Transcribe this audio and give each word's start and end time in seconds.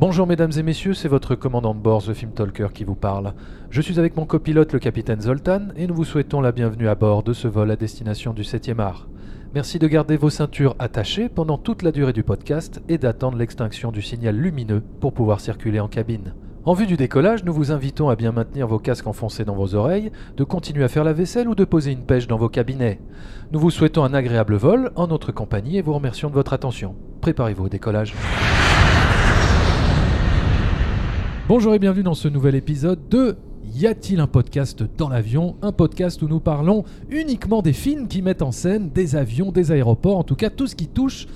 Bonjour 0.00 0.28
mesdames 0.28 0.52
et 0.56 0.62
messieurs, 0.62 0.94
c'est 0.94 1.08
votre 1.08 1.34
commandant 1.34 1.74
de 1.74 1.80
bord, 1.80 2.04
The 2.04 2.12
Film 2.12 2.30
Talker, 2.30 2.68
qui 2.72 2.84
vous 2.84 2.94
parle. 2.94 3.34
Je 3.68 3.80
suis 3.80 3.98
avec 3.98 4.16
mon 4.16 4.26
copilote, 4.26 4.72
le 4.72 4.78
capitaine 4.78 5.20
Zoltan, 5.20 5.70
et 5.74 5.88
nous 5.88 5.94
vous 5.96 6.04
souhaitons 6.04 6.40
la 6.40 6.52
bienvenue 6.52 6.86
à 6.86 6.94
bord 6.94 7.24
de 7.24 7.32
ce 7.32 7.48
vol 7.48 7.68
à 7.72 7.74
destination 7.74 8.32
du 8.32 8.42
7e 8.42 8.78
art. 8.78 9.08
Merci 9.56 9.80
de 9.80 9.88
garder 9.88 10.16
vos 10.16 10.30
ceintures 10.30 10.76
attachées 10.78 11.28
pendant 11.28 11.58
toute 11.58 11.82
la 11.82 11.90
durée 11.90 12.12
du 12.12 12.22
podcast 12.22 12.80
et 12.88 12.96
d'attendre 12.96 13.38
l'extinction 13.38 13.90
du 13.90 14.00
signal 14.00 14.36
lumineux 14.36 14.84
pour 15.00 15.12
pouvoir 15.12 15.40
circuler 15.40 15.80
en 15.80 15.88
cabine. 15.88 16.32
En 16.64 16.74
vue 16.74 16.86
du 16.86 16.96
décollage, 16.96 17.42
nous 17.42 17.52
vous 17.52 17.72
invitons 17.72 18.08
à 18.08 18.14
bien 18.14 18.30
maintenir 18.30 18.68
vos 18.68 18.78
casques 18.78 19.08
enfoncés 19.08 19.44
dans 19.44 19.56
vos 19.56 19.74
oreilles, 19.74 20.12
de 20.36 20.44
continuer 20.44 20.84
à 20.84 20.88
faire 20.88 21.02
la 21.02 21.12
vaisselle 21.12 21.48
ou 21.48 21.56
de 21.56 21.64
poser 21.64 21.90
une 21.90 22.04
pêche 22.04 22.28
dans 22.28 22.38
vos 22.38 22.48
cabinets. 22.48 23.00
Nous 23.50 23.58
vous 23.58 23.72
souhaitons 23.72 24.04
un 24.04 24.14
agréable 24.14 24.54
vol 24.54 24.92
en 24.94 25.08
notre 25.08 25.32
compagnie 25.32 25.76
et 25.76 25.82
vous 25.82 25.94
remercions 25.94 26.28
de 26.28 26.34
votre 26.34 26.52
attention. 26.52 26.94
Préparez-vous 27.20 27.64
au 27.64 27.68
décollage. 27.68 28.14
Bonjour 31.48 31.74
et 31.74 31.78
bienvenue 31.78 32.02
dans 32.02 32.12
ce 32.12 32.28
nouvel 32.28 32.54
épisode 32.56 33.08
de 33.08 33.34
Y 33.74 33.86
a-t-il 33.86 34.20
un 34.20 34.26
podcast 34.26 34.84
dans 34.98 35.08
l'avion? 35.08 35.56
Un 35.62 35.72
podcast 35.72 36.20
où 36.20 36.28
nous 36.28 36.40
parlons 36.40 36.84
uniquement 37.08 37.62
des 37.62 37.72
films 37.72 38.06
qui 38.06 38.20
mettent 38.20 38.42
en 38.42 38.52
scène 38.52 38.90
des 38.90 39.16
avions, 39.16 39.50
des 39.50 39.72
aéroports, 39.72 40.18
en 40.18 40.24
tout 40.24 40.34
cas 40.34 40.50
tout 40.50 40.66
ce 40.66 40.76
qui 40.76 40.88
touche 40.88 41.26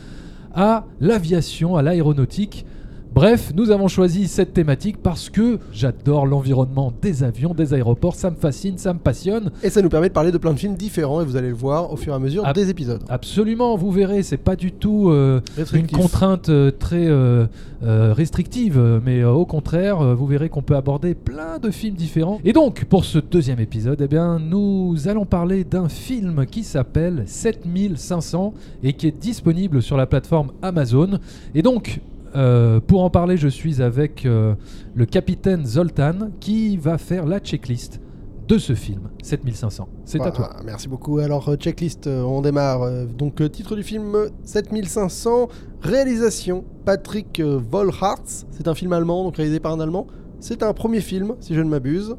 à 0.54 0.84
l'aviation, 1.00 1.76
à 1.76 1.82
l'aéronautique. 1.82 2.66
Bref, 3.14 3.52
nous 3.54 3.70
avons 3.70 3.88
choisi 3.88 4.26
cette 4.26 4.54
thématique 4.54 4.96
parce 5.02 5.28
que 5.28 5.58
j'adore 5.70 6.24
l'environnement 6.26 6.94
des 7.02 7.22
avions, 7.22 7.52
des 7.52 7.74
aéroports, 7.74 8.14
ça 8.14 8.30
me 8.30 8.36
fascine, 8.36 8.78
ça 8.78 8.94
me 8.94 8.98
passionne. 8.98 9.50
Et 9.62 9.68
ça 9.68 9.82
nous 9.82 9.90
permet 9.90 10.08
de 10.08 10.14
parler 10.14 10.32
de 10.32 10.38
plein 10.38 10.54
de 10.54 10.58
films 10.58 10.76
différents 10.76 11.20
et 11.20 11.24
vous 11.26 11.36
allez 11.36 11.48
le 11.50 11.54
voir 11.54 11.92
au 11.92 11.96
fur 11.96 12.14
et 12.14 12.16
à 12.16 12.18
mesure 12.18 12.46
Ab- 12.46 12.54
des 12.54 12.70
épisodes. 12.70 13.02
Absolument, 13.10 13.76
vous 13.76 13.90
verrez, 13.90 14.22
c'est 14.22 14.38
pas 14.38 14.56
du 14.56 14.72
tout 14.72 15.10
euh, 15.10 15.40
une 15.74 15.86
contrainte 15.88 16.48
euh, 16.48 16.70
très 16.70 17.06
euh, 17.06 17.46
restrictive, 17.82 18.80
mais 19.04 19.22
au 19.24 19.44
contraire, 19.44 20.16
vous 20.16 20.26
verrez 20.26 20.48
qu'on 20.48 20.62
peut 20.62 20.76
aborder 20.76 21.14
plein 21.14 21.58
de 21.58 21.70
films 21.70 21.96
différents. 21.96 22.40
Et 22.46 22.54
donc, 22.54 22.84
pour 22.86 23.04
ce 23.04 23.18
deuxième 23.18 23.60
épisode, 23.60 24.00
eh 24.00 24.08
bien, 24.08 24.38
nous 24.38 24.96
allons 25.06 25.26
parler 25.26 25.64
d'un 25.64 25.90
film 25.90 26.46
qui 26.46 26.62
s'appelle 26.64 27.24
7500 27.26 28.54
et 28.82 28.94
qui 28.94 29.08
est 29.08 29.20
disponible 29.20 29.82
sur 29.82 29.98
la 29.98 30.06
plateforme 30.06 30.52
Amazon. 30.62 31.18
Et 31.54 31.60
donc, 31.62 32.00
euh, 32.34 32.80
pour 32.80 33.02
en 33.04 33.10
parler, 33.10 33.36
je 33.36 33.48
suis 33.48 33.82
avec 33.82 34.26
euh, 34.26 34.54
le 34.94 35.06
capitaine 35.06 35.66
Zoltan 35.66 36.30
qui 36.40 36.76
va 36.76 36.98
faire 36.98 37.26
la 37.26 37.38
checklist 37.40 38.00
de 38.48 38.58
ce 38.58 38.74
film 38.74 39.10
7500. 39.22 39.88
C'est 40.04 40.20
à 40.20 40.30
toi. 40.30 40.50
Merci 40.64 40.88
beaucoup. 40.88 41.18
Alors, 41.18 41.48
euh, 41.48 41.56
checklist, 41.56 42.06
on 42.06 42.42
démarre. 42.42 43.06
Donc, 43.06 43.50
titre 43.52 43.76
du 43.76 43.82
film 43.82 44.14
euh, 44.14 44.28
7500, 44.44 45.48
réalisation 45.80 46.64
Patrick 46.84 47.40
Vollhartz. 47.40 48.46
C'est 48.50 48.68
un 48.68 48.74
film 48.74 48.92
allemand, 48.92 49.24
donc 49.24 49.36
réalisé 49.36 49.60
par 49.60 49.72
un 49.72 49.80
Allemand. 49.80 50.06
C'est 50.40 50.62
un 50.62 50.72
premier 50.72 51.00
film, 51.00 51.34
si 51.40 51.54
je 51.54 51.60
ne 51.60 51.68
m'abuse. 51.68 52.16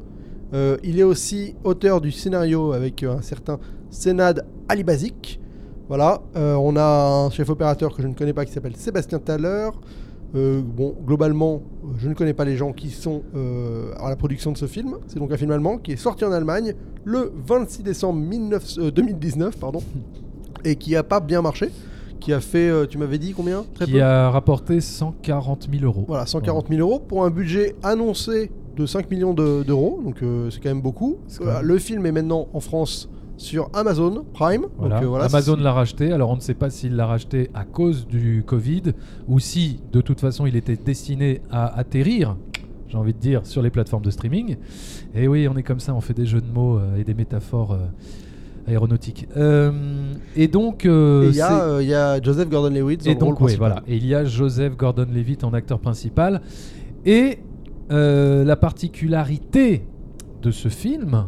Euh, 0.54 0.76
il 0.84 1.00
est 1.00 1.04
aussi 1.04 1.56
auteur 1.64 2.00
du 2.00 2.12
scénario 2.12 2.72
avec 2.72 3.02
un 3.02 3.20
certain 3.22 3.58
Senad 3.90 4.46
Alibazik. 4.68 5.40
Voilà, 5.88 6.22
Euh, 6.36 6.54
on 6.54 6.76
a 6.76 7.26
un 7.26 7.30
chef 7.30 7.50
opérateur 7.50 7.94
que 7.94 8.00
je 8.02 8.06
ne 8.08 8.14
connais 8.14 8.32
pas 8.32 8.44
qui 8.44 8.52
s'appelle 8.52 8.76
Sébastien 8.76 9.18
Thaler. 9.18 9.68
Euh, 10.34 10.62
bon, 10.64 10.96
globalement, 11.06 11.62
euh, 11.84 11.88
je 11.98 12.08
ne 12.08 12.14
connais 12.14 12.34
pas 12.34 12.44
les 12.44 12.56
gens 12.56 12.72
qui 12.72 12.90
sont 12.90 13.22
euh, 13.36 13.92
à 14.00 14.08
la 14.08 14.16
production 14.16 14.50
de 14.52 14.56
ce 14.58 14.66
film. 14.66 14.96
C'est 15.06 15.18
donc 15.20 15.30
un 15.32 15.36
film 15.36 15.52
allemand 15.52 15.78
qui 15.78 15.92
est 15.92 15.96
sorti 15.96 16.24
en 16.24 16.32
Allemagne 16.32 16.74
le 17.04 17.32
26 17.46 17.82
décembre 17.84 18.20
19 18.28 18.74
euh, 18.78 18.90
2019 18.90 19.56
pardon, 19.58 19.80
et 20.64 20.74
qui 20.76 20.96
a 20.96 21.02
pas 21.04 21.20
bien 21.20 21.40
marché. 21.42 21.68
Qui 22.20 22.32
a 22.32 22.40
fait, 22.40 22.86
tu 22.88 22.96
m'avais 22.96 23.18
dit 23.18 23.32
combien? 23.34 23.64
Très 23.74 23.84
Qui 23.84 23.92
peu. 23.92 24.02
a 24.02 24.30
rapporté 24.30 24.80
140 24.80 25.68
000 25.70 25.84
euros. 25.84 26.04
Voilà, 26.08 26.24
140 26.24 26.68
000 26.70 26.80
euros 26.80 26.98
pour 26.98 27.22
un 27.24 27.28
budget 27.30 27.76
annoncé 27.82 28.50
de 28.76 28.86
5 28.86 29.10
millions 29.10 29.34
de- 29.34 29.62
d'euros. 29.62 30.00
donc 30.02 30.16
c'est 30.50 30.60
quand 30.62 30.70
même 30.70 30.80
beaucoup. 30.80 31.18
C'est 31.28 31.40
quand 31.44 31.52
même- 31.52 31.62
le 31.62 31.78
film 31.78 32.06
est 32.06 32.12
maintenant 32.12 32.48
en 32.54 32.60
France 32.60 33.10
sur 33.36 33.70
Amazon 33.72 34.24
Prime. 34.32 34.66
Voilà. 34.78 34.96
Donc, 34.96 35.04
euh, 35.04 35.08
voilà, 35.08 35.24
Amazon 35.26 35.56
l'a 35.56 35.72
racheté. 35.72 36.12
Alors 36.12 36.30
on 36.30 36.36
ne 36.36 36.40
sait 36.40 36.54
pas 36.54 36.70
s'il 36.70 36.96
l'a 36.96 37.06
racheté 37.06 37.50
à 37.54 37.64
cause 37.64 38.06
du 38.06 38.42
Covid 38.46 38.82
ou 39.28 39.38
si 39.38 39.80
de 39.92 40.00
toute 40.00 40.20
façon 40.20 40.46
il 40.46 40.56
était 40.56 40.76
destiné 40.76 41.40
à 41.50 41.78
atterrir, 41.78 42.36
j'ai 42.88 42.96
envie 42.96 43.14
de 43.14 43.18
dire, 43.18 43.44
sur 43.44 43.62
les 43.62 43.70
plateformes 43.70 44.04
de 44.04 44.10
streaming. 44.10 44.56
Et 45.14 45.28
oui, 45.28 45.48
on 45.48 45.56
est 45.56 45.62
comme 45.62 45.80
ça, 45.80 45.94
on 45.94 46.00
fait 46.00 46.14
des 46.14 46.26
jeux 46.26 46.40
de 46.40 46.50
mots 46.52 46.78
euh, 46.78 46.96
et 46.96 47.04
des 47.04 47.14
métaphores 47.14 47.72
euh, 47.72 47.86
aéronautiques. 48.66 49.28
Euh, 49.36 50.14
et 50.36 50.48
donc, 50.48 50.86
euh, 50.86 51.28
il 51.30 51.36
y, 51.36 51.40
a, 51.40 51.62
euh, 51.62 52.18
y 52.20 52.24
Joseph 52.24 52.48
Gordon-Levitt 52.48 53.06
et 53.06 53.14
donc, 53.14 53.40
oui, 53.40 53.56
voilà. 53.56 53.82
Et 53.86 53.96
il 53.96 54.06
y 54.06 54.14
a 54.14 54.24
Joseph 54.24 54.76
Gordon-Levitt 54.76 55.44
en 55.44 55.52
acteur 55.52 55.80
principal. 55.80 56.40
Et 57.04 57.38
la 57.90 58.56
particularité 58.56 59.86
de 60.42 60.50
ce 60.50 60.68
film, 60.68 61.26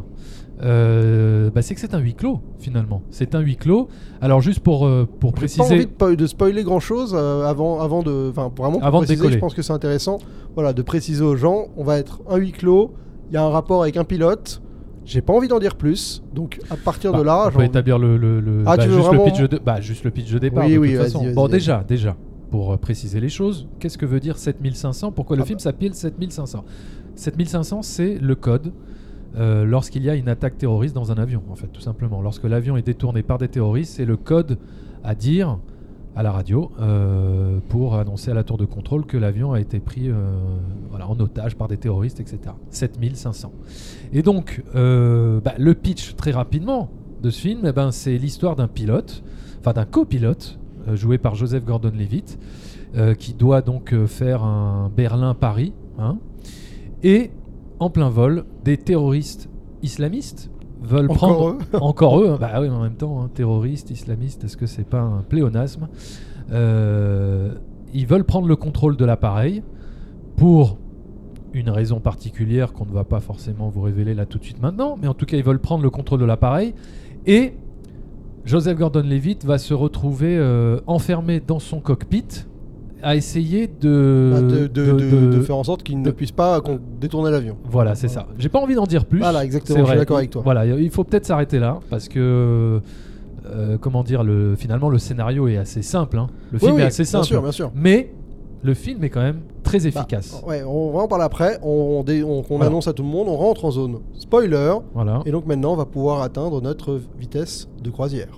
euh, 0.63 1.49
bah, 1.51 1.61
c'est 1.61 1.75
que 1.75 1.79
c'est 1.81 1.93
un 1.93 1.99
huis 1.99 2.13
clos, 2.15 2.39
finalement. 2.59 3.01
C'est 3.11 3.35
un 3.35 3.39
huis 3.41 3.55
clos. 3.57 3.87
Alors, 4.21 4.41
juste 4.41 4.59
pour, 4.61 4.85
euh, 4.85 5.07
pour 5.19 5.29
J'ai 5.29 5.33
pas 5.33 5.37
préciser. 5.39 5.61
envie 5.75 5.85
de, 5.85 5.91
po- 5.91 6.15
de 6.15 6.25
spoiler 6.27 6.63
grand 6.63 6.79
chose 6.79 7.15
avant, 7.15 7.79
avant 7.79 8.01
de. 8.03 8.29
Enfin, 8.31 8.51
vraiment 8.57 8.79
Avant 8.81 8.99
de 8.99 9.05
préciser, 9.05 9.15
décoller. 9.17 9.35
je 9.35 9.39
pense 9.39 9.53
que 9.53 9.61
c'est 9.61 9.73
intéressant 9.73 10.17
voilà, 10.55 10.73
de 10.73 10.81
préciser 10.81 11.23
aux 11.23 11.35
gens 11.35 11.67
on 11.77 11.83
va 11.83 11.97
être 11.99 12.21
un 12.29 12.37
huis 12.37 12.51
clos, 12.51 12.93
il 13.29 13.35
y 13.35 13.37
a 13.37 13.43
un 13.43 13.49
rapport 13.49 13.83
avec 13.83 13.97
un 13.97 14.03
pilote. 14.03 14.61
J'ai 15.05 15.21
pas 15.21 15.31
envie 15.33 15.47
d'en 15.47 15.59
dire 15.59 15.75
plus. 15.75 16.21
Donc, 16.33 16.59
à 16.69 16.75
partir 16.75 17.11
Bah, 17.13 17.19
de 17.19 17.23
là. 17.23 17.45
on 17.47 17.57
peut 17.57 17.63
établir 17.63 17.97
le, 17.99 18.17
le- 18.17 18.39
le- 18.41 18.63
Ah, 18.65 18.75
bah, 18.75 18.83
tu 18.83 18.89
veux 18.89 18.95
juste, 18.95 19.07
vraiment- 19.07 19.25
le 19.25 19.31
pitch 19.31 19.41
de, 19.49 19.57
bah, 19.59 19.79
juste 19.79 20.03
le 20.03 20.11
pitch 20.11 20.31
de 20.31 20.39
départ. 20.39 20.65
Oui, 20.65 20.73
de 20.73 20.77
oui, 20.79 20.89
toute 20.93 21.03
façon. 21.03 21.31
bon, 21.33 21.47
déjà, 21.47 21.85
déjà, 21.87 22.15
pour 22.51 22.73
euh, 22.73 22.77
préciser 22.77 23.19
les 23.21 23.29
choses, 23.29 23.67
qu'est-ce 23.79 23.97
que 23.97 24.05
veut 24.05 24.19
dire 24.19 24.37
7500 24.37 25.11
Pourquoi 25.13 25.37
le 25.37 25.43
Ah 25.43 25.45
film 25.45 25.59
s'appelle 25.59 25.93
7500 25.93 26.65
7500, 27.15 27.81
c'est 27.83 28.17
le 28.19 28.35
code 28.35 28.73
euh, 29.35 29.65
lorsqu'il 29.65 30.03
y 30.03 30.09
a 30.09 30.15
une 30.15 30.29
attaque 30.29 30.57
terroriste 30.57 30.95
dans 30.95 31.11
un 31.11 31.15
avion, 31.15 31.43
en 31.49 31.55
fait, 31.55 31.67
tout 31.67 31.81
simplement. 31.81 32.21
Lorsque 32.21 32.45
l'avion 32.45 32.77
est 32.77 32.85
détourné 32.85 33.23
par 33.23 33.37
des 33.37 33.47
terroristes, 33.47 33.93
c'est 33.95 34.05
le 34.05 34.17
code 34.17 34.57
à 35.03 35.15
dire 35.15 35.59
à 36.15 36.23
la 36.23 36.31
radio 36.31 36.71
euh, 36.79 37.59
pour 37.69 37.95
annoncer 37.95 38.31
à 38.31 38.33
la 38.33 38.43
tour 38.43 38.57
de 38.57 38.65
contrôle 38.65 39.05
que 39.05 39.17
l'avion 39.17 39.53
a 39.53 39.59
été 39.59 39.79
pris 39.79 40.09
euh, 40.09 40.15
voilà, 40.89 41.07
en 41.07 41.19
otage 41.19 41.55
par 41.55 41.67
des 41.67 41.77
terroristes, 41.77 42.19
etc. 42.19 42.55
7500. 42.71 43.51
Et 44.13 44.23
donc, 44.23 44.63
bah, 44.73 45.53
le 45.59 45.73
pitch, 45.73 46.15
très 46.15 46.31
rapidement, 46.31 46.89
de 47.21 47.29
ce 47.29 47.41
film, 47.41 47.61
eh 47.65 47.71
ben, 47.71 47.91
c'est 47.91 48.17
l'histoire 48.17 48.55
d'un 48.55 48.67
pilote, 48.67 49.23
enfin 49.59 49.73
d'un 49.73 49.85
copilote, 49.85 50.59
joué 50.93 51.17
par 51.17 51.35
Joseph 51.35 51.65
Gordon-Levitt, 51.65 52.39
qui 53.19 53.33
doit 53.33 53.61
donc 53.61 53.93
faire 54.05 54.43
un 54.43 54.89
Berlin-Paris. 54.95 55.73
hein. 55.99 56.17
et 57.03 57.31
en 57.79 57.89
plein 57.89 58.09
vol, 58.09 58.45
des 58.63 58.77
terroristes 58.77 59.49
islamistes 59.83 60.49
veulent 60.81 61.09
Encore 61.11 61.17
prendre... 61.17 61.49
eux 61.49 61.57
Encore 61.81 62.19
eux, 62.21 62.29
hein. 62.29 62.37
bah 62.39 62.51
oui, 62.59 62.69
mais 62.69 62.75
en 62.75 62.81
même 62.83 62.95
temps, 62.95 63.21
hein, 63.21 63.29
terroristes, 63.33 63.91
islamistes, 63.91 64.43
est-ce 64.43 64.57
que 64.57 64.65
c'est 64.65 64.87
pas 64.87 65.01
un 65.01 65.21
pléonasme? 65.27 65.87
Euh, 66.51 67.53
Ils 67.93 68.05
veulent 68.07 68.23
prendre 68.23 68.47
le 68.47 68.55
contrôle 68.55 68.95
de 68.97 69.05
l'appareil 69.05 69.63
pour 70.35 70.77
une 71.53 71.69
raison 71.69 71.99
particulière 71.99 72.73
qu'on 72.73 72.85
ne 72.85 72.91
va 72.91 73.03
pas 73.03 73.19
forcément 73.19 73.69
vous 73.69 73.81
révéler 73.81 74.13
là 74.13 74.25
tout 74.25 74.37
de 74.37 74.43
suite 74.43 74.61
maintenant, 74.61 74.97
mais 75.01 75.07
en 75.07 75.13
tout 75.13 75.25
cas, 75.25 75.37
ils 75.37 75.43
veulent 75.43 75.59
prendre 75.59 75.83
le 75.83 75.89
contrôle 75.89 76.19
de 76.19 76.25
l'appareil 76.25 76.73
et 77.25 77.53
Joseph 78.45 78.77
Gordon-Levitt 78.77 79.43
va 79.45 79.57
se 79.57 79.73
retrouver 79.73 80.37
euh, 80.37 80.79
enfermé 80.87 81.41
dans 81.45 81.59
son 81.59 81.79
cockpit 81.79 82.45
à 83.03 83.15
essayer 83.15 83.67
de, 83.67 84.33
Ah, 84.35 84.41
de, 84.41 84.67
de- 84.67 85.41
faire 85.41 85.57
en 85.57 85.63
sorte 85.63 85.83
qu'il 85.83 85.99
ne 85.99 86.05
de- 86.05 86.11
puisse 86.11 86.31
pas 86.31 86.61
détourner 86.99 87.31
l'avion. 87.31 87.55
voilà, 87.69 87.95
c'est 87.95 88.07
ça. 88.07 88.27
J'ai 88.39 88.49
pas 88.49 88.59
envie 88.59 88.75
d'en 88.75 88.85
dire 88.85 89.05
plus. 89.05 89.19
Voilà, 89.19 89.43
exactement, 89.45 89.79
je 89.85 89.85
suis 89.89 89.97
d'accord 89.97 90.17
avec 90.17 90.29
toi. 90.31 90.41
Voilà, 90.43 90.65
il 90.65 90.89
faut 90.89 91.03
peut-être 91.03 91.25
s'arrêter 91.25 91.59
là 91.59 91.79
parce 91.89 92.07
que 92.09 92.81
euh, 93.45 93.77
comment 93.79 94.03
dire, 94.03 94.23
le, 94.23 94.55
finalement 94.55 94.89
le 94.89 94.97
scénario 94.97 95.47
est 95.47 95.57
assez 95.57 95.81
simple. 95.81 96.17
hein. 96.17 96.27
Le 96.51 96.57
Oui, 96.57 96.65
film 96.65 96.75
oui, 96.75 96.81
est 96.81 96.85
assez 96.85 97.03
bien 97.03 97.11
simple, 97.11 97.25
sûr, 97.25 97.41
bien 97.41 97.51
sûr. 97.51 97.71
mais 97.75 98.11
le 98.63 98.73
film 98.73 99.03
est 99.03 99.09
quand 99.09 99.21
même 99.21 99.39
très 99.63 99.79
Bah, 99.79 99.85
efficace. 99.87 100.41
ouais, 100.45 100.63
on 100.63 100.91
va 100.91 100.99
en 101.03 101.07
parler 101.07 101.23
après. 101.23 101.59
On, 101.61 101.99
on 101.99 102.03
dé- 102.03 102.23
on- 102.23 102.39
on 102.39 102.41
Voilà. 102.49 102.65
annonce 102.65 102.87
à 102.87 102.93
tout 102.93 103.03
le 103.03 103.09
monde, 103.09 103.27
on 103.29 103.37
rentre 103.37 103.63
en 103.65 103.71
zone 103.71 103.99
spoiler. 104.15 104.73
Voilà. 104.93 105.21
Et 105.25 105.31
donc 105.31 105.45
maintenant, 105.45 105.73
on 105.73 105.77
va 105.77 105.85
pouvoir 105.85 106.21
atteindre 106.23 106.61
notre 106.61 106.99
vitesse 107.19 107.69
de 107.81 107.89
croisière. 107.89 108.37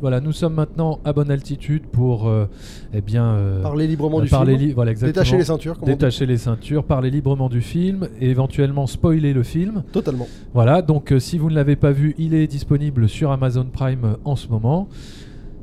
Voilà, 0.00 0.20
nous 0.20 0.32
sommes 0.32 0.54
maintenant 0.54 1.00
à 1.04 1.12
bonne 1.12 1.30
altitude 1.30 1.86
pour, 1.86 2.28
euh, 2.28 2.46
eh 2.94 3.00
bien, 3.00 3.24
euh, 3.32 3.62
Parler 3.62 3.86
librement 3.88 4.20
euh, 4.20 4.22
du 4.22 4.28
parler 4.30 4.56
film. 4.56 4.68
li- 4.68 4.72
voilà, 4.72 4.92
exactement. 4.92 5.12
Détacher 5.22 5.36
les 5.38 5.44
ceintures. 5.44 5.76
Détacher 5.84 6.26
les 6.26 6.38
ceintures, 6.38 6.84
parler 6.84 7.10
librement 7.10 7.48
du 7.48 7.60
film 7.60 8.08
et 8.20 8.30
éventuellement 8.30 8.86
spoiler 8.86 9.32
le 9.32 9.42
film. 9.42 9.82
Totalement. 9.92 10.28
Voilà, 10.54 10.82
donc 10.82 11.12
euh, 11.12 11.18
si 11.18 11.36
vous 11.36 11.50
ne 11.50 11.54
l'avez 11.56 11.74
pas 11.76 11.90
vu, 11.90 12.14
il 12.16 12.32
est 12.34 12.46
disponible 12.46 13.08
sur 13.08 13.32
Amazon 13.32 13.66
Prime 13.72 14.16
en 14.24 14.36
ce 14.36 14.46
moment. 14.48 14.88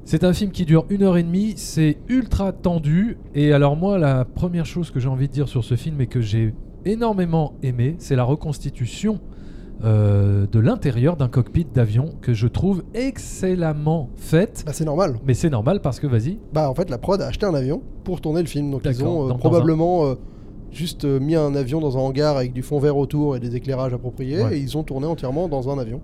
C'est 0.04 0.24
un 0.24 0.34
film 0.34 0.52
qui 0.52 0.66
dure 0.66 0.86
une 0.90 1.02
heure 1.04 1.18
et 1.18 1.24
demie, 1.24 1.54
c'est 1.56 1.98
ultra 2.10 2.52
tendu. 2.52 3.18
Et 3.34 3.54
alors 3.54 3.76
moi, 3.78 3.98
la 3.98 4.26
première 4.26 4.66
chose 4.66 4.92
que 4.92 5.00
j'ai 5.00 5.08
envie 5.10 5.28
de 5.28 5.34
dire 5.34 5.48
sur 5.48 5.64
ce 5.64 5.76
film 5.76 6.00
et 6.02 6.08
que 6.08 6.20
j'ai 6.22 6.54
énormément 6.84 7.54
aimé, 7.64 7.96
c'est 7.98 8.16
la 8.16 8.24
reconstitution 8.24 9.20
euh, 9.84 10.48
de 10.52 10.60
l'intérieur 10.60 11.18
d'un 11.18 11.28
cockpit 11.28 11.66
d'avion 11.74 12.10
que 12.22 12.34
je 12.34 12.48
trouve 12.48 12.84
excellemment 12.94 14.10
faite. 14.16 14.64
Bah, 14.66 14.72
c'est 14.74 14.86
normal. 14.86 15.20
Mais 15.26 15.34
c'est 15.34 15.50
normal 15.50 15.82
parce 15.82 16.00
que 16.00 16.08
vas-y. 16.08 16.40
Bah, 16.54 16.70
en 16.70 16.74
fait, 16.76 16.90
la 16.90 16.98
prod 16.98 17.22
a 17.22 17.28
acheté 17.28 17.46
un 17.46 17.54
avion 17.54 17.82
pour 18.04 18.22
tourner 18.22 18.42
le 18.42 18.48
film. 18.48 18.72
Donc, 18.72 18.82
ils 18.86 19.04
ont 19.04 19.26
euh, 19.26 19.28
Dans- 19.28 19.34
dans 19.34 19.38
probablement 19.38 20.06
euh, 20.06 20.16
juste 20.72 21.06
mis 21.06 21.36
un 21.36 21.56
avion 21.56 21.80
dans 21.82 21.98
un 21.98 22.02
hangar 22.02 22.38
avec 22.38 22.54
du 22.54 22.62
fond 22.64 22.80
vert 22.80 22.98
autour 22.98 23.36
et 23.36 23.40
des 23.40 23.56
éclairages 23.56 23.94
appropriés. 23.94 24.44
Ouais. 24.44 24.58
Et 24.58 24.62
ils 24.62 24.78
ont 24.78 24.84
tourné 24.84 25.08
entièrement 25.08 25.48
dans 25.48 25.70
un 25.70 25.78
avion. 25.78 26.02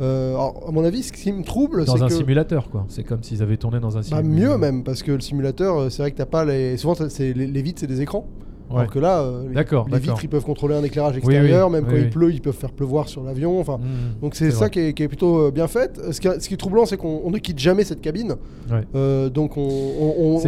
Euh, 0.00 0.30
alors, 0.34 0.64
à 0.68 0.72
mon 0.72 0.84
avis, 0.84 1.02
ce 1.02 1.12
qui 1.12 1.30
me 1.32 1.44
trouble, 1.44 1.84
Dans 1.84 1.96
c'est 1.96 2.02
un 2.02 2.08
que. 2.08 2.14
simulateur, 2.14 2.70
quoi. 2.70 2.86
C'est 2.88 3.04
comme 3.04 3.22
s'ils 3.22 3.42
avaient 3.42 3.58
tourné 3.58 3.78
dans 3.78 3.96
un 3.96 4.00
Bah, 4.00 4.22
simulateur. 4.22 4.52
mieux 4.52 4.58
même, 4.58 4.82
parce 4.84 5.02
que 5.02 5.12
le 5.12 5.20
simulateur, 5.20 5.92
c'est 5.92 6.02
vrai 6.02 6.10
que 6.12 6.16
t'as 6.16 6.26
pas 6.26 6.44
les. 6.44 6.76
Souvent, 6.78 6.94
les, 7.18 7.34
les 7.34 7.62
vitres, 7.62 7.78
c'est 7.80 7.86
des 7.86 8.00
écrans. 8.00 8.26
Ouais. 8.72 8.80
Alors 8.80 8.90
que 8.92 8.98
là, 8.98 9.20
euh, 9.20 9.42
les, 9.48 9.98
vitres, 9.98 10.24
ils 10.24 10.28
peuvent 10.28 10.44
contrôler 10.44 10.74
un 10.74 10.82
éclairage 10.82 11.14
oui, 11.14 11.18
extérieur. 11.18 11.70
même 11.70 11.84
quand 11.84 11.92
oui. 11.92 12.02
il 12.02 12.10
pleut, 12.10 12.32
ils 12.32 12.40
peuvent 12.40 12.54
faire 12.54 12.72
pleuvoir 12.72 13.08
sur 13.08 13.22
l'avion. 13.22 13.60
Enfin, 13.60 13.78
Mmh, 13.78 14.20
donc 14.22 14.34
c'est 14.34 14.50
ça 14.50 14.58
vrai. 14.60 14.70
qui 14.70 14.80
est, 14.80 14.92
qui 14.94 15.02
est 15.02 15.08
plutôt 15.08 15.38
euh, 15.46 15.50
bien 15.50 15.66
fait. 15.68 16.00
Ce 16.12 16.20
qui, 16.20 16.28
ce 16.40 16.48
qui 16.48 16.54
est 16.54 16.58
troublant, 16.58 16.86
c'est 16.86 16.96
qu'on 16.96 17.20
on 17.24 17.30
ne 17.30 17.38
quitte 17.38 17.58
jamais 17.58 17.84
cette 17.84 18.00
cabine. 18.00 18.36
Ouais. 18.70 18.80
Euh, 18.94 19.28
donc 19.28 19.56
on 19.56 20.40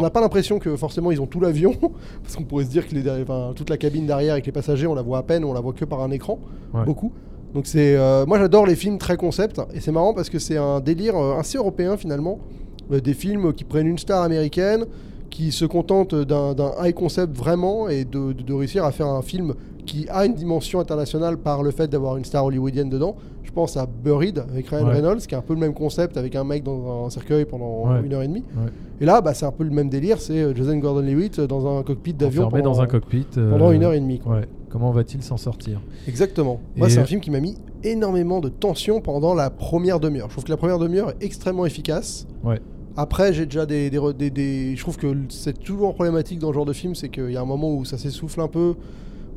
n'a 0.00 0.10
pas 0.10 0.20
l'impression 0.20 0.58
que 0.58 0.76
forcément 0.76 1.10
ils 1.10 1.20
ont 1.20 1.26
tout 1.26 1.40
l'avion, 1.40 1.74
parce 2.22 2.36
qu'on 2.36 2.44
pourrait 2.44 2.64
se 2.64 2.70
dire 2.70 2.86
que 2.88 2.94
les, 2.94 3.08
enfin, 3.22 3.52
toute 3.54 3.70
la 3.70 3.76
cabine 3.76 4.06
derrière 4.06 4.32
avec 4.34 4.46
les 4.46 4.52
passagers, 4.52 4.86
on 4.86 4.94
la 4.94 5.02
voit 5.02 5.18
à 5.18 5.22
peine, 5.22 5.44
on 5.44 5.52
la 5.52 5.60
voit 5.60 5.72
que 5.72 5.84
par 5.84 6.00
un 6.02 6.10
écran, 6.10 6.38
Ouais. 6.74 6.84
beaucoup. 6.84 7.12
Donc 7.54 7.66
c'est, 7.66 7.96
euh, 7.96 8.24
moi 8.24 8.38
j'adore 8.38 8.64
les 8.66 8.76
films 8.76 8.96
très 8.96 9.16
concept 9.18 9.60
et 9.74 9.80
c'est 9.80 9.92
marrant 9.92 10.14
parce 10.14 10.30
que 10.30 10.38
c'est 10.38 10.56
un 10.56 10.80
délire 10.80 11.16
assez 11.16 11.58
européen 11.58 11.96
finalement, 11.98 12.38
des 12.90 13.14
films 13.14 13.52
qui 13.52 13.64
prennent 13.64 13.86
une 13.86 13.98
star 13.98 14.22
américaine, 14.22 14.86
qui 15.32 15.50
se 15.50 15.64
contentent 15.64 16.14
d'un 16.14 16.54
high 16.80 16.94
concept 16.94 17.36
vraiment 17.36 17.88
et 17.88 18.04
de, 18.04 18.32
de- 18.32 18.42
de 18.42 18.52
réussir 18.52 18.84
à 18.84 18.92
faire 18.92 19.06
un 19.08 19.22
film 19.22 19.54
qui 19.86 20.06
a 20.10 20.26
une 20.26 20.34
dimension 20.34 20.78
internationale 20.78 21.38
par 21.38 21.62
le 21.64 21.70
fait 21.72 21.88
d'avoir 21.88 22.16
une 22.18 22.24
star 22.24 22.44
hollywoodienne 22.44 22.88
dedans. 22.90 23.16
Je 23.42 23.50
pense 23.50 23.76
à 23.76 23.86
Buried 23.86 24.38
avec 24.38 24.68
Ryan 24.68 24.86
Ouais. 24.86 24.92
Reynolds, 24.92 25.22
qui 25.26 25.34
est 25.34 25.38
un 25.38 25.42
peu 25.42 25.54
le 25.54 25.60
même 25.60 25.74
concept 25.74 26.16
avec 26.16 26.36
un 26.36 26.44
mec 26.44 26.62
dans 26.62 27.06
un 27.06 27.10
cercueil 27.10 27.44
pendant 27.46 27.88
Ouais. 27.90 28.00
une 28.04 28.12
heure 28.12 28.22
et 28.22 28.28
demie. 28.28 28.44
Ouais. 28.56 28.70
Et 29.00 29.04
là, 29.06 29.20
bah, 29.20 29.34
c'est 29.34 29.46
un 29.46 29.50
peu 29.50 29.64
le 29.64 29.70
même 29.70 29.88
délire, 29.88 30.20
c'est 30.20 30.38
euh, 30.40 30.54
Joseph 30.54 30.78
Gordon-Levitt 30.78 31.38
euh, 31.40 31.46
dans 31.48 31.78
un 31.78 31.82
cockpit 31.82 32.12
d'avion 32.14 32.48
pendant, 32.48 32.62
dans 32.62 32.80
un 32.80 32.86
cockpit. 32.86 33.26
euh, 33.38 33.50
pendant 33.50 33.72
une 33.72 33.82
heure 33.82 33.94
et 33.94 34.00
demie. 34.00 34.20
quoi. 34.20 34.42
Comment 34.70 34.90
va-t-il 34.92 35.22
s'en 35.22 35.36
sortir? 35.36 35.80
Exactement. 36.06 36.60
Moi, 36.76 36.88
c'est 36.88 37.00
un 37.00 37.04
film 37.04 37.20
qui 37.20 37.30
m'a 37.30 37.40
mis 37.40 37.56
énormément 37.82 38.40
de 38.40 38.48
tension 38.48 39.00
pendant 39.00 39.34
la 39.34 39.50
première 39.50 39.98
demi-heure. 40.00 40.28
Je 40.28 40.34
trouve 40.34 40.44
que 40.44 40.50
la 40.50 40.56
première 40.56 40.78
demi-heure 40.78 41.10
est 41.10 41.24
extrêmement 41.24 41.66
efficace. 41.66 42.26
Ouais. 42.44 42.60
Après, 42.96 43.32
j'ai 43.32 43.46
déjà 43.46 43.64
des, 43.66 43.88
des, 43.90 43.98
re- 43.98 44.16
des- 44.16 44.30
des- 44.30 44.76
Je 44.76 44.80
trouve 44.82 44.96
que 44.96 45.14
c'est 45.30 45.58
toujours 45.62 45.94
problématique 45.94 46.38
dans 46.38 46.48
ce 46.50 46.54
genre 46.54 46.66
de 46.66 46.72
film, 46.72 46.94
c'est 46.94 47.08
qu'il 47.08 47.30
y 47.30 47.36
a 47.36 47.40
un 47.40 47.46
moment 47.46 47.72
où 47.74 47.84
ça 47.84 47.96
s'essouffle 47.96 48.40
un 48.40 48.48
peu, 48.48 48.74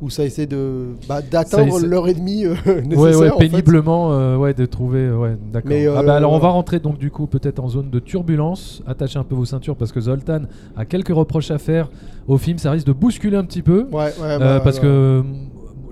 où 0.02 0.10
ça 0.10 0.24
essaie 0.24 0.46
de 0.46 0.88
bah, 1.08 1.22
d'atteindre 1.22 1.80
l'heure 1.80 2.06
et 2.06 2.12
demie 2.14 2.44
euh, 2.44 2.54
nécessaire. 2.82 2.98
Ouais, 2.98 3.14
ouais, 3.16 3.30
en 3.30 3.38
fait. 3.38 3.48
péniblement, 3.48 4.12
euh, 4.12 4.36
ouais, 4.36 4.52
de 4.52 4.66
trouver, 4.66 5.00
euh, 5.06 5.16
ouais, 5.16 5.36
d'accord. 5.52 5.70
Mais, 5.70 5.86
Ah 5.86 6.00
euh, 6.00 6.02
bah 6.02 6.16
alors 6.16 6.32
on 6.34 6.38
va 6.38 6.48
rentrer 6.48 6.80
donc 6.80 6.98
du 6.98 7.10
coup 7.10 7.26
peut-être 7.26 7.60
en 7.60 7.68
zone 7.68 7.88
de 7.88 7.98
turbulence. 7.98 8.82
Attachez 8.86 9.18
un 9.18 9.24
peu 9.24 9.34
vos 9.34 9.46
ceintures 9.46 9.74
parce 9.76 9.90
que 9.92 10.00
Zoltan 10.00 10.42
a 10.76 10.84
quelques 10.84 11.14
reproches 11.14 11.50
à 11.50 11.56
faire 11.58 11.88
au 12.28 12.36
film. 12.36 12.58
Ça 12.58 12.70
risque 12.72 12.86
de 12.86 12.92
bousculer 12.92 13.38
un 13.38 13.44
petit 13.44 13.62
peu 13.62 13.84
Ouais, 13.90 14.04
ouais, 14.04 14.12
euh, 14.22 14.38
bah, 14.38 14.60
parce 14.62 14.76
bah, 14.76 14.82
que 14.82 14.86
euh, 14.86 15.22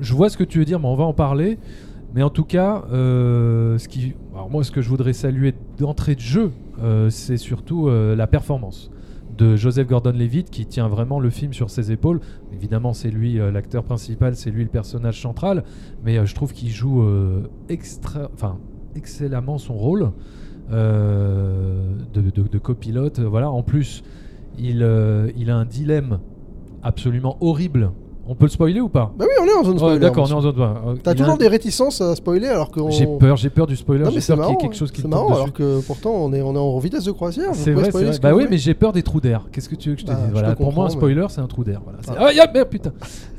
je 0.01 0.13
vois 0.13 0.29
ce 0.29 0.37
que 0.37 0.45
tu 0.45 0.59
veux 0.59 0.65
dire, 0.67 0.81
mais 0.81 0.89
on 0.89 0.97
va 0.97 1.05
en 1.05 1.15
parler. 1.15 1.59
Mais 2.15 2.23
en 2.23 2.31
tout 2.31 2.45
cas, 2.45 2.85
euh, 2.93 3.77
ce 3.79 3.89
qui, 3.89 4.13
alors 4.35 4.49
moi, 4.51 4.63
ce 4.65 4.71
que 4.71 4.83
je 4.83 4.89
voudrais 4.89 5.15
saluer 5.15 5.53
d'entrée 5.79 6.15
de 6.15 6.21
jeu, 6.21 6.43
euh, 6.43 6.49
c'est 7.11 7.37
surtout 7.37 7.89
euh, 7.89 8.15
la 8.17 8.27
performance 8.27 8.91
de 9.37 9.57
Joseph 9.57 9.89
Gordon-Levitt 9.89 10.51
qui 10.51 10.67
tient 10.67 10.89
vraiment 10.89 11.21
le 11.21 11.31
film 11.31 11.53
sur 11.53 11.71
ses 11.71 11.93
épaules. 11.93 12.21
Évidemment, 12.53 12.93
c'est 12.93 13.11
lui 13.11 13.39
euh, 13.39 13.51
l'acteur 13.51 13.83
principal, 13.85 14.37
c'est 14.37 14.51
lui 14.51 14.63
le 14.63 14.71
personnage 14.71 15.21
central, 15.21 15.65
mais 16.05 16.19
euh, 16.19 16.25
je 16.25 16.35
trouve 16.35 16.53
qu'il 16.53 16.71
joue 16.71 17.03
euh, 17.03 17.49
excellemment 18.95 19.59
son 19.59 19.75
rôle 19.75 20.13
euh, 20.71 21.97
de, 22.13 22.59
copilote. 22.59 23.21
Voilà. 23.21 23.51
En 23.51 23.63
plus, 23.63 24.03
euh, 24.63 25.31
il 25.37 25.51
a 25.51 25.57
un 25.57 25.65
dilemme 25.65 26.21
absolument 26.83 27.37
horrible. 27.41 27.91
On 28.27 28.35
peut 28.35 28.47
le 28.47 28.51
spoiler 28.51 28.81
ou 28.81 28.89
pas 28.89 29.13
Bah 29.19 29.27
oui, 29.29 29.35
on 29.43 29.45
est 29.47 29.53
en 29.53 29.65
zone 29.65 29.73
Ouais, 29.75 29.79
spoiler. 29.79 29.99
D'accord, 30.01 30.25
on 30.27 30.31
est 30.31 30.33
en 30.33 30.41
zone. 30.41 30.59
ouais. 30.59 30.95
T'as 31.03 31.15
toujours 31.15 31.35
un- 31.35 31.37
des 31.37 31.47
réticences 31.49 32.01
à 32.01 32.15
spoiler 32.17 32.47
alors 32.47 32.71
que. 32.71 32.81
J'ai 32.91 33.07
peur, 33.07 33.37
j'ai 33.37 33.51
peur 33.51 33.67
du 33.67 33.77
spoiler. 33.77 34.05
J'ai 34.11 34.21
peur 34.35 34.47
qu'il 34.47 34.49
y 34.51 34.53
ait 34.53 34.61
quelque 34.63 34.77
chose 34.77 34.91
qui 34.91 35.03
C'est 35.03 35.09
marrant 35.09 35.29
dessus. 35.29 35.43
alors 35.43 35.53
que 35.53 35.81
pourtant 35.87 36.11
on 36.15 36.33
est, 36.33 36.41
on 36.41 36.55
est 36.55 36.59
en 36.59 36.79
vitesse 36.79 37.05
de 37.05 37.13
croisière. 37.13 37.51
C'est 37.53 37.73
vrai, 37.73 37.91
spoiler 37.91 38.07
vrai. 38.07 38.15
ce 38.17 38.21
Bah 38.21 38.35
oui, 38.35 38.47
mais 38.49 38.57
j'ai 38.57 38.73
peur 38.75 38.93
des 38.93 39.03
trous 39.03 39.21
d'air. 39.21 39.47
Qu'est-ce 39.53 39.69
que 39.69 39.75
tu 39.75 39.91
veux 39.91 39.95
que 39.97 40.01
je 40.01 40.07
te 40.07 40.11
Bah, 40.13 40.19
dise 40.23 40.33
Voilà, 40.33 40.57
pour 40.57 40.73
moi, 40.73 40.87
un 40.87 40.91
spoiler, 40.91 41.27
c'est 41.29 41.41
un 41.43 41.47
trou 41.47 41.65
d'air. 41.65 41.83
Voilà. 41.85 41.99
Ah. 42.09 42.31
Ah, 42.41 42.51
merde, 42.55 42.69
putain 42.69 42.93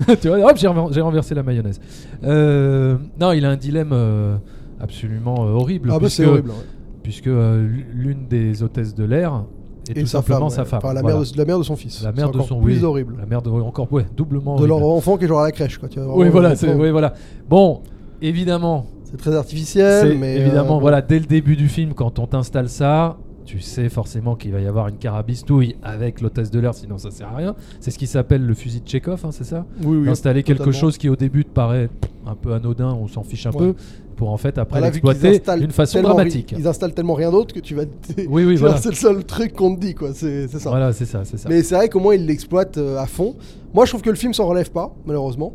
Tu 0.22 0.28
vois, 0.28 0.38
hop, 0.40 0.56
j'ai 0.58 0.68
renver- 0.68 0.94
j'ai 0.94 1.02
renversé 1.02 1.34
la 1.34 1.42
mayonnaise. 1.44 1.80
Euh, 2.24 2.98
non, 3.20 3.32
il 3.32 3.44
a 3.46 3.50
un 3.50 3.58
dilemme 3.58 3.90
euh, 3.92 4.36
absolument 4.80 5.46
euh, 5.48 5.52
horrible. 5.54 5.90
Ah 5.92 5.94
bah 5.94 6.00
puisque, 6.02 6.18
c'est 6.18 6.26
horrible. 6.26 6.50
ouais. 6.50 6.56
Puisque 7.02 7.26
l'une 7.26 8.28
des 8.30 8.62
hôtesses 8.64 8.94
de 8.96 9.04
l'air 9.04 9.44
Et 9.90 9.94
tout 10.02 10.06
sa 10.08 10.18
simplement 10.20 10.50
femme, 10.50 10.58
sa 10.58 10.66
femme. 10.66 10.80
Enfin, 10.84 10.94
la, 10.94 11.02
Voilà. 11.02 11.18
mère 11.18 11.26
de, 11.32 11.38
la 11.38 11.46
mère 11.46 11.58
de 11.60 11.64
son 11.64 11.76
fils. 11.76 12.02
La 12.04 12.12
mère 12.12 12.32
de 12.32 12.36
encore 12.38 12.48
son 12.48 12.60
plus 12.62 12.78
oui, 12.80 12.84
horrible. 12.84 13.16
La 13.20 13.26
mère 13.26 13.42
de 13.42 13.50
encore 13.50 13.92
ouais, 13.94 14.06
doublement 14.16 14.56
De 14.56 14.62
horrible. 14.68 14.80
leur 14.80 14.84
enfant 14.84 15.18
qui 15.18 15.26
est 15.26 15.28
genre 15.28 15.42
à 15.42 15.46
la 15.46 15.52
crèche 15.52 15.78
quoi. 15.78 15.88
Tu 15.90 16.00
vois, 16.00 16.18
Oui, 16.18 16.30
voilà, 16.30 16.54
oui, 16.78 16.90
voilà. 16.92 17.14
Bon, 17.50 17.82
évidemment, 18.22 18.86
C'est 19.04 19.18
très 19.18 19.36
artificiel, 19.36 20.18
mais 20.18 20.38
évidemment, 20.38 20.78
euh, 20.78 20.82
voilà, 20.82 21.02
dès 21.02 21.20
le 21.20 21.26
début 21.26 21.56
du 21.56 21.68
film, 21.68 21.94
quand 21.94 22.18
on 22.20 22.26
t'installe 22.28 22.70
ça, 22.70 23.18
tu 23.46 23.60
sais 23.60 23.90
forcément 23.90 24.36
qu'il 24.36 24.52
va 24.52 24.60
y 24.60 24.66
avoir 24.68 24.88
une 24.88 24.98
carabistouille 24.98 25.76
avec 25.84 26.20
l'hôtesse 26.22 26.50
de 26.50 26.60
l'air, 26.60 26.74
sinon 26.74 26.98
ça 26.98 27.12
sert 27.12 27.28
à 27.32 27.36
rien. 27.36 27.56
C'est 27.80 27.92
ce 27.92 28.00
qui 28.00 28.08
s'appelle 28.08 28.44
le 28.46 28.54
fusil 28.56 28.82
de 28.82 28.88
Chekhov, 28.90 29.22
hein, 29.24 29.30
c'est 29.32 29.44
ça? 29.44 29.66
Oui, 29.84 29.98
oui, 29.98 30.10
Installer 30.10 30.42
quelque 30.42 30.72
chose 30.72 30.98
qui 30.98 31.10
au 31.10 31.16
début 31.16 31.46
te 31.46 31.52
paraît 31.52 31.90
un 32.26 32.36
peu 32.36 32.54
anodin, 32.54 32.94
on 32.94 33.08
s'en 33.08 33.24
fiche 33.24 33.46
un 33.46 33.52
Ouais. 33.52 33.58
peu, 33.58 33.76
pour 34.16 34.30
en 34.32 34.38
fait 34.38 34.58
après 34.58 34.82
l'exploiter 34.82 35.40
d'une 35.60 35.72
façon 35.72 36.02
dramatique. 36.02 36.54
Ils 36.58 36.68
installent 36.68 36.94
tellement 36.94 37.14
rien 37.14 37.32
d'autre 37.32 37.54
que 37.54 37.60
tu 37.60 37.76
vas. 37.76 37.84
Oui, 38.30 38.46
oui, 38.46 38.56
voilà. 38.56 38.78
C'est 38.78 38.90
le 38.90 38.96
seul 38.96 39.24
truc 39.24 39.54
qu'on 39.54 39.76
te 39.76 39.82
dit 39.82 39.94
quoi. 39.94 40.14
C'est 40.14 40.48
ça. 40.48 40.70
Voilà, 40.70 40.94
c'est 40.94 41.06
ça, 41.06 41.24
c'est 41.26 41.38
ça. 41.38 41.50
Mais 41.50 41.62
c'est 41.64 41.76
vrai 41.76 41.90
qu'au 41.90 42.00
moins 42.00 42.16
ils 42.16 42.26
l'exploitent 42.26 42.78
euh, 42.78 42.98
à 42.98 43.06
fond. 43.08 43.36
Moi 43.74 43.86
je 43.86 43.92
trouve 43.92 44.02
que 44.02 44.10
le 44.10 44.16
film 44.16 44.34
s'en 44.34 44.46
relève 44.48 44.72
pas, 44.72 44.96
malheureusement. 45.06 45.54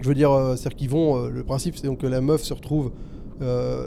Je 0.00 0.08
veux 0.08 0.14
dire, 0.14 0.32
euh, 0.32 0.56
c'est-à-dire 0.56 0.76
qu'ils 0.76 0.90
vont. 0.90 1.16
euh, 1.16 1.30
le 1.30 1.42
principe 1.44 1.76
c'est 1.76 1.86
donc 1.86 1.98
que 1.98 2.06
la 2.06 2.20
meuf 2.20 2.42
se 2.42 2.54
retrouve. 2.54 2.90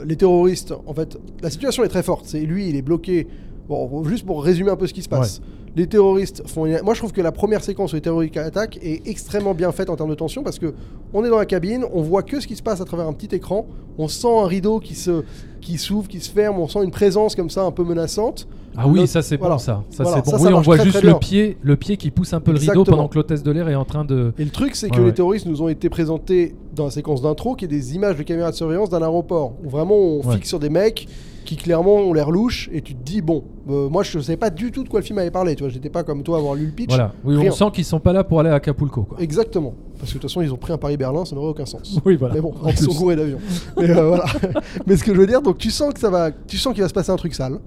les 0.06 0.16
terroristes, 0.16 0.74
en 0.86 0.92
fait, 0.94 1.18
la 1.42 1.50
situation 1.50 1.82
est 1.82 1.88
très 1.88 2.02
forte. 2.02 2.24
C'est 2.26 2.40
lui, 2.40 2.68
il 2.68 2.76
est 2.76 2.82
bloqué. 2.82 3.26
Bon, 3.68 4.04
juste 4.04 4.24
pour 4.26 4.44
résumer 4.44 4.70
un 4.70 4.76
peu 4.76 4.86
ce 4.86 4.92
qui 4.94 5.02
se 5.02 5.08
passe. 5.08 5.40
Les 5.76 5.86
terroristes 5.86 6.42
font. 6.48 6.64
une- 6.66 6.80
Moi 6.82 6.94
je 6.94 7.00
trouve 7.00 7.12
que 7.12 7.20
la 7.20 7.32
première 7.32 7.62
séquence 7.62 7.92
où 7.92 7.96
les 7.96 8.00
terroristes 8.02 8.36
attaquent 8.38 8.78
est 8.82 9.06
extrêmement 9.06 9.52
bien 9.54 9.70
faite 9.72 9.90
en 9.90 9.96
termes 9.96 10.08
de 10.10 10.14
tension 10.14 10.42
parce 10.42 10.58
que 10.58 10.72
on 11.12 11.22
est 11.24 11.28
dans 11.28 11.36
la 11.38 11.44
cabine, 11.46 11.84
on 11.92 12.00
voit 12.02 12.22
que 12.22 12.40
ce 12.40 12.46
qui 12.46 12.56
se 12.56 12.62
passe 12.62 12.80
à 12.80 12.84
travers 12.86 13.06
un 13.06 13.12
petit 13.12 13.34
écran, 13.36 13.66
on 13.98 14.08
sent 14.08 14.26
un 14.42 14.46
rideau 14.46 14.80
qui 14.80 14.94
se 14.94 15.22
qui 15.60 15.78
s'ouvre, 15.78 16.08
qui 16.08 16.20
se 16.20 16.30
ferme, 16.30 16.58
on 16.60 16.68
sent 16.68 16.82
une 16.82 16.90
présence 16.90 17.34
comme 17.36 17.50
ça 17.50 17.62
un 17.62 17.72
peu 17.72 17.84
menaçante. 17.84 18.48
Ah 18.78 18.86
oui, 18.88 19.06
ça 19.06 19.20
c'est 19.22 19.36
voilà. 19.36 19.54
bon 19.56 19.58
ça. 19.58 19.82
Ça 19.90 20.02
Voilà, 20.04 20.18
c'est 20.24 20.30
bon. 20.30 20.30
ça, 20.36 20.38
ça 20.44 20.48
oui, 20.48 20.54
on 20.54 20.60
voit 20.60 20.76
très, 20.76 20.84
juste 20.84 20.98
très 20.98 21.06
le 21.08 21.18
pied, 21.18 21.56
le 21.62 21.76
pied 21.76 21.96
qui 21.96 22.10
pousse 22.10 22.32
un 22.34 22.40
peu 22.40 22.52
le 22.52 22.58
rideau 22.58 22.84
pendant 22.84 23.08
que 23.08 23.14
l'hôtesse 23.16 23.42
de 23.42 23.50
l'air 23.50 23.68
est 23.68 23.74
en 23.74 23.84
train 23.84 24.04
de. 24.04 24.32
Et 24.38 24.44
le 24.44 24.50
truc, 24.50 24.76
c'est 24.76 24.88
que 24.90 24.98
ouais. 25.00 25.06
les 25.06 25.12
terroristes 25.14 25.46
nous 25.46 25.60
ont 25.62 25.68
été 25.68 25.88
présentés 25.90 26.54
dans 26.74 26.84
la 26.84 26.90
séquence 26.90 27.20
d'intro, 27.22 27.54
qui 27.54 27.64
est 27.64 27.68
des 27.68 27.94
images 27.94 28.16
de 28.16 28.22
caméras 28.22 28.50
de 28.50 28.56
surveillance 28.56 28.88
d'un 28.90 29.00
aéroport, 29.02 29.54
où 29.64 29.68
vraiment 29.68 29.94
on 29.96 30.20
Ouais. 30.26 30.36
fixe 30.36 30.48
sur 30.48 30.58
des 30.60 30.70
mecs 30.70 31.06
qui 31.46 31.56
clairement 31.56 31.94
ont 31.96 32.12
l'air 32.12 32.30
louches, 32.30 32.68
et 32.72 32.82
tu 32.82 32.94
te 32.94 33.02
dis, 33.02 33.22
bon, 33.22 33.44
euh, 33.70 33.88
moi 33.88 34.02
je 34.02 34.18
savais 34.18 34.36
pas 34.36 34.50
du 34.50 34.70
tout 34.70 34.84
de 34.84 34.88
quoi 34.90 35.00
le 35.00 35.06
film 35.06 35.18
avait 35.18 35.30
parlé, 35.30 35.54
tu 35.56 35.62
vois, 35.62 35.70
j'étais 35.70 35.88
pas 35.88 36.02
comme 36.04 36.22
toi 36.22 36.36
à 36.36 36.40
avoir 36.40 36.54
lu 36.54 36.66
le 36.66 36.72
pitch. 36.72 36.88
Voilà. 36.90 37.12
Oui, 37.24 37.36
on 37.48 37.50
sent 37.50 37.64
qu'ils 37.72 37.84
sont 37.86 38.00
pas 38.00 38.12
là 38.12 38.22
pour 38.24 38.40
aller 38.40 38.50
à 38.50 38.54
Acapulco. 38.54 39.04
Quoi. 39.04 39.18
Exactement. 39.20 39.72
Parce 39.98 40.10
que 40.12 40.18
de 40.18 40.20
toute 40.20 40.30
façon, 40.30 40.42
ils 40.42 40.52
ont 40.52 40.58
pris 40.58 40.74
un 40.74 40.78
Paris-Berlin, 40.78 41.24
ça 41.24 41.34
n'aurait 41.34 41.48
aucun 41.48 41.64
sens. 41.64 41.98
Oui, 42.04 42.16
voilà. 42.16 42.34
Mais 42.34 42.40
bon, 42.42 42.52
En 42.62 42.68
ils 42.68 42.76
sont 42.76 42.92
gourés 42.92 43.16
d'avion. 43.16 43.38
Mais 43.78 43.88
euh, 43.88 44.08
voilà. 44.08 44.24
Mais 44.86 44.96
ce 44.98 45.02
que 45.04 45.14
je 45.14 45.18
veux 45.18 45.26
dire, 45.26 45.40
donc 45.40 45.56
tu 45.56 45.70
sens 45.70 45.94
que 45.94 46.00
ça 46.00 46.10
va, 46.10 46.30
tu 46.32 46.58
sens 46.58 46.74
qu'il 46.74 46.82
va 46.82 46.88
se 46.88 46.94
passer 46.94 47.10
un 47.12 47.16
truc 47.16 47.32
sale. 47.34 47.58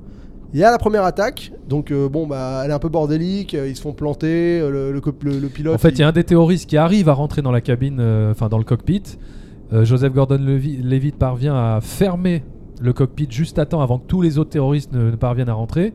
Il 0.54 0.60
y 0.60 0.64
a 0.64 0.72
la 0.72 0.80
première 0.80 1.04
attaque, 1.04 1.52
donc 1.68 1.92
euh, 1.92 2.10
bon 2.10 2.26
bah 2.26 2.64
elle 2.66 2.72
est 2.72 2.74
un 2.74 2.80
peu 2.80 2.90
bordélique, 2.90 3.54
euh, 3.54 3.68
ils 3.70 3.76
se 3.76 3.82
font 3.82 3.94
planter, 3.94 4.60
euh, 4.60 4.72
le, 4.72 4.92
le, 4.92 5.00
cop- 5.00 5.24
le- 5.24 5.38
le 5.38 5.48
pilote. 5.48 5.76
En 5.76 5.78
fait, 5.78 5.90
il 5.92 6.00
y 6.00 6.04
a 6.04 6.08
un 6.08 6.12
des 6.12 6.24
terroristes 6.24 6.68
qui 6.68 6.76
arrive 6.76 7.08
à 7.08 7.14
rentrer 7.14 7.44
dans 7.44 7.52
la 7.52 7.62
cabine, 7.62 8.02
enfin 8.32 8.50
dans 8.50 8.58
le 8.58 8.64
cockpit. 8.64 9.04
Joseph 9.72 10.12
Gordon-Levitt 10.14 11.16
parvient 11.18 11.54
à 11.56 11.80
fermer 11.82 12.44
le 12.80 12.94
cockpit 12.94 13.28
juste 13.30 13.60
à 13.60 13.66
temps 13.66 13.82
avant 13.82 14.00
que 14.00 14.08
tous 14.08 14.22
les 14.22 14.38
autres 14.38 14.50
terroristes 14.52 14.92
ne, 14.94 15.12
ne 15.12 15.16
parviennent 15.16 15.50
à 15.50 15.54
rentrer. 15.54 15.94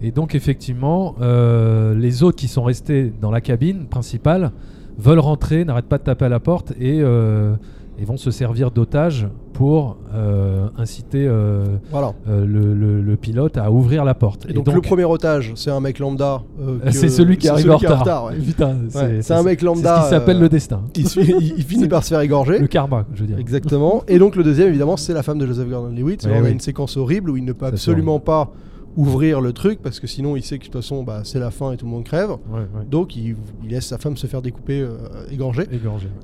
Et 0.00 0.12
donc, 0.12 0.34
effectivement, 0.34 1.16
euh, 1.20 1.94
les 1.94 2.22
autres 2.22 2.36
qui 2.36 2.48
sont 2.48 2.62
restés 2.62 3.12
dans 3.20 3.30
la 3.30 3.40
cabine 3.40 3.86
principale 3.86 4.52
veulent 4.96 5.18
rentrer, 5.18 5.64
n'arrêtent 5.64 5.88
pas 5.88 5.98
de 5.98 6.04
taper 6.04 6.26
à 6.26 6.28
la 6.28 6.40
porte 6.40 6.72
et, 6.78 7.00
euh, 7.02 7.56
et 8.00 8.04
vont 8.04 8.16
se 8.16 8.30
servir 8.30 8.70
d'otages 8.70 9.28
pour 9.52 9.96
euh, 10.14 10.68
inciter 10.78 11.26
euh, 11.26 11.64
Voilà. 11.90 12.12
euh, 12.28 12.44
le, 12.46 12.74
le- 12.74 13.00
le 13.02 13.16
pilote 13.16 13.56
à 13.58 13.72
ouvrir 13.72 14.04
la 14.04 14.14
porte. 14.14 14.46
Et 14.48 14.52
donc, 14.52 14.72
le 14.72 14.80
premier 14.80 15.04
otage, 15.04 15.52
c'est 15.56 15.70
un 15.72 15.80
mec 15.80 15.98
lambda. 15.98 16.42
c'est 16.90 17.08
celui 17.08 17.38
qui 17.38 17.48
arrive 17.48 17.62
celui 17.64 17.74
en 17.74 17.78
retard. 17.98 18.26
ouais. 18.26 19.20
C'est 19.22 19.32
un 19.34 19.42
mec 19.42 19.62
lambda, 19.62 19.96
C'est 19.96 20.00
ce 20.00 20.04
qui 20.04 20.10
s'appelle 20.10 20.38
le 20.38 20.48
destin. 20.48 20.82
Il, 20.94 21.08
se- 21.08 21.18
il- 21.20 21.54
il 21.58 21.64
finit 21.64 21.88
par 21.88 22.04
se 22.04 22.10
faire 22.10 22.20
égorger. 22.20 22.58
Le 22.58 22.66
karma, 22.68 23.04
je 23.14 23.20
veux 23.22 23.26
dire. 23.26 23.38
Exactement. 23.38 24.04
Et 24.06 24.18
donc 24.18 24.36
le 24.36 24.44
deuxième, 24.44 24.68
évidemment, 24.68 24.96
c'est 24.96 25.12
la 25.14 25.22
femme 25.24 25.38
de 25.38 25.46
Joseph 25.46 25.68
Gordon-Levitt. 25.68 26.24
Oui, 26.26 26.32
on 26.40 26.44
a 26.44 26.48
une 26.50 26.60
séquence 26.60 26.96
horrible 26.96 27.30
où 27.30 27.36
il 27.36 27.44
ne 27.44 27.52
peut 27.52 27.66
absolument 27.66 28.20
pas 28.20 28.52
ouvrir 28.98 29.40
le 29.40 29.52
truc 29.52 29.80
parce 29.80 30.00
que 30.00 30.06
sinon 30.08 30.34
il 30.34 30.42
sait 30.42 30.58
que 30.58 30.64
de 30.64 30.70
toute 30.70 30.82
façon 30.82 31.04
bah, 31.04 31.20
c'est 31.22 31.38
la 31.38 31.50
fin 31.52 31.70
et 31.72 31.76
tout 31.76 31.86
le 31.86 31.92
monde 31.92 32.04
crève. 32.04 32.30
Ouais, 32.30 32.58
ouais. 32.60 32.84
Donc 32.90 33.14
il, 33.16 33.36
il 33.62 33.70
laisse 33.70 33.86
sa 33.86 33.96
femme 33.96 34.16
se 34.16 34.26
faire 34.26 34.42
découper, 34.42 34.80
euh, 34.80 34.96
égorger. 35.30 35.64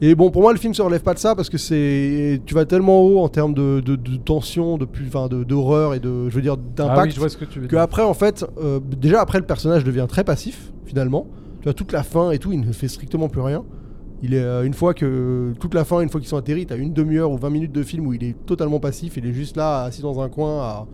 Et 0.00 0.14
bon, 0.16 0.30
pour 0.30 0.42
moi, 0.42 0.52
le 0.52 0.58
film 0.58 0.74
se 0.74 0.82
relève 0.82 1.02
pas 1.02 1.14
de 1.14 1.18
ça 1.20 1.34
parce 1.36 1.48
que 1.48 1.56
c'est, 1.58 2.40
tu 2.46 2.54
vas 2.54 2.64
tellement 2.64 3.00
haut 3.02 3.20
en 3.20 3.28
termes 3.28 3.54
de, 3.54 3.80
de- 3.80 3.94
de 3.96 4.16
tension, 4.16 4.76
de 4.76 4.86
d'horreur 5.44 5.94
et 5.94 6.00
de, 6.00 6.28
je 6.28 6.34
veux 6.34 6.42
dire, 6.42 6.54
Ah 6.54 6.58
oui, 6.58 6.72
d'impact. 6.76 7.12
que 7.68 7.76
après, 7.76 8.02
en 8.02 8.14
fait, 8.14 8.44
euh, 8.60 8.80
déjà 9.00 9.20
après, 9.20 9.38
le 9.38 9.46
personnage 9.46 9.84
devient 9.84 10.06
très 10.08 10.24
passif 10.24 10.72
finalement. 10.84 11.26
Tu 11.60 11.64
vois 11.64 11.74
toute 11.74 11.92
la 11.92 12.02
fin 12.02 12.30
et 12.32 12.38
tout, 12.38 12.52
il 12.52 12.60
ne 12.60 12.72
fait 12.72 12.88
strictement 12.88 13.28
plus 13.28 13.40
rien. 13.40 13.62
Il 14.22 14.34
est 14.34 14.42
euh, 14.42 14.64
une 14.64 14.74
fois 14.74 14.94
que 14.94 15.52
toute 15.60 15.74
la 15.74 15.84
fin, 15.84 16.00
une 16.00 16.08
fois 16.08 16.20
qu'ils 16.20 16.28
sont 16.28 16.36
atterris, 16.36 16.66
t'as 16.66 16.76
une 16.76 16.92
demi-heure 16.92 17.30
ou 17.30 17.36
20 17.38 17.50
minutes 17.50 17.72
de 17.72 17.82
film 17.82 18.06
où 18.06 18.12
il 18.14 18.24
est 18.24 18.34
totalement 18.46 18.80
passif. 18.80 19.16
Il 19.16 19.26
est 19.26 19.32
juste 19.32 19.56
là, 19.56 19.82
assis 19.84 20.02
dans 20.02 20.20
un 20.20 20.28
coin 20.28 20.60
à, 20.62 20.86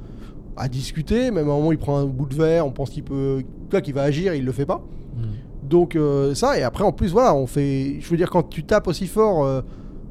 à 0.60 0.68
discuter. 0.68 1.30
Même 1.30 1.48
à 1.48 1.52
un 1.52 1.56
moment, 1.56 1.72
il 1.72 1.78
prend 1.78 1.98
un 1.98 2.04
bout 2.04 2.26
de 2.26 2.34
verre, 2.34 2.66
on 2.66 2.70
pense 2.70 2.90
qu'il 2.90 3.02
peut, 3.02 3.42
qu'il 3.82 3.94
va 3.94 4.02
agir, 4.02 4.34
il 4.34 4.44
le 4.44 4.52
fait 4.52 4.66
pas. 4.66 4.82
Mm. 5.16 5.68
Donc 5.68 5.96
euh, 5.96 6.34
ça, 6.34 6.58
et 6.58 6.62
après 6.62 6.84
en 6.84 6.92
plus, 6.92 7.12
voilà, 7.12 7.34
on 7.34 7.46
fait... 7.46 7.96
Je 8.00 8.08
veux 8.08 8.16
dire, 8.16 8.30
quand 8.30 8.48
tu 8.48 8.64
tapes 8.64 8.86
aussi 8.86 9.06
fort, 9.06 9.44
euh, 9.44 9.62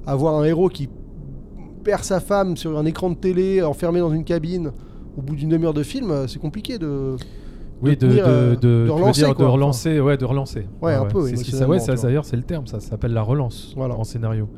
avoir 0.05 0.35
un 0.35 0.43
héros 0.43 0.69
qui 0.69 0.89
perd 1.83 2.03
sa 2.03 2.19
femme 2.19 2.57
sur 2.57 2.77
un 2.77 2.85
écran 2.85 3.09
de 3.09 3.15
télé, 3.15 3.61
enfermé 3.61 3.99
dans 3.99 4.11
une 4.11 4.23
cabine, 4.23 4.71
au 5.17 5.21
bout 5.21 5.35
d'une 5.35 5.49
demi-heure 5.49 5.73
de 5.73 5.83
film, 5.83 6.11
euh, 6.11 6.27
c'est 6.27 6.39
compliqué 6.39 6.77
de... 6.77 7.15
Oui, 7.81 7.91
de, 7.91 7.95
tenir, 7.95 8.25
de, 8.25 8.29
euh, 8.29 8.55
de, 8.55 8.85
de 8.87 8.89
relancer, 8.89 9.21
dire, 9.21 9.35
quoi, 9.35 9.45
de 9.45 9.49
enfin. 9.49 9.53
relancer, 9.53 9.99
ouais, 10.01 10.17
de 10.17 10.25
relancer. 10.25 10.67
Ouais, 10.81 10.93
un 10.93 11.05
peu, 11.05 11.27
C'est 11.29 11.37
ce 11.37 11.43
qui 11.45 11.51
ça, 11.51 11.65
ouais, 11.65 11.79
ça, 11.79 11.95
d'ailleurs, 11.95 12.25
c'est 12.25 12.35
le 12.35 12.43
terme, 12.43 12.67
ça, 12.67 12.81
ça 12.81 12.89
s'appelle 12.89 13.13
la 13.13 13.21
relance 13.21 13.73
Voilà. 13.77 13.95
en 13.95 14.03
scénario. 14.03 14.49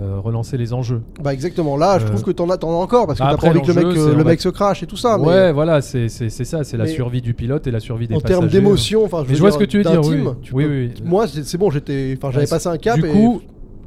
Euh, 0.00 0.20
relancer 0.20 0.58
les 0.58 0.74
enjeux. 0.74 1.00
Bah 1.22 1.32
exactement, 1.32 1.76
là 1.76 1.98
je 1.98 2.04
Euh, 2.04 2.08
trouve 2.08 2.22
que 2.22 2.30
t'en 2.30 2.48
as, 2.50 2.58
t'en 2.58 2.70
as 2.70 2.82
encore, 2.82 3.06
parce 3.06 3.18
que 3.18 3.24
bah, 3.24 3.30
t'as 3.32 3.38
pas 3.40 3.48
envie 3.48 3.62
que 3.62 3.72
le 3.72 3.74
mec, 3.88 3.96
euh, 3.96 4.14
le 4.14 4.22
mec 4.22 4.40
se 4.40 4.50
crache 4.50 4.82
et 4.82 4.86
tout 4.86 4.98
ça, 4.98 5.16
mais 5.18 5.26
ouais, 5.26 5.52
voilà, 5.52 5.80
c'est 5.80 6.08
c'est- 6.08 6.28
c'est 6.28 6.44
ça, 6.44 6.62
c'est 6.62 6.76
la 6.76 6.86
survie 6.86 7.22
du 7.22 7.32
pilote 7.34 7.66
et 7.66 7.70
la 7.70 7.80
survie 7.80 8.06
des 8.06 8.14
en 8.14 8.20
termes 8.20 8.44
passagers. 8.44 8.60
d'émotion, 8.60 9.04
enfin 9.04 9.24
je 9.26 9.34
vois 9.38 9.50
ce 9.50 9.58
que 9.58 9.64
tu 9.64 9.78
veux 9.78 9.82
dire, 9.84 10.00
oui. 10.04 10.10
d'intime, 10.18 10.34
tu 10.42 10.54
Oui, 10.54 10.64
peux- 10.64 10.70
oui. 10.70 10.92
Moi 11.04 11.26
c'est 11.26 11.42
c'est 11.44 11.56
bon, 11.58 11.70
j'étais, 11.70 12.14
enfin 12.16 12.30
j'avais 12.30 12.44
Ouais, 12.44 12.50
passé 12.50 12.68
un 12.68 12.76
cap 12.76 13.00
du 13.00 13.06
et... 13.06 13.10
coup, 13.10 13.40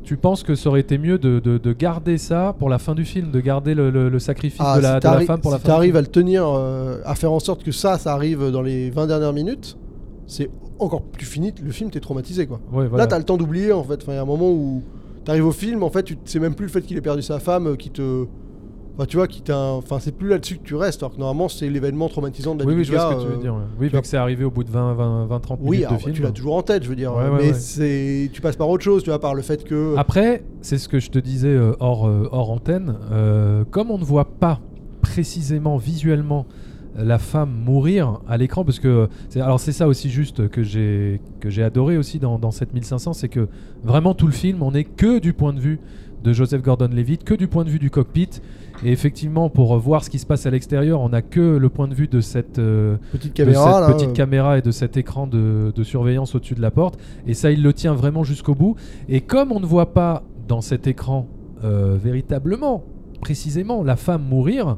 tu 0.03 0.17
penses 0.17 0.41
que 0.41 0.55
ça 0.55 0.69
aurait 0.69 0.79
été 0.79 0.97
mieux 0.97 1.19
de, 1.19 1.39
de- 1.39 1.59
de 1.59 1.71
garder 1.73 2.17
ça 2.17 2.55
pour 2.57 2.67
la 2.67 2.79
fin 2.79 2.95
du 2.95 3.05
film, 3.05 3.29
de 3.31 3.39
garder 3.39 3.75
le, 3.75 3.91
le- 3.91 4.09
le 4.09 4.19
sacrifice 4.19 4.59
Ah, 4.59 4.77
de, 4.77 4.81
la, 4.81 4.93
si 4.95 4.99
de 5.01 5.13
la 5.13 5.21
femme 5.21 5.39
pour 5.39 5.51
la 5.51 5.59
fin 5.59 5.63
du 5.63 5.67
t'arrives 5.67 5.91
film 5.91 5.97
à 5.97 6.01
le 6.01 6.07
tenir, 6.07 6.43
euh, 6.47 6.97
à 7.05 7.13
faire 7.13 7.31
en 7.31 7.39
sorte 7.39 7.63
que 7.63 7.71
ça, 7.71 7.99
ça 7.99 8.11
arrive 8.13 8.49
dans 8.49 8.63
les 8.63 8.89
20 8.89 9.05
dernières 9.05 9.33
minutes, 9.33 9.77
c'est 10.25 10.49
encore 10.79 11.03
plus 11.03 11.27
fini. 11.27 11.53
Le 11.63 11.71
film, 11.71 11.91
t'es 11.91 11.99
traumatisé 11.99 12.47
quoi. 12.47 12.59
Ouais, 12.73 12.87
voilà. 12.87 13.03
Là, 13.03 13.07
t'as 13.07 13.19
le 13.19 13.23
temps 13.23 13.37
d'oublier 13.37 13.71
en 13.71 13.83
fait. 13.83 13.99
Enfin, 14.01 14.13
il 14.13 14.15
y 14.15 14.17
a 14.17 14.23
un 14.23 14.25
moment 14.25 14.49
où 14.49 14.81
t'arrives 15.31 15.45
au 15.47 15.51
film, 15.51 15.83
en 15.83 15.89
fait, 15.89 16.03
tu 16.03 16.17
sais 16.25 16.39
même 16.39 16.55
plus 16.55 16.65
le 16.67 16.71
fait 16.71 16.81
qu'il 16.81 16.97
ait 16.97 17.01
perdu 17.01 17.21
sa 17.21 17.39
femme 17.39 17.67
euh, 17.67 17.75
qui 17.75 17.89
te. 17.89 18.25
Enfin, 18.97 19.05
tu 19.05 19.15
vois, 19.17 19.27
qui 19.27 19.41
t'a. 19.41 19.57
Enfin, 19.57 19.99
c'est 19.99 20.11
plus 20.11 20.27
là-dessus 20.27 20.57
que 20.57 20.63
tu 20.63 20.75
restes. 20.75 21.01
Alors 21.01 21.13
que 21.13 21.19
normalement, 21.19 21.47
c'est 21.47 21.69
l'événement 21.69 22.09
traumatisant 22.09 22.55
de 22.55 22.59
la 22.59 22.65
Oui, 22.65 22.73
vie 22.73 22.79
oui, 22.79 22.85
je 22.85 22.91
vois 22.91 23.09
ce 23.11 23.15
que 23.15 23.21
tu 23.21 23.27
veux 23.27 23.33
euh, 23.35 23.37
dire. 23.37 23.53
ouais. 23.55 23.61
Oui, 23.79 23.87
vu 23.87 24.01
que 24.01 24.05
c'est 24.07 24.17
arrivé 24.17 24.43
au 24.43 24.51
bout 24.51 24.63
de 24.65 24.69
20, 24.69 24.93
20, 24.93 25.25
20 25.27 25.39
30 25.39 25.59
Oui, 25.61 25.67
minutes 25.69 25.81
de 25.83 25.87
alors, 25.87 25.99
film. 26.01 26.13
tu 26.15 26.21
l'as 26.21 26.31
toujours 26.31 26.55
en 26.55 26.61
tête, 26.61 26.83
je 26.83 26.89
veux 26.89 26.95
dire. 26.95 27.13
Ouais, 27.15 27.29
ouais, 27.29 27.37
mais 27.37 27.53
c'est, 27.53 28.29
tu 28.33 28.41
passes 28.41 28.57
par 28.57 28.69
autre 28.69 28.83
chose, 28.83 29.03
tu 29.03 29.09
vois, 29.09 29.19
par 29.19 29.33
le 29.33 29.41
fait 29.41 29.63
que. 29.63 29.95
Après, 29.97 30.43
c'est 30.61 30.77
ce 30.77 30.89
que 30.89 30.99
je 30.99 31.09
te 31.09 31.19
disais 31.19 31.47
euh, 31.47 31.71
hors, 31.79 32.03
hors 32.31 32.51
antenne. 32.51 32.95
euh, 33.11 33.63
comme 33.71 33.91
on 33.91 33.97
ne 33.97 34.03
voit 34.03 34.25
pas 34.25 34.59
précisément 35.01 35.77
visuellement 35.77 36.45
la 36.97 37.17
femme 37.19 37.51
mourir 37.65 38.19
à 38.27 38.37
l'écran, 38.37 38.65
parce 38.65 38.79
que 38.79 39.07
c'est- 39.29 39.39
alors 39.41 39.59
c'est 39.59 39.71
ça 39.71 39.87
aussi 39.87 40.09
juste 40.09 40.49
que 40.49 40.61
j'ai 40.63 41.21
que 41.39 41.49
j'ai 41.49 41.63
adoré 41.63 41.97
aussi 41.97 42.19
dans, 42.19 42.37
dans 42.37 42.51
7500, 42.51 43.13
c'est 43.13 43.29
que 43.29 43.47
vraiment 43.83 44.13
tout 44.13 44.27
le 44.27 44.33
film, 44.33 44.61
on 44.61 44.71
n'est 44.71 44.83
que 44.83 45.19
du 45.19 45.33
point 45.33 45.53
de 45.53 45.59
vue 45.59 45.79
de 46.23 46.33
Joseph 46.33 46.61
Gordon-Levitt, 46.61 47.23
que 47.23 47.33
du 47.33 47.47
point 47.47 47.63
de 47.63 47.69
vue 47.69 47.79
du 47.79 47.89
cockpit. 47.89 48.29
Et 48.83 48.91
effectivement, 48.91 49.49
pour 49.49 49.75
voir 49.79 50.03
ce 50.03 50.09
qui 50.09 50.19
se 50.19 50.25
passe 50.25 50.45
à 50.45 50.51
l'extérieur, 50.51 51.01
on 51.01 51.09
n'a 51.09 51.21
que 51.23 51.39
le 51.57 51.69
point 51.69 51.87
de 51.87 51.95
vue 51.95 52.07
de 52.07 52.19
cette, 52.21 52.59
euh, 52.59 52.97
petite 53.11 53.31
de 53.33 53.37
caméra, 53.37 53.71
cette 53.79 53.87
là, 53.89 53.93
petite 53.95 54.09
euh, 54.09 54.13
caméra 54.13 54.57
et 54.57 54.61
de 54.61 54.69
cet 54.71 54.97
écran 54.97 55.25
de, 55.27 55.71
de 55.75 55.83
surveillance 55.83 56.35
au-dessus 56.35 56.53
de 56.55 56.61
la 56.61 56.69
porte. 56.71 56.99
Et 57.25 57.33
ça, 57.33 57.51
il 57.51 57.63
le 57.63 57.73
tient 57.73 57.93
vraiment 57.95 58.23
jusqu'au 58.23 58.53
bout. 58.53 58.75
Et 59.09 59.21
comme 59.21 59.51
on 59.51 59.59
ne 59.59 59.65
voit 59.65 59.93
pas 59.93 60.23
dans 60.47 60.61
cet 60.61 60.85
écran 60.87 61.27
euh, 61.63 61.97
véritablement, 62.01 62.83
précisément, 63.19 63.83
la 63.83 63.95
femme 63.95 64.23
mourir, 64.23 64.77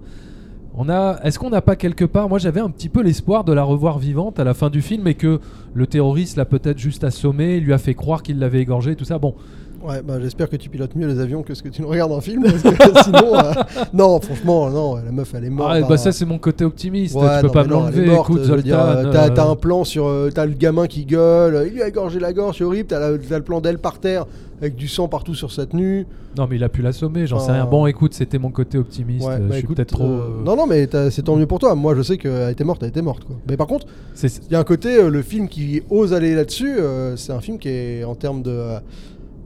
on 0.76 0.90
a, 0.90 1.20
est-ce 1.24 1.38
qu'on 1.38 1.52
n'a 1.52 1.62
pas 1.62 1.76
quelque 1.76 2.06
part, 2.06 2.30
moi 2.30 2.40
j'avais 2.40 2.60
un 2.60 2.70
petit 2.70 2.90
peu 2.90 3.02
l'espoir 3.02 3.44
de 3.44 3.54
la 3.54 3.64
revoir 3.64 4.00
vivante 4.00 4.40
à 4.40 4.44
la 4.44 4.54
fin 4.54 4.70
du 4.70 4.82
film 4.82 5.08
et 5.08 5.14
que 5.14 5.40
le 5.74 5.88
terroriste 5.88 6.36
l'a 6.38 6.46
peut-être 6.46 6.80
juste 6.80 7.04
assommée, 7.04 7.60
lui 7.60 7.74
a 7.74 7.78
fait 7.78 7.94
croire 7.94 8.24
qu'il 8.24 8.40
l'avait 8.40 8.62
égorgée, 8.62 8.96
tout 8.96 9.06
ça. 9.06 9.20
Bon, 9.20 9.36
Ouais, 9.84 10.02
bah, 10.02 10.14
j'espère 10.22 10.50
que 10.50 10.56
tu 10.56 10.70
pilotes 10.70 10.96
mieux 10.96 11.08
les 11.08 11.20
avions 11.20 11.44
que 11.44 11.54
ce 11.54 11.62
que 11.62 11.68
tu 11.70 11.82
nous 11.82 11.90
regardes 11.90 12.12
en 12.14 12.22
film. 12.22 12.44
Parce 12.44 12.62
que 12.64 12.70
sinon, 13.04 13.36
euh, 13.36 13.54
non, 13.94 14.20
franchement, 14.22 14.70
non, 14.70 14.96
la 14.96 15.12
meuf 15.12 15.34
elle 15.36 15.46
est 15.46 15.50
morte. 15.50 15.70
ah, 15.74 15.82
bah, 15.82 15.88
bah, 15.90 15.98
ça 15.98 16.12
c'est 16.14 16.26
mon 16.26 16.38
côté 16.38 16.64
optimiste. 16.64 17.16
Ouais, 17.16 17.42
tu 17.42 17.42
peux 17.42 17.48
non, 17.48 17.54
pas 17.54 17.62
mais 17.64 17.68
me 17.68 17.74
non, 17.74 17.88
elle 17.90 17.94
est 17.94 17.98
l'enlever. 17.98 18.16
morte, 18.16 18.30
Écoute, 18.30 18.44
Zoltan. 18.44 18.70
euh, 18.70 19.12
t'as, 19.12 19.26
euh, 19.28 19.30
t'as 19.34 19.46
un 19.48 19.56
plan 19.56 19.84
sur. 19.84 20.06
euh, 20.08 20.30
t'as 20.34 20.46
le 20.46 20.54
gamin 20.54 20.88
qui 20.88 21.04
gueule, 21.06 21.66
il 21.68 21.74
lui 21.74 21.82
a 21.82 21.88
égorgé 21.90 22.20
la 22.20 22.32
gorge, 22.32 22.58
c'est 22.60 22.64
horrible. 22.64 22.88
T'as, 22.88 23.10
le 23.12 23.42
plan 23.42 23.60
d'elle 23.60 23.78
par 23.80 24.00
terre 24.00 24.26
avec 24.62 24.76
du 24.76 24.88
sang 24.88 25.10
partout 25.10 25.36
sur 25.36 25.52
sa 25.52 25.66
tenue. 25.66 26.08
Non, 26.38 26.48
mais 26.50 26.56
il 26.56 26.64
a 26.64 26.70
pu 26.70 26.82
l'assommer, 26.82 27.28
j'en 27.28 27.38
sais 27.40 27.52
rien. 27.52 27.66
Bon, 27.66 27.86
écoute, 27.86 28.14
c'était 28.14 28.40
mon 28.40 28.50
côté 28.50 28.78
optimiste. 28.78 29.28
Ouais, 29.28 29.38
bah, 29.38 29.46
je 29.52 29.58
suis 29.58 29.68
peut-être 29.68 29.90
trop. 29.96 30.04
euh, 30.06 30.44
Non, 30.46 30.56
non, 30.56 30.66
mais 30.66 30.88
c'est 31.12 31.24
tant 31.24 31.36
mieux 31.36 31.46
pour 31.46 31.60
toi. 31.60 31.76
Moi, 31.76 31.94
je 31.96 32.02
sais 32.04 32.18
qu'elle 32.18 32.50
était 32.52 32.64
morte, 32.64 32.82
elle 32.84 32.90
était 32.90 33.02
morte. 33.02 33.26
Quoi. 33.26 33.36
Mais 33.50 33.58
par 33.58 33.68
contre, 33.68 33.86
il 34.24 34.30
y 34.52 34.56
a 34.56 34.60
un 34.60 34.64
côté, 34.64 35.10
le 35.10 35.22
film 35.22 35.50
qui 35.50 35.84
ose 35.90 36.14
aller 36.14 36.34
là-dessus, 36.36 36.78
euh, 36.80 37.18
c'est 37.18 37.34
un 37.34 37.42
film 37.42 37.60
qui 37.60 37.68
est 37.68 38.04
en 38.06 38.16
termes 38.16 38.42
de. 38.42 38.78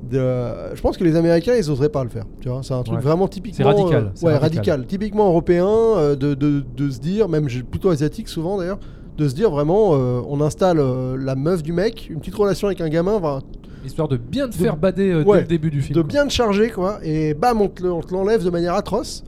De- 0.04 0.74
je 0.76 0.82
pense 0.82 0.98
que 0.98 1.04
les 1.04 1.16
Américains, 1.16 1.54
ils 1.58 1.70
oseraient 1.72 1.90
pas 1.90 2.04
le 2.04 2.10
faire. 2.10 2.26
Tu 2.42 2.50
vois, 2.50 2.62
c'est 2.64 2.74
un 2.74 2.84
truc 2.84 2.98
Ouais. 2.98 3.04
vraiment 3.04 3.28
typiquement. 3.28 3.58
C'est 3.58 3.64
radical, 3.64 4.04
euh, 4.06 4.10
c'est 4.16 4.26
ouais, 4.26 4.34
radical. 4.38 4.58
radical. 4.80 4.86
Typiquement 4.88 5.28
européen, 5.28 5.68
euh, 5.68 6.16
de, 6.16 6.34
de- 6.34 6.64
de 6.76 6.90
se 6.90 7.00
dire, 7.00 7.28
même 7.30 7.48
plutôt 7.70 7.90
asiatique 7.90 8.28
souvent 8.28 8.58
d'ailleurs, 8.58 8.80
de 9.18 9.28
se 9.28 9.34
dire 9.36 9.50
vraiment, 9.50 9.92
euh, 9.96 10.22
on 10.30 10.40
installe 10.42 10.80
la 11.18 11.36
meuf 11.36 11.64
du 11.64 11.74
mec, 11.74 12.08
une 12.10 12.20
petite 12.20 12.36
relation 12.36 12.68
avec 12.68 12.82
un 12.82 12.90
gamin, 12.90 13.14
enfin, 13.14 13.40
Histoire 13.86 14.08
de 14.10 14.18
bien 14.18 14.48
te 14.50 14.58
De- 14.58 14.62
faire 14.64 14.76
bader 14.76 15.24
ouais, 15.24 15.38
dès 15.38 15.42
le 15.44 15.48
début 15.48 15.70
du 15.70 15.82
film. 15.82 15.96
de 15.96 16.02
quoi. 16.02 16.08
bien 16.10 16.26
te 16.28 16.32
charger, 16.34 16.70
quoi, 16.72 17.00
et 17.04 17.34
bam, 17.34 17.62
on 17.62 17.70
te, 17.70 17.84
l'enlève 18.12 18.44
de 18.44 18.50
manière 18.50 18.74
atroce. 18.74 19.24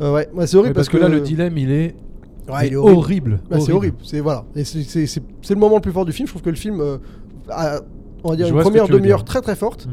Ouais, 0.00 0.28
c'est 0.44 0.56
horrible 0.56 0.68
Ouais, 0.70 0.72
parce, 0.74 0.88
que, 0.88 0.96
là, 0.98 1.08
le 1.08 1.20
dilemme, 1.20 1.56
il 1.56 1.70
est, 1.70 1.94
Ouais, 2.48 2.66
il 2.66 2.72
est 2.74 2.76
horrible. 2.76 2.98
horrible. 2.98 3.40
Bah, 3.48 3.60
c'est 3.60 3.72
horrible. 3.72 3.96
C'est 4.02 4.20
voilà. 4.20 4.44
Et 4.56 4.64
c'est- 4.64 5.22
le 5.50 5.54
moment 5.56 5.76
le 5.76 5.80
plus 5.80 5.92
fort 5.92 6.04
du 6.04 6.12
film. 6.12 6.26
Je 6.26 6.32
trouve 6.32 6.42
que 6.42 6.50
le 6.50 6.56
film 6.56 6.80
euh, 6.80 6.98
a, 7.48 7.80
on 8.24 8.30
va 8.30 8.36
dire 8.36 8.46
Je 8.46 8.52
une 8.54 8.60
première 8.60 8.88
demi-heure 8.88 9.24
très 9.24 9.40
très 9.40 9.54
forte. 9.56 9.86
Hmm. 9.86 9.90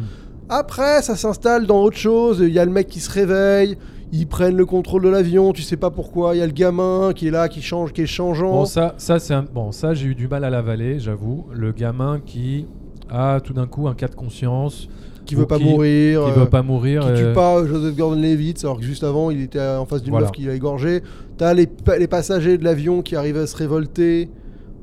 Après, 0.50 1.01
ça 1.01 1.15
s'installe 1.15 1.65
dans 1.65 1.81
autre 1.83 1.97
chose. 1.97 2.39
Il 2.41 2.53
y 2.53 2.59
a 2.59 2.65
le 2.65 2.71
mec 2.71 2.88
qui 2.88 3.00
se 3.00 3.09
réveille. 3.11 3.77
Ils 4.13 4.27
prennent 4.27 4.57
le 4.57 4.65
contrôle 4.65 5.03
de 5.03 5.09
l'avion. 5.09 5.53
Tu 5.53 5.61
sais 5.61 5.77
pas 5.77 5.89
pourquoi. 5.91 6.35
Il 6.35 6.39
y 6.39 6.41
a 6.41 6.45
le 6.45 6.51
gamin 6.51 7.13
qui 7.15 7.27
est 7.27 7.31
là, 7.31 7.47
qui 7.47 7.61
change, 7.61 7.93
qui 7.93 8.01
est 8.01 8.05
changeant. 8.05 8.51
Bon, 8.51 8.65
ça, 8.65 8.93
ça 8.97 9.19
c'est 9.19 9.33
un- 9.33 9.43
bon, 9.53 9.71
ça, 9.71 9.93
j'ai 9.93 10.07
eu 10.07 10.15
du 10.15 10.27
mal 10.27 10.43
à 10.43 10.50
l'avaler, 10.50 11.00
j'avoue. 11.00 11.45
Le 11.53 11.71
gamin 11.71 12.19
qui 12.25 12.65
a 13.09 13.39
tout 13.39 13.53
d'un 13.53 13.67
coup 13.67 13.88
un 13.88 13.93
cas 13.93 14.07
de 14.09 14.15
conscience, 14.15 14.89
qui 15.25 15.35
veut 15.35 15.45
pas 15.45 15.57
qui- 15.57 15.63
mourir. 15.63 16.25
qui 16.25 16.31
euh, 16.31 16.43
veut 16.43 16.50
pas 16.50 16.61
mourir. 16.63 17.01
qui 17.03 17.07
euh, 17.11 17.29
tue 17.29 17.33
pas 17.33 17.65
Joseph 17.65 17.95
Gordon-Levitt, 17.95 18.61
alors 18.65 18.77
que 18.79 18.83
juste 18.83 19.05
avant, 19.05 19.31
il 19.31 19.41
était 19.41 19.61
en 19.61 19.85
face 19.85 20.01
d'une 20.01 20.11
Voilà. 20.11 20.25
meuf 20.27 20.31
qui 20.33 20.43
l'a 20.43 20.53
égorgé. 20.55 21.01
T'as 21.38 21.53
les, 21.53 21.69
les 21.97 22.07
passagers 22.07 22.57
de 22.57 22.65
l'avion 22.65 23.01
qui 23.01 23.15
arrivent 23.15 23.38
à 23.38 23.47
se 23.47 23.55
révolter, 23.55 24.29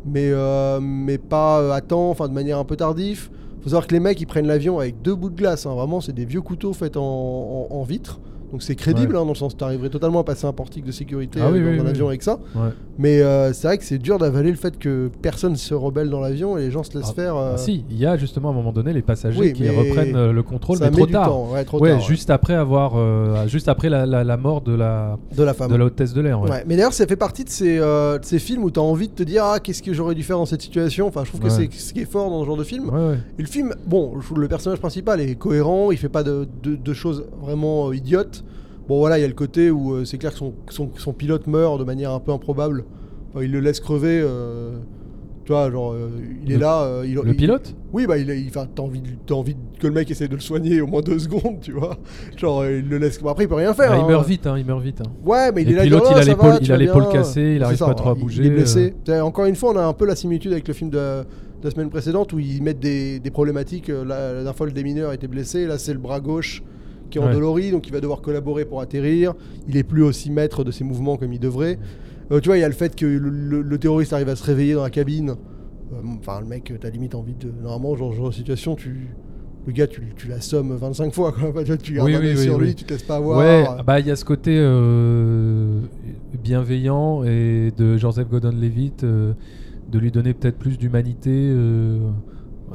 mais, 0.04 0.30
euh, 0.30 0.80
mais 0.80 1.18
pas 1.18 1.60
euh, 1.60 1.72
à 1.72 1.80
temps, 1.80 2.10
enfin 2.10 2.28
de 2.28 2.34
manière 2.34 2.58
un 2.58 2.64
peu 2.64 2.76
tardive. 2.76 3.30
Faut 3.60 3.70
savoir 3.70 3.86
que 3.86 3.94
les 3.94 4.00
mecs, 4.00 4.20
ils 4.20 4.26
prennent 4.26 4.46
l'avion 4.46 4.78
avec 4.78 5.02
deux 5.02 5.14
bouts 5.14 5.30
de 5.30 5.36
glace. 5.36 5.66
hein. 5.66 5.74
Vraiment, 5.74 6.00
c'est 6.00 6.12
des 6.12 6.24
vieux 6.24 6.40
couteaux 6.40 6.72
faits 6.72 6.96
en, 6.96 7.84
vitre. 7.86 8.20
Donc 8.52 8.62
c'est 8.62 8.74
crédible, 8.76 9.14
Ouais. 9.14 9.20
hein, 9.20 9.24
dans 9.24 9.32
le 9.32 9.36
sens 9.36 9.56
tu 9.56 9.62
arriverais 9.62 9.90
totalement 9.90 10.20
à 10.20 10.24
passer 10.24 10.46
un 10.46 10.52
portique 10.52 10.84
de 10.84 10.92
sécurité 10.92 11.38
Ah 11.42 11.48
euh, 11.48 11.52
oui, 11.52 11.60
dans 11.60 11.66
oui, 11.70 11.78
un 11.80 11.84
oui. 11.84 11.90
avion 11.90 12.08
avec 12.08 12.22
ça. 12.22 12.38
ouais. 12.54 12.70
Mais 12.98 13.20
euh, 13.20 13.52
c'est 13.52 13.68
vrai 13.68 13.78
que 13.78 13.84
c'est 13.84 13.98
dur 13.98 14.18
d'avaler 14.18 14.50
le 14.50 14.56
fait 14.56 14.78
que 14.78 15.10
personne 15.22 15.54
se 15.56 15.74
rebelle 15.74 16.08
dans 16.10 16.20
l'avion 16.20 16.56
et 16.58 16.62
les 16.62 16.70
gens 16.70 16.82
se 16.82 16.96
laissent 16.96 17.08
Ah, 17.10 17.14
faire. 17.14 17.36
euh, 17.36 17.52
Ah, 17.54 17.58
si, 17.58 17.84
il 17.90 17.98
y 17.98 18.06
a 18.06 18.16
justement 18.16 18.48
à 18.48 18.52
un 18.52 18.54
moment 18.54 18.72
donné 18.72 18.92
les 18.92 19.02
passagers 19.02 19.52
qui 19.52 19.68
reprennent 19.68 20.30
le 20.30 20.42
contrôle, 20.42 20.78
mais 20.80 20.90
trop 20.90 21.06
tard. 21.06 21.28
temps, 21.28 21.48
ouais, 21.52 21.64
trop 21.64 21.78
tard, 21.78 22.00
juste 22.00 22.30
après 22.30 22.54
avoir, 22.54 22.92
euh, 22.96 23.46
juste 23.46 23.68
après 23.68 23.88
la, 23.88 24.06
la- 24.06 24.24
la 24.24 24.36
mort 24.36 24.62
de 24.62 24.74
la, 24.74 25.18
de 25.36 25.42
la 25.42 25.54
femme. 25.54 25.70
de 25.70 25.76
la 25.76 25.84
hôtesse 25.84 26.12
de 26.14 26.20
l'air. 26.20 26.40
mais 26.66 26.76
d'ailleurs, 26.76 26.92
ça 26.92 27.06
fait 27.06 27.16
partie 27.16 27.44
de 27.44 27.50
ces, 27.50 27.78
de 27.78 28.18
ces 28.22 28.38
films 28.38 28.64
où 28.64 28.70
tu 28.70 28.80
as 28.80 28.82
envie 28.82 29.08
de 29.08 29.14
te 29.14 29.22
dire 29.22 29.44
Ah, 29.44 29.60
qu'est-ce 29.60 29.82
que 29.82 29.92
j'aurais 29.92 30.14
dû 30.14 30.22
faire 30.22 30.38
dans 30.38 30.46
cette 30.46 30.62
situation? 30.62 31.06
Enfin, 31.06 31.22
je 31.24 31.28
trouve 31.28 31.40
que 31.42 31.50
c'est 31.50 31.68
ce 31.72 31.92
qui 31.92 32.00
est 32.00 32.10
fort 32.10 32.30
dans 32.30 32.40
ce 32.42 32.46
genre 32.46 32.56
de 32.56 32.64
film. 32.64 32.90
Et 33.38 33.42
le 33.42 33.48
film, 33.48 33.74
bon, 33.86 34.12
le 34.36 34.48
personnage 34.48 34.78
principal 34.80 35.20
est 35.20 35.34
cohérent, 35.36 35.90
il 35.90 35.98
fait 35.98 36.08
pas 36.08 36.22
de, 36.22 36.48
de- 36.62 36.76
de 36.76 36.92
choses 36.94 37.26
vraiment 37.42 37.92
idiotes. 37.92 38.37
Bon, 38.88 38.98
voilà, 38.98 39.18
il 39.18 39.22
y 39.22 39.24
a 39.24 39.28
le 39.28 39.34
côté 39.34 39.70
où 39.70 39.92
euh, 39.94 40.04
c'est 40.04 40.18
clair 40.18 40.32
que 40.32 40.38
son, 40.38 40.54
son- 40.70 40.90
son 40.96 41.12
pilote 41.12 41.46
meurt 41.46 41.78
de 41.78 41.84
manière 41.84 42.10
un 42.12 42.20
peu 42.20 42.32
improbable. 42.32 42.84
Enfin, 43.30 43.44
il 43.44 43.52
le 43.52 43.60
laisse 43.60 43.80
crever. 43.80 44.20
euh, 44.24 44.78
tu 45.44 45.52
vois, 45.52 45.70
genre, 45.70 45.92
euh, 45.94 46.08
il 46.44 46.52
est 46.52 46.58
là. 46.58 47.02
il, 47.04 47.14
Le 47.14 47.22
il- 47.28 47.36
pilote 47.36 47.74
Oui, 47.92 48.06
bah, 48.06 48.18
il, 48.18 48.28
il- 48.28 48.50
t'as 48.50 48.66
envie, 48.82 49.02
t'as 49.26 49.34
envie 49.34 49.56
que 49.80 49.86
le 49.86 49.92
mec 49.94 50.10
essaie 50.10 50.28
de 50.28 50.34
le 50.34 50.40
soigner 50.40 50.80
au 50.82 50.86
moins 50.86 51.00
deux 51.00 51.18
secondes, 51.18 51.60
tu 51.62 51.72
vois. 51.72 51.96
Genre, 52.36 52.66
il 52.66 52.86
le 52.88 52.98
laisse. 52.98 53.18
Bon, 53.20 53.30
après, 53.30 53.44
il 53.44 53.48
peut 53.48 53.54
rien 53.54 53.72
faire. 53.72 53.92
Ah, 53.92 53.96
Il 53.98 54.04
hein. 54.04 54.08
meurt 54.08 54.26
vite, 54.28 54.46
hein, 54.46 54.56
il 54.58 54.64
meurt 54.66 54.82
vite. 54.82 55.00
hein. 55.00 55.10
Ouais, 55.24 55.50
mais 55.52 55.62
il 55.62 55.68
Le 55.68 55.72
est 55.72 55.76
là, 55.76 55.82
pilote, 55.84 56.04
il 56.10 56.16
a 56.18 56.24
l'épaule- 56.24 56.60
tu 56.60 56.72
a 56.72 56.76
l'épaule 56.76 57.08
cassée, 57.10 57.54
il 57.56 57.62
arrive 57.62 57.78
ça, 57.78 57.86
pas 57.86 57.94
trop 57.94 58.10
à 58.10 58.14
bouger, 58.14 58.42
Il 58.42 58.46
est 58.48 58.50
blessé. 58.56 58.94
euh. 59.08 59.20
Encore 59.20 59.46
une 59.46 59.54
fois, 59.56 59.72
on 59.72 59.76
a 59.76 59.84
un 59.84 59.92
peu 59.94 60.04
la 60.06 60.16
similitude 60.16 60.52
avec 60.52 60.68
le 60.68 60.74
film 60.74 60.90
de, 60.90 60.96
de 60.96 61.24
la 61.64 61.70
semaine 61.70 61.88
précédente 61.90 62.32
où 62.34 62.38
ils 62.38 62.62
mettent 62.62 62.80
des, 62.80 63.18
des 63.18 63.30
problématiques. 63.30 63.88
La, 63.88 64.02
la 64.04 64.32
dernière 64.34 64.54
fois, 64.56 64.66
le 64.66 64.72
démineur 64.72 65.12
était 65.14 65.28
blessé. 65.28 65.66
Là, 65.66 65.78
c'est 65.78 65.92
le 65.94 65.98
bras 65.98 66.20
gauche 66.20 66.62
qui 67.10 67.18
est 67.18 67.20
Ouais. 67.20 67.28
endolori, 67.28 67.70
donc 67.70 67.86
il 67.86 67.92
va 67.92 68.00
devoir 68.00 68.20
collaborer 68.20 68.64
pour 68.64 68.80
atterrir. 68.80 69.34
Il 69.68 69.76
est 69.76 69.82
plus 69.84 70.02
aussi 70.02 70.30
maître 70.30 70.64
de 70.64 70.70
ses 70.70 70.84
mouvements 70.84 71.16
comme 71.16 71.32
il 71.32 71.40
devrait. 71.40 71.78
Euh, 72.30 72.40
tu 72.40 72.48
vois, 72.48 72.58
il 72.58 72.60
y 72.60 72.64
a 72.64 72.68
le 72.68 72.74
fait 72.74 72.94
que 72.94 73.06
le, 73.06 73.30
le- 73.30 73.62
le 73.62 73.78
terroriste 73.78 74.12
arrive 74.12 74.28
à 74.28 74.36
se 74.36 74.44
réveiller 74.44 74.74
dans 74.74 74.82
la 74.82 74.90
cabine. 74.90 75.30
Euh, 75.30 75.34
Enfin, 76.18 76.40
le 76.40 76.46
mec, 76.46 76.72
t'as 76.80 76.90
limite 76.90 77.14
envie 77.14 77.34
de. 77.34 77.50
Normalement, 77.62 77.96
genre, 77.96 78.12
genre 78.12 78.28
de 78.28 78.34
situation, 78.34 78.74
tu. 78.74 79.08
Le 79.66 79.72
gars, 79.72 79.86
tu, 79.86 80.00
tu 80.16 80.28
l'assommes 80.28 80.74
25 80.76 81.12
fois. 81.12 81.32
Quoi. 81.32 81.52
Tu 81.82 81.94
gardes 81.94 82.08
Oui, 82.08 82.16
oui, 82.18 82.28
oui, 82.30 82.36
sur 82.38 82.56
oui. 82.56 82.66
lui, 82.66 82.74
tu 82.74 82.84
te 82.84 82.92
laisses 82.92 83.02
pas 83.02 83.16
avoir. 83.16 83.38
Ouais, 83.38 83.66
bah 83.86 84.00
il 84.00 84.06
y 84.06 84.10
a 84.10 84.16
ce 84.16 84.24
côté 84.24 84.52
euh, 84.58 85.80
bienveillant 86.42 87.24
et 87.24 87.72
de 87.76 87.96
Joseph 87.96 88.28
Gordon-Levitt 88.28 89.04
euh, 89.04 89.32
de 89.90 89.98
lui 89.98 90.10
donner 90.10 90.34
peut-être 90.34 90.58
plus 90.58 90.78
d'humanité, 90.78 91.30
euh, 91.32 91.98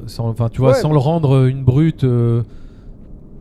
sans, 0.08 0.28
enfin 0.30 0.50
tu 0.50 0.60
vois, 0.62 0.72
Ouais. 0.72 0.76
sans 0.82 0.92
le 0.92 0.98
rendre 0.98 1.46
une 1.48 1.64
brute, 1.64 2.04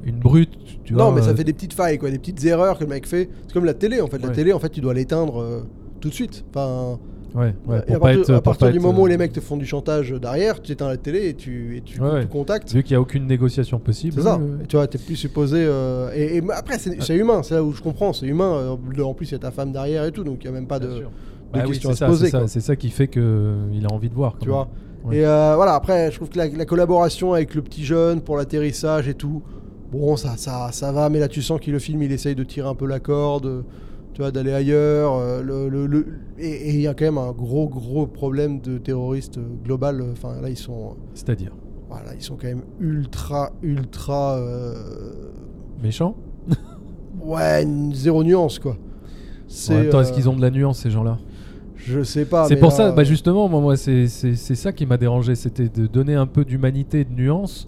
une 0.05 0.19
brute. 0.19 0.51
Tu 0.85 0.93
non, 0.95 1.07
vois, 1.07 1.15
mais 1.15 1.23
ça 1.23 1.31
euh, 1.31 1.37
fait 1.37 1.45
des 1.45 1.53
petites 1.53 1.75
failles, 1.75 1.99
quoi, 1.99 2.11
des 2.11 2.19
petites 2.19 2.45
erreurs 2.45 2.79
que 2.79 2.85
le 2.85 2.91
mec 2.91 3.07
fait. 3.07 3.29
C'est 3.47 3.53
comme 3.53 3.65
la 3.65 3.75
télé, 3.75 4.01
en 4.01 4.07
fait. 4.09 4.19
La 4.19 4.29
Ouais. 4.29 4.35
télé, 4.35 4.53
en 4.53 4.59
fait, 4.59 4.69
tu 4.71 4.81
dois 4.81 4.95
l'éteindre 4.95 5.41
euh, 5.41 5.61
tout 6.01 6.09
de 6.09 6.15
suite. 6.15 6.45
Enfin, 6.51 6.99
Ouais, 7.35 7.55
ouais, 7.67 7.83
et 7.89 7.95
à 7.95 7.99
partir, 7.99 8.21
être- 8.21 8.35
à 8.35 8.41
partir 8.43 8.71
du 8.71 8.77
être, 8.77 8.83
moment 8.83 9.01
où 9.01 9.07
euh, 9.07 9.09
les 9.09 9.17
mecs 9.17 9.33
te 9.33 9.41
font 9.41 9.57
du 9.57 9.65
chantage 9.65 10.11
derrière, 10.13 10.61
tu 10.61 10.71
éteins 10.71 10.89
la 10.89 10.99
télé 10.99 11.29
et 11.31 11.35
tu, 11.35 11.79
et 11.79 11.81
tu 11.81 11.99
Ouais, 11.99 12.07
coupes 12.07 12.15
ouais. 12.17 12.23
tout 12.25 12.29
contact. 12.29 12.75
Vu 12.75 12.83
qu'il 12.83 12.93
n'y 12.93 12.99
a 12.99 13.01
aucune 13.01 13.27
négociation 13.27 13.79
possible. 13.79 14.13
C'est 14.19 14.23
ça. 14.23 14.37
ouais. 14.37 14.65
Et 14.65 14.67
Tu 14.67 14.77
vois, 14.77 14.87
t'es 14.87 14.99
plus 14.99 15.17
supposé. 15.17 15.65
euh, 15.65 16.11
et, 16.15 16.37
et 16.37 16.43
après, 16.53 16.79
c'est 16.79 17.01
c'est 17.03 17.17
humain, 17.17 17.43
c'est 17.43 17.55
là 17.55 17.65
où 17.65 17.73
je 17.73 17.81
comprends, 17.81 18.13
c'est 18.13 18.27
humain. 18.27 18.53
euh, 18.77 19.03
En 19.03 19.15
plus, 19.15 19.31
il 19.31 19.33
y 19.33 19.35
a 19.37 19.39
ta 19.39 19.51
femme 19.51 19.73
derrière 19.73 20.05
et 20.05 20.13
tout, 20.13 20.25
donc 20.25 20.45
il 20.45 20.51
n'y 20.51 20.55
a 20.57 20.61
même 20.61 20.67
pas 20.69 20.79
de. 20.79 20.89
De 20.89 21.59
Bah 21.59 21.65
oui, 21.69 21.75
se 21.77 21.93
ça, 21.95 22.07
poser, 22.07 22.31
c'est 22.49 22.61
ça, 22.61 22.77
qui 22.77 22.91
fait 22.91 23.09
qu'il 23.09 23.23
a 23.23 23.93
envie 23.93 24.09
de 24.11 24.15
voir. 24.15 24.37
Tu 24.39 24.47
même. 24.49 24.55
vois. 24.55 24.69
Et 25.11 25.25
euh, 25.27 25.55
voilà, 25.57 25.75
après, 25.75 26.11
je 26.11 26.17
trouve 26.17 26.29
que 26.29 26.37
la, 26.39 26.49
la 26.49 26.65
collaboration 26.67 27.33
avec 27.33 27.55
le 27.55 27.63
petit 27.63 27.85
jeune 27.85 28.21
pour 28.21 28.37
l'atterrissage 28.37 29.09
et 29.09 29.15
tout, 29.15 29.43
bon, 29.93 30.17
ça, 30.17 30.37
ça, 30.37 30.71
ça 30.73 30.91
va, 30.91 31.09
mais 31.11 31.21
là, 31.21 31.29
tu 31.29 31.43
sens 31.43 31.61
que 31.61 31.71
le 31.71 31.79
film, 31.79 32.03
il 32.03 32.11
essaye 32.11 32.35
de 32.35 32.43
tirer 32.45 32.69
un 32.69 32.75
peu 32.75 32.87
la 32.87 32.99
corde, 32.99 33.47
euh, 33.47 33.63
tu 34.15 34.23
vois, 34.23 34.31
d'aller 34.33 34.53
ailleurs. 34.53 35.15
euh, 35.15 35.43
le, 35.43 35.69
le- 35.69 35.87
le- 35.87 36.07
et 36.39 36.71
il 36.75 36.81
y 36.81 36.87
a 36.89 36.95
quand 36.95 37.05
même 37.05 37.19
un 37.19 37.33
gros, 37.33 37.69
gros 37.69 38.07
problème 38.07 38.61
de 38.61 38.79
terroriste 38.79 39.39
euh, 39.39 39.43
global. 39.65 40.03
Enfin, 40.13 40.41
là, 40.43 40.49
ils 40.49 40.57
sont, 40.57 40.97
C'est-à-dire 41.15 41.53
voilà, 41.89 42.15
ils 42.15 42.23
sont 42.23 42.37
quand 42.41 42.49
même 42.49 42.63
ultra, 42.81 43.53
ultra. 43.63 44.37
euh, 44.39 44.75
méchant. 45.83 46.17
ouais, 47.21 47.67
zéro 47.95 48.25
nuance, 48.25 48.59
quoi. 48.59 48.77
C'est, 49.47 49.75
En 49.75 49.79
même 49.81 49.89
temps, 49.91 50.01
est-ce 50.01 50.13
euh, 50.13 50.15
qu'ils 50.15 50.29
ont 50.29 50.37
de 50.37 50.41
la 50.41 50.51
nuance 50.51 50.79
ces 50.79 50.91
gens-là? 50.91 51.19
Je 51.77 52.03
sais 52.03 52.25
pas. 52.25 52.47
C'est 52.47 52.57
pour 52.57 52.71
là, 52.71 52.77
ça, 52.77 52.93
bah 52.93 53.03
euh, 53.03 53.05
justement, 53.05 53.49
moi, 53.49 53.61
moi 53.61 53.77
c'est 53.77 54.07
ça 54.07 54.73
qui 54.73 54.87
m'a 54.87 54.97
dérangé, 54.97 55.35
c'était 55.35 55.69
de 55.69 55.87
donner 55.87 56.15
un 56.15 56.27
peu 56.27 56.45
d'humanité 56.45 57.01
et 57.01 57.05
de 57.05 57.13
nuance 57.13 57.67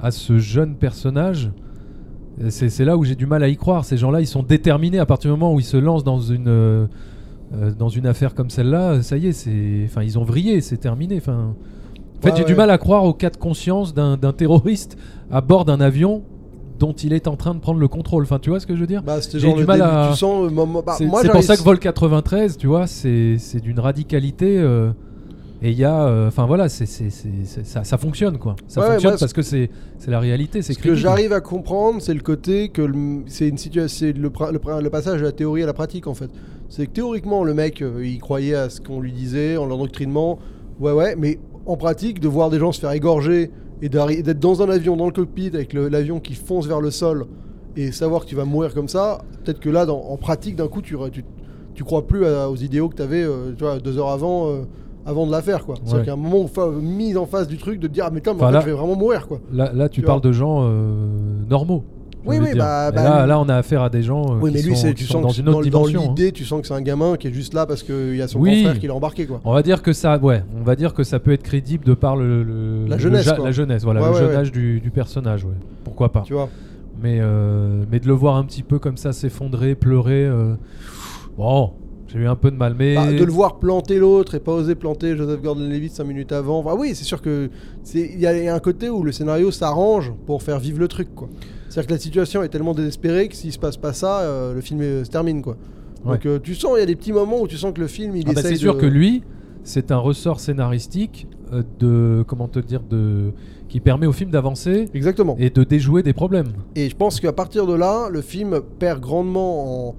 à 0.00 0.10
ce 0.10 0.38
jeune 0.38 0.74
personnage. 0.74 1.50
C'est 2.50 2.84
là 2.84 2.96
où 2.96 3.04
j'ai 3.04 3.16
du 3.16 3.26
mal 3.26 3.42
à 3.42 3.48
y 3.48 3.56
croire. 3.56 3.84
Ces 3.84 3.96
gens-là, 3.96 4.20
ils 4.20 4.26
sont 4.26 4.44
déterminés 4.44 5.00
à 5.00 5.06
partir 5.06 5.28
du 5.32 5.36
moment 5.38 5.52
où 5.54 5.58
ils 5.58 5.64
se 5.64 5.76
lancent 5.76 6.04
dans 6.04 6.20
une, 6.20 6.46
euh, 6.46 6.86
euh, 7.52 7.72
dans 7.76 7.88
une 7.88 8.06
affaire 8.06 8.34
comme 8.34 8.48
celle-là. 8.48 9.02
Ça 9.02 9.16
y 9.16 9.26
est, 9.26 9.32
c'est, 9.32 9.82
enfin, 9.86 10.04
ils 10.04 10.18
ont 10.20 10.22
vrillé, 10.24 10.60
c'est 10.60 10.76
terminé. 10.76 11.16
Enfin, 11.16 11.54
en 11.56 12.22
fait, 12.22 12.30
Ouais, 12.30 12.36
j'ai 12.36 12.44
du 12.44 12.54
mal 12.54 12.70
à 12.70 12.78
croire 12.78 13.04
au 13.04 13.12
cas 13.12 13.30
de 13.30 13.36
conscience 13.36 13.92
d'un 13.92 14.16
terroriste 14.36 14.96
à 15.32 15.40
bord 15.40 15.64
d'un 15.64 15.80
avion 15.80 16.22
dont 16.78 16.92
il 16.92 17.12
est 17.12 17.26
en 17.26 17.34
train 17.34 17.54
de 17.56 17.58
prendre 17.58 17.80
le 17.80 17.88
contrôle. 17.88 18.22
Enfin, 18.22 18.38
tu 18.38 18.50
vois 18.50 18.60
ce 18.60 18.66
que 18.68 18.76
je 18.76 18.80
veux 18.82 18.86
dire? 18.86 19.02
Bah, 19.02 19.16
j'ai 19.40 19.52
du 19.52 19.64
mal 19.66 19.80
à- 19.82 20.10
euh, 20.10 20.14
bah, 20.86 20.94
c'est 21.22 21.28
pour 21.32 21.42
ça 21.42 21.56
que 21.56 21.62
Vol 21.64 21.80
93, 21.80 22.56
tu 22.56 22.68
vois, 22.68 22.86
c'est 22.86 23.36
c'est 23.38 23.58
d'une 23.60 23.80
radicalité. 23.80 24.58
euh, 24.60 24.90
et 25.62 25.70
il 25.70 25.78
y 25.78 25.84
a. 25.84 26.06
euh, 26.06 26.28
Enfin 26.28 26.46
voilà, 26.46 26.68
c'est 26.68 26.86
c'est- 26.86 27.10
c'est- 27.10 27.28
c'est- 27.44 27.66
ça, 27.66 27.84
ça 27.84 27.98
fonctionne 27.98 28.38
quoi. 28.38 28.56
Ça 28.66 28.80
Ouais, 28.80 28.86
fonctionne 28.92 29.16
parce 29.18 29.32
que 29.32 29.42
c'est 29.42 29.70
la 30.06 30.20
réalité, 30.20 30.62
c'est 30.62 30.72
Ce 30.74 30.78
que 30.78 30.94
j'arrive 30.94 31.32
à 31.32 31.40
comprendre, 31.40 32.00
c'est 32.00 32.14
le 32.14 32.20
côté 32.20 32.68
que 32.68 32.82
le- 32.82 33.22
c'est 33.26 33.48
une 33.48 33.58
situation, 33.58 34.06
le, 34.16 34.30
le 34.82 34.90
passage 34.90 35.20
de 35.20 35.24
la 35.26 35.32
théorie 35.32 35.62
à 35.62 35.66
la 35.66 35.72
pratique 35.72 36.06
en 36.06 36.14
fait. 36.14 36.30
C'est 36.68 36.86
que 36.86 36.92
théoriquement 36.92 37.44
le 37.44 37.54
mec, 37.54 37.82
euh, 37.82 38.04
il 38.04 38.18
croyait 38.20 38.54
à 38.54 38.68
ce 38.70 38.80
qu'on 38.80 39.00
lui 39.00 39.12
disait, 39.12 39.56
en 39.56 39.66
l'endoctrinement, 39.66 40.38
ouais 40.80 40.92
ouais, 40.92 41.14
mais 41.16 41.38
en 41.66 41.76
pratique, 41.76 42.20
de 42.20 42.28
voir 42.28 42.50
des 42.50 42.58
gens 42.58 42.72
se 42.72 42.80
faire 42.80 42.92
égorger 42.92 43.50
et 43.82 43.88
d'être 43.88 44.38
dans 44.40 44.62
un 44.62 44.68
avion, 44.70 44.96
dans 44.96 45.06
le 45.06 45.12
cockpit, 45.12 45.50
avec 45.54 45.72
l'avion 45.72 46.18
qui 46.20 46.34
fonce 46.34 46.66
vers 46.66 46.80
le 46.80 46.90
sol 46.90 47.26
et 47.76 47.92
savoir 47.92 48.22
que 48.24 48.26
tu 48.26 48.34
vas 48.34 48.44
mourir 48.44 48.74
comme 48.74 48.88
ça, 48.88 49.18
peut-être 49.44 49.60
que 49.60 49.68
là, 49.70 49.86
dans- 49.86 50.00
en 50.00 50.16
pratique, 50.16 50.56
d'un 50.56 50.66
coup, 50.68 50.82
tu, 50.82 50.96
tu, 51.12 51.24
tu 51.74 51.84
crois 51.84 52.06
plus 52.06 52.24
à- 52.26 52.50
aux 52.50 52.56
idéaux 52.56 52.88
que 52.88 52.96
tu 52.96 53.02
avais 53.02 53.24
deux 53.82 53.98
heures 53.98 54.08
avant. 54.10 54.62
Avant 55.08 55.26
de 55.26 55.32
la 55.32 55.42
faire 55.42 55.64
quoi. 55.64 55.74
C'est-à-dire 55.84 55.98
Ouais. 56.00 56.04
qu'à 56.06 56.12
un 56.12 56.16
moment 56.16 56.46
mise 56.80 57.16
en 57.16 57.26
face 57.26 57.48
du 57.48 57.56
truc 57.56 57.80
de 57.80 57.88
dire 57.88 58.04
ah 58.06 58.10
mais 58.12 58.26
en 58.28 58.32
Enfin, 58.34 58.46
fait, 58.48 58.52
là- 58.52 58.60
je 58.60 58.66
vais 58.66 58.72
vraiment 58.72 58.94
mourir 58.96 59.26
quoi. 59.26 59.40
Là, 59.52 59.72
là, 59.74 59.88
tu 59.88 60.00
Tu 60.00 60.06
parles 60.06 60.20
de 60.20 60.32
gens 60.32 60.60
euh, 60.62 61.08
normaux. 61.48 61.82
Oui, 62.26 62.36
oui, 62.42 62.48
bah- 62.56 62.90
bah, 62.90 63.26
là, 63.26 63.40
on 63.40 63.48
a 63.48 63.54
affaire 63.56 63.80
à 63.82 63.88
des 63.88 64.02
gens 64.02 64.22
euh, 64.22 64.38
Oui, 64.42 64.50
qui 64.50 64.56
mais 64.58 64.62
lui, 64.62 64.76
sont, 64.76 64.92
tu 64.92 65.04
sens 65.04 65.22
dans 65.22 65.28
une 65.30 65.46
dans, 65.46 65.52
autre 65.52 65.70
dans 65.70 65.82
dimension. 65.86 66.00
hein. 66.02 66.14
l'idée, 66.14 66.32
tu 66.32 66.44
sens 66.44 66.60
que 66.60 66.66
c'est 66.66 66.74
un 66.74 66.82
gamin 66.82 67.16
qui 67.16 67.28
est 67.28 67.32
juste 67.32 67.54
là 67.54 67.64
parce 67.64 67.82
qu'il 67.82 68.16
y 68.16 68.20
a 68.20 68.28
son 68.28 68.38
Oui. 68.40 68.64
frère 68.64 68.78
qui 68.78 68.86
l'a 68.86 68.94
embarqué, 68.94 69.24
quoi. 69.24 69.40
On 69.44 69.54
va 69.54 69.62
dire 69.62 69.82
que 69.82 69.92
ça, 69.94 70.18
ouais, 70.18 70.42
on 70.60 70.62
va 70.62 70.76
dire 70.76 70.92
que 70.92 71.04
ça 71.04 71.20
peut 71.20 71.32
être 71.32 71.42
crédible 71.44 71.84
de 71.86 71.94
par 71.94 72.16
le, 72.16 72.42
le- 72.42 72.86
La 72.86 72.98
jeunesse, 72.98 73.26
la 73.42 73.50
jeunesse, 73.52 73.82
voilà, 73.84 74.00
Ouais, 74.02 74.08
le 74.08 74.12
ouais, 74.14 74.20
jeune 74.20 74.34
âge 74.36 74.52
du, 74.52 74.80
du 74.80 74.90
personnage, 74.90 75.44
ouais. 75.44 75.52
Pourquoi 75.84 76.12
pas. 76.12 76.20
Tu 76.22 76.34
vois 76.34 76.50
Mais, 77.02 77.18
euh, 77.20 77.84
mais 77.90 77.98
de 78.00 78.06
le 78.08 78.12
voir 78.14 78.36
un 78.36 78.44
petit 78.44 78.64
peu 78.64 78.78
comme 78.78 78.96
ça 78.98 79.12
s'effondrer, 79.12 79.74
pleurer, 79.74 80.26
euh, 80.26 80.54
bon, 81.38 81.70
j'ai 82.08 82.18
eu 82.18 82.26
un 82.26 82.36
peu 82.36 82.50
de 82.50 82.56
mal. 82.56 82.74
Mais 82.78 82.94
Bah, 82.94 83.12
de 83.12 83.24
le 83.24 83.32
voir 83.32 83.58
planter 83.58 83.98
l'autre 83.98 84.34
et 84.34 84.40
pas 84.40 84.52
oser 84.52 84.74
planter 84.74 85.16
Joseph 85.16 85.42
Gordon-Levitt 85.42 85.92
5 85.92 86.04
minutes 86.04 86.32
avant. 86.32 86.60
Enfin, 86.60 86.74
oui, 86.76 86.94
c'est 86.94 87.04
sûr 87.04 87.20
que 87.20 87.50
c'est 87.82 88.10
il 88.14 88.20
y 88.20 88.26
a 88.26 88.54
un 88.54 88.60
côté 88.60 88.88
où 88.88 89.02
le 89.02 89.12
scénario 89.12 89.50
s'arrange 89.50 90.12
pour 90.26 90.42
faire 90.42 90.58
vivre 90.58 90.78
le 90.78 90.88
truc, 90.88 91.14
quoi. 91.14 91.28
C'est-à-dire 91.68 91.88
que 91.88 91.92
la 91.92 92.00
situation 92.00 92.42
est 92.42 92.48
tellement 92.48 92.74
désespérée 92.74 93.28
que 93.28 93.36
s'il 93.36 93.52
se 93.52 93.58
passe 93.58 93.76
pas 93.76 93.92
ça, 93.92 94.20
euh, 94.20 94.54
le 94.54 94.60
film 94.62 94.80
euh, 94.80 95.04
se 95.04 95.10
termine, 95.10 95.42
quoi. 95.42 95.56
Donc 96.04 96.24
euh, 96.24 96.38
tu 96.38 96.54
sens, 96.54 96.72
il 96.76 96.80
y 96.80 96.82
a 96.82 96.86
des 96.86 96.96
petits 96.96 97.12
moments 97.12 97.42
où 97.42 97.48
tu 97.48 97.58
sens 97.58 97.74
que 97.74 97.80
le 97.80 97.88
film, 97.88 98.16
il 98.16 98.24
Ah 98.28 98.32
bah, 98.32 98.42
c'est 98.42 98.56
sûr 98.56 98.78
que 98.78 98.86
lui, 98.86 99.22
c'est 99.64 99.90
un 99.90 99.98
ressort 99.98 100.40
scénaristique 100.40 101.26
de 101.78 102.24
comment 102.26 102.48
te 102.48 102.58
dire 102.58 102.82
de 102.82 103.32
qui 103.68 103.80
permet 103.80 104.06
au 104.06 104.12
film 104.12 104.30
d'avancer 104.30 104.88
Exactement. 104.94 105.36
et 105.38 105.50
de 105.50 105.62
déjouer 105.62 106.02
des 106.02 106.14
problèmes. 106.14 106.52
Et 106.74 106.88
je 106.88 106.96
pense 106.96 107.20
qu'à 107.20 107.34
partir 107.34 107.66
de 107.66 107.74
là, 107.74 108.08
le 108.10 108.22
film 108.22 108.60
perd 108.78 109.00
grandement 109.00 109.88
en, 109.88 109.96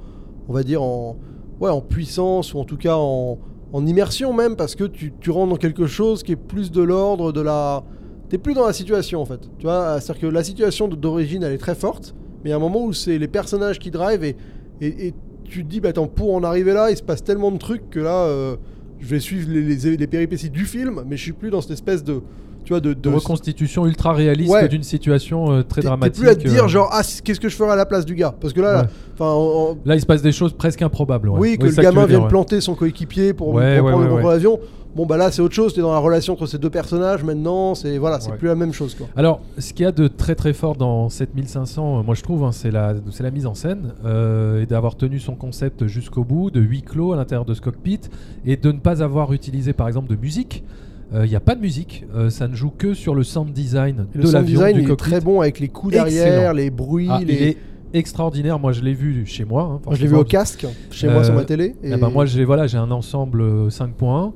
on 0.48 0.54
va 0.54 0.64
dire, 0.64 0.82
en, 0.82 1.18
ouais, 1.60 1.70
en 1.70 1.82
puissance 1.82 2.54
ou 2.54 2.60
en 2.60 2.64
tout 2.66 2.78
cas 2.78 2.96
en, 2.96 3.38
en 3.74 3.86
immersion 3.86 4.34
même, 4.34 4.56
parce 4.56 4.76
que 4.76 4.84
tu, 4.86 5.14
tu 5.20 5.30
rentres 5.32 5.52
dans 5.52 5.58
quelque 5.58 5.88
chose 5.88 6.24
qui 6.24 6.32
est 6.34 6.36
plus 6.38 6.72
de 6.72 6.82
l'ordre 6.82 7.32
de 7.32 7.42
la... 7.42 7.84
T'es 8.30 8.38
plus 8.38 8.54
dans 8.54 8.66
la 8.66 8.74
situation 8.74 9.22
en 9.22 9.26
fait. 9.26 9.42
Tu 9.58 9.64
vois, 9.66 10.00
c'est-à-dire 10.00 10.22
que 10.22 10.28
la 10.28 10.44
situation 10.44 10.88
d'origine, 10.88 11.44
elle 11.44 11.54
est 11.54 11.58
très 11.58 11.76
forte, 11.76 12.16
mais 12.44 12.52
il 12.52 12.54
a 12.54 12.56
un 12.58 12.60
moment 12.60 12.84
où 12.86 12.94
c'est 12.94 13.18
les 13.18 13.28
personnages 13.28 13.80
qui 13.80 13.92
drivent 13.92 14.24
et, 14.24 14.36
et, 14.82 15.08
et 15.08 15.14
tu 15.46 15.64
te 15.64 15.70
dis, 15.70 15.80
bah 15.82 15.90
attends, 15.90 16.08
pour 16.08 16.36
en 16.36 16.44
arriver 16.44 16.74
là, 16.74 16.92
il 16.92 16.98
se 16.98 17.02
passe 17.04 17.24
tellement 17.24 17.52
de 17.52 17.58
trucs 17.58 17.90
que 17.90 18.00
là, 18.00 18.26
euh, 18.26 18.56
je 19.00 19.08
vais 19.08 19.20
suivre 19.20 19.50
les, 19.52 19.62
les- 19.64 19.98
les 19.98 20.08
péripéties 20.08 20.52
du 20.52 20.66
film, 20.66 21.04
mais 21.08 21.18
je 21.18 21.24
suis 21.24 21.34
plus 21.34 21.50
dans 21.50 21.62
cette 21.62 21.72
espèce 21.72 22.04
de... 22.04 22.22
Tu 22.66 22.74
vois, 22.74 22.80
de, 22.82 22.94
De 22.94 23.10
reconstitution 23.10 23.86
ultra 23.88 24.14
réaliste 24.14 24.52
Ouais. 24.52 24.68
d'une 24.68 24.84
situation 24.84 25.52
euh, 25.52 25.64
très 25.64 25.82
dramatique. 25.82 26.22
plus 26.22 26.30
à 26.30 26.36
te 26.36 26.48
dire 26.48 26.66
euh, 26.66 26.68
genre 26.68 26.90
ah 26.92 27.02
qu'est-ce 27.24 27.40
que 27.40 27.50
je 27.50 27.56
ferais 27.56 27.72
à 27.72 27.76
la 27.76 27.86
place 27.88 28.06
du 28.06 28.14
gars? 28.16 28.36
Parce 28.40 28.54
que 28.54 28.62
là, 28.62 28.82
Ouais. 28.82 28.88
enfin 29.16 29.32
on- 29.34 29.72
on- 29.72 29.78
Là, 29.86 29.96
il 29.96 30.02
se 30.02 30.06
passe 30.06 30.22
des 30.22 30.32
choses 30.32 30.54
presque 30.54 30.82
improbables. 30.84 31.30
oui 31.30 31.58
que 31.58 31.66
le 31.66 31.72
gamin 31.72 32.06
vienne 32.06 32.28
planter 32.28 32.62
son 32.62 32.76
coéquipier 32.76 33.34
pour, 33.34 33.54
pour 33.54 33.60
prendre 33.62 34.00
le 34.02 34.08
contrôle 34.10 34.32
l'avion 34.32 34.60
bon 34.96 35.06
bah 35.06 35.18
là 35.18 35.30
c'est 35.32 35.42
autre 35.44 35.54
chose 35.54 35.74
t'es 35.76 35.82
dans 35.82 35.92
la 35.94 36.00
relation 36.00 36.34
entre 36.34 36.48
ces 36.48 36.58
deux 36.58 36.72
personnages 36.72 37.24
maintenant 37.24 37.76
c'est 37.76 38.00
voilà 38.00 38.20
c'est 38.20 38.32
Ouais. 38.32 38.38
plus 38.38 38.48
la 38.48 38.56
même 38.56 38.74
chose 38.74 38.96
quoi 38.96 39.08
Alors, 39.16 39.40
ce 39.60 39.72
qu'il 39.74 39.84
y 39.84 39.88
a 39.88 39.92
de 39.92 40.08
très 40.08 40.34
très 40.36 40.52
fort 40.54 40.76
dans 40.76 41.10
7500, 41.10 42.00
euh, 42.00 42.04
moi 42.04 42.16
je 42.16 42.22
trouve, 42.24 42.44
hein, 42.44 42.52
c'est 42.52 42.72
la, 42.72 42.94
c'est 43.12 43.22
la 43.24 43.30
mise 43.32 43.46
en 43.46 43.54
scène 43.54 43.94
euh, 44.06 44.64
et 44.64 44.66
d'avoir 44.66 44.96
tenu 44.96 45.20
son 45.20 45.36
concept 45.36 45.86
jusqu'au 45.88 46.24
bout, 46.24 46.50
de 46.50 46.60
huis 46.60 46.82
clos 46.82 47.14
à 47.14 47.18
l'intérieur 47.18 47.46
de 47.46 47.54
ce 47.54 47.62
cockpit 47.62 48.00
et 48.46 48.58
de 48.58 48.72
ne 48.72 48.80
pas 48.80 49.04
avoir 49.04 49.32
utilisé 49.34 49.74
par 49.74 49.88
exemple 49.88 50.10
de 50.10 50.16
musique. 50.20 50.64
Euh, 51.14 51.26
Il 51.26 51.30
n'y 51.30 51.36
a 51.36 51.40
pas 51.40 51.56
de 51.56 51.62
musique, 51.62 52.06
euh, 52.16 52.30
ça 52.30 52.48
ne 52.48 52.56
joue 52.56 52.70
que 52.70 52.94
sur 52.94 53.16
le 53.16 53.24
sound 53.24 53.52
design 53.52 54.06
le 54.14 54.22
de 54.22 54.28
sound 54.28 54.34
l'avion, 54.34 54.60
design 54.60 54.76
du 54.78 54.84
il 54.84 54.92
est 54.92 54.96
très 54.96 55.20
bon 55.22 55.42
avec 55.42 55.60
les 55.60 55.68
coups 55.68 55.94
derrière 55.94 56.54
les 56.54 56.70
bruits 56.70 57.08
Ah, 57.10 57.20
les 57.26 57.58
extraordinaire, 57.94 58.60
moi 58.60 58.72
je 58.72 58.82
l'ai 58.84 58.94
vu 58.94 59.26
chez 59.26 59.46
moi. 59.46 59.64
hein, 59.64 59.82
Moi, 59.86 59.96
je 59.96 60.02
l'ai 60.04 60.08
vu 60.08 60.16
au 60.16 60.24
casque 60.24 60.68
chez 60.92 61.08
moi 61.10 61.24
sur 61.24 61.34
Euh, 61.34 61.38
ma 61.38 61.44
télé 61.46 61.76
et 61.84 61.92
Eh 61.94 61.98
ben, 61.98 62.10
moi 62.10 62.26
j'ai 62.26 62.46
voilà, 62.46 62.68
j'ai 62.68 62.78
un 62.78 62.92
ensemble 62.92 63.42
euh, 63.42 63.70
5.1 63.70 64.32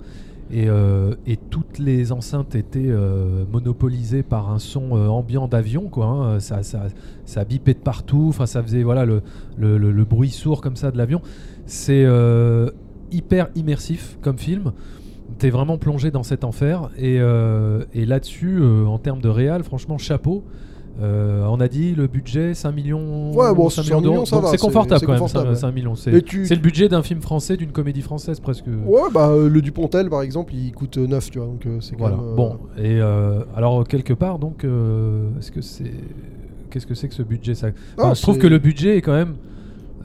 et, 0.52 0.68
euh, 0.68 1.14
et 1.28 1.38
toutes 1.38 1.78
les 1.78 2.12
enceintes 2.12 2.56
étaient 2.56 2.80
euh, 2.88 3.44
monopolisées 3.52 4.24
par 4.24 4.52
un 4.52 4.58
son 4.60 4.98
euh, 4.98 5.08
ambiant 5.08 5.48
d'avion 5.48 5.84
quoi. 5.90 6.08
hein. 6.08 6.40
Ça, 6.40 6.64
ça, 6.64 6.88
ça 7.26 7.46
bipait 7.46 7.76
de 7.76 7.80
partout, 7.80 8.26
enfin 8.30 8.48
ça 8.48 8.64
faisait 8.64 8.82
voilà 8.82 9.06
le, 9.06 9.22
le, 9.58 9.78
le- 9.78 9.92
le 9.92 10.04
bruit 10.06 10.32
sourd 10.32 10.60
comme 10.62 10.76
ça 10.76 10.90
de 10.90 10.98
l'avion. 10.98 11.22
C'est 11.68 12.04
euh, 12.06 12.72
hyper 13.12 13.50
immersif 13.56 14.18
comme 14.24 14.40
film. 14.40 14.72
T'es 15.44 15.50
vraiment 15.50 15.78
plongé 15.78 16.10
dans 16.10 16.24
cet 16.24 16.46
enfer 16.46 16.90
et, 16.98 17.18
euh, 17.20 17.84
et 17.94 18.06
là-dessus 18.06 18.60
euh, 18.62 18.86
en 18.86 18.98
termes 18.98 19.20
de 19.20 19.28
réal, 19.28 19.62
franchement 19.66 19.98
chapeau. 19.98 20.42
Euh, 21.02 21.46
on 21.50 21.60
a 21.60 21.68
dit 21.68 21.96
le 21.96 22.08
budget 22.08 22.54
5 22.54 22.72
millions, 22.72 23.34
Ouais, 23.34 23.54
bon, 23.54 23.70
5 23.70 23.84
5 23.84 23.98
millions 23.98 24.10
millions, 24.12 24.26
ça 24.26 24.38
Donc 24.38 24.46
va, 24.46 24.52
c'est 24.52 24.58
confortable 24.58 25.02
quand 25.06 25.12
même, 25.12 25.20
confortable, 25.20 25.58
5, 25.58 25.68
ouais. 25.68 25.74
millions. 25.74 25.96
C'est 25.96 26.22
tu- 26.22 26.46
c'est 26.46 26.56
le 26.56 26.62
budget 26.62 26.88
d'un 26.88 27.04
film 27.04 27.20
français, 27.22 27.58
d'une 27.58 27.74
comédie 27.74 28.02
française 28.02 28.40
presque. 28.40 28.64
ouais 28.68 29.02
bah 29.14 29.32
le 29.36 29.62
Dupontel 29.62 30.10
par 30.10 30.22
exemple 30.22 30.54
il 30.56 30.72
coûte 30.72 30.98
9 30.98 31.30
tu 31.30 31.40
vois 31.40 31.48
donc 31.48 31.68
c'est 31.82 31.98
Voilà. 31.98 32.16
même 32.16 32.26
euh, 32.26 32.36
Bon, 32.36 32.58
et 32.78 33.02
euh, 33.02 33.42
alors 33.54 33.86
quelque 33.86 34.14
part, 34.14 34.40
donc, 34.40 34.64
est-ce 35.40 35.52
que 35.52 35.60
c'est, 35.60 35.92
qu'est-ce 36.70 36.88
que 36.88 36.96
c'est 36.96 37.10
que 37.10 37.16
ce 37.16 37.24
budget 37.24 37.54
ça? 37.54 37.68
Enfin, 37.98 38.12
Ah, 38.12 38.14
Je 38.14 38.22
trouve 38.22 38.38
que 38.38 38.48
le 38.48 38.60
budget 38.60 38.96
est 38.96 39.02
quand 39.02 39.12
même 39.12 39.34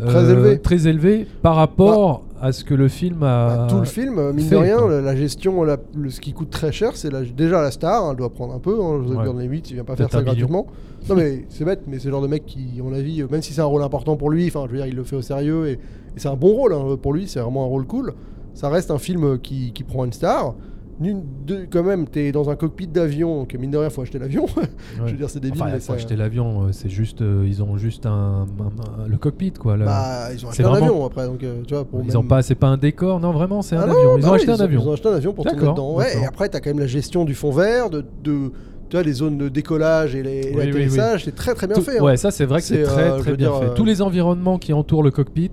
Très 0.06 0.30
élevé. 0.30 0.58
très 0.60 0.86
élevé 0.86 1.26
par 1.42 1.56
rapport 1.56 2.24
à 2.40 2.52
ce 2.52 2.62
que 2.64 2.74
le 2.74 2.86
film 2.88 3.22
a. 3.24 3.56
Bah, 3.56 3.66
tout 3.68 3.78
le 3.78 3.84
film, 3.84 4.18
euh, 4.18 4.32
mine 4.32 4.46
fait, 4.46 4.54
de 4.54 4.60
rien, 4.60 4.86
la, 4.88 5.00
la 5.00 5.16
gestion, 5.16 5.64
la- 5.64 5.76
le- 5.96 6.10
ce 6.10 6.20
qui 6.20 6.32
coûte 6.32 6.50
très 6.50 6.70
cher, 6.70 6.92
c'est 6.94 7.10
déjà 7.34 7.60
la 7.60 7.70
star, 7.72 8.10
elle 8.10 8.16
doit 8.16 8.30
prendre 8.32 8.54
un 8.54 8.60
peu. 8.60 8.74
Hein, 8.80 9.00
Joseph 9.02 9.18
Ouais. 9.18 9.24
Gordon-Levitt, 9.24 9.70
il 9.70 9.74
vient 9.74 9.84
pas 9.84 9.96
faire 9.96 10.08
ça 10.10 10.22
gratuitement. 10.22 10.66
Non 11.08 11.16
mais 11.16 11.46
c'est 11.48 11.64
bête, 11.64 11.80
mais 11.88 11.98
c'est 11.98 12.06
le 12.06 12.12
genre 12.12 12.22
de 12.22 12.28
mec 12.28 12.46
qui, 12.46 12.68
à 12.78 12.82
mon 12.82 12.92
avis, 12.92 13.22
euh, 13.22 13.26
même 13.30 13.42
si 13.42 13.52
c'est 13.52 13.60
un 13.60 13.64
rôle 13.64 13.82
important 13.82 14.16
pour 14.16 14.30
lui, 14.30 14.46
enfin 14.46 14.64
je 14.66 14.70
veux 14.72 14.76
dire, 14.78 14.86
il 14.86 14.94
le 14.94 15.02
fait 15.04 15.16
au 15.16 15.22
sérieux 15.22 15.66
et, 15.68 15.72
et 15.72 15.78
c'est 16.16 16.28
un 16.28 16.36
bon 16.36 16.52
rôle 16.54 16.72
hein, 16.74 16.96
pour 17.02 17.12
lui, 17.12 17.26
c'est 17.26 17.40
vraiment 17.40 17.64
un 17.64 17.68
rôle 17.68 17.86
cool. 17.86 18.12
Ça 18.54 18.68
reste 18.68 18.90
un 18.92 18.98
film 18.98 19.24
euh, 19.24 19.36
qui, 19.36 19.72
qui 19.72 19.82
prend 19.84 20.04
une 20.04 20.12
star. 20.12 20.54
Deux, 21.00 21.66
quand 21.70 21.84
même, 21.84 22.08
t'es 22.08 22.32
dans 22.32 22.50
un 22.50 22.56
cockpit 22.56 22.88
d'avion, 22.88 23.36
donc 23.38 23.54
mine 23.54 23.70
de 23.70 23.78
rien, 23.78 23.88
faut 23.88 24.02
acheter 24.02 24.18
l'avion. 24.18 24.46
je 24.96 25.02
Ouais. 25.02 25.10
veux 25.12 25.16
dire, 25.16 25.30
c'est 25.30 25.38
débile, 25.38 25.62
Enfin, 25.62 25.70
mais 25.72 25.78
faut 25.78 25.86
ça- 25.86 25.92
acheter 25.94 26.16
l'avion, 26.16 26.64
euh, 26.64 26.68
c'est 26.72 26.88
juste. 26.88 27.22
euh, 27.22 27.44
ils 27.46 27.62
ont 27.62 27.76
juste 27.76 28.04
un, 28.06 28.10
un- 28.58 29.02
un- 29.04 29.06
le 29.06 29.16
cockpit, 29.16 29.52
quoi. 29.52 29.76
le- 29.76 29.84
Bah, 29.84 30.32
ils 30.34 30.44
ont 30.44 30.48
acheté 30.48 30.64
un 30.64 30.68
vraiment- 30.70 30.86
avion 30.86 31.06
après, 31.06 31.26
donc 31.26 31.42
euh, 31.44 31.62
tu 31.66 31.74
vois, 31.74 31.84
pour 31.84 32.00
ils 32.00 32.08
même- 32.08 32.16
ont 32.16 32.24
pas. 32.24 32.42
C'est 32.42 32.56
pas 32.56 32.66
un 32.66 32.76
décor, 32.76 33.20
non, 33.20 33.30
vraiment, 33.30 33.62
c'est 33.62 33.76
un 33.76 33.82
Ah 33.82 33.86
non, 33.86 33.92
avion. 33.96 34.16
Ils 34.18 34.22
bah 34.22 34.28
ont 34.28 34.32
oui, 34.32 34.36
acheté 34.38 34.50
un 34.50 34.60
avion. 34.60 34.80
Ils 34.82 34.88
ont 34.88 34.92
acheté 34.92 35.08
un 35.08 35.14
avion 35.14 35.32
pour 35.32 35.44
tourner 35.44 35.58
D'accord, 35.60 35.74
dedans. 35.74 35.94
Ouais, 35.94 36.18
et 36.20 36.24
après, 36.26 36.48
t'as 36.48 36.58
quand 36.60 36.70
même 36.70 36.80
la 36.80 36.86
gestion 36.88 37.24
du 37.24 37.34
fond 37.34 37.52
vert, 37.52 37.90
de, 37.90 38.04
de- 38.24 38.50
tu 38.88 38.96
vois, 38.96 39.02
les 39.04 39.12
zones 39.12 39.38
de 39.38 39.48
décollage 39.48 40.14
et, 40.16 40.22
les, 40.24 40.40
Oui, 40.46 40.50
oui, 40.58 40.66
l'atterrissage. 40.66 41.24
C'est 41.26 41.34
très 41.34 41.54
très 41.54 41.66
bien 41.68 41.76
Tout- 41.76 41.82
fait. 41.82 41.98
hein. 41.98 42.02
Ouais, 42.02 42.16
ça 42.16 42.30
c'est 42.32 42.44
vrai 42.46 42.60
que 42.60 42.66
c'est 42.66 42.82
très 42.82 43.02
euh, 43.10 43.16
je 43.18 43.22
très 43.22 43.36
bien 43.36 43.50
dire, 43.50 43.58
fait. 43.60 43.66
euh, 43.66 43.74
Tous 43.74 43.84
les 43.84 44.02
environnements 44.02 44.58
qui 44.58 44.72
entourent 44.72 45.02
le 45.04 45.10
cockpit, 45.10 45.52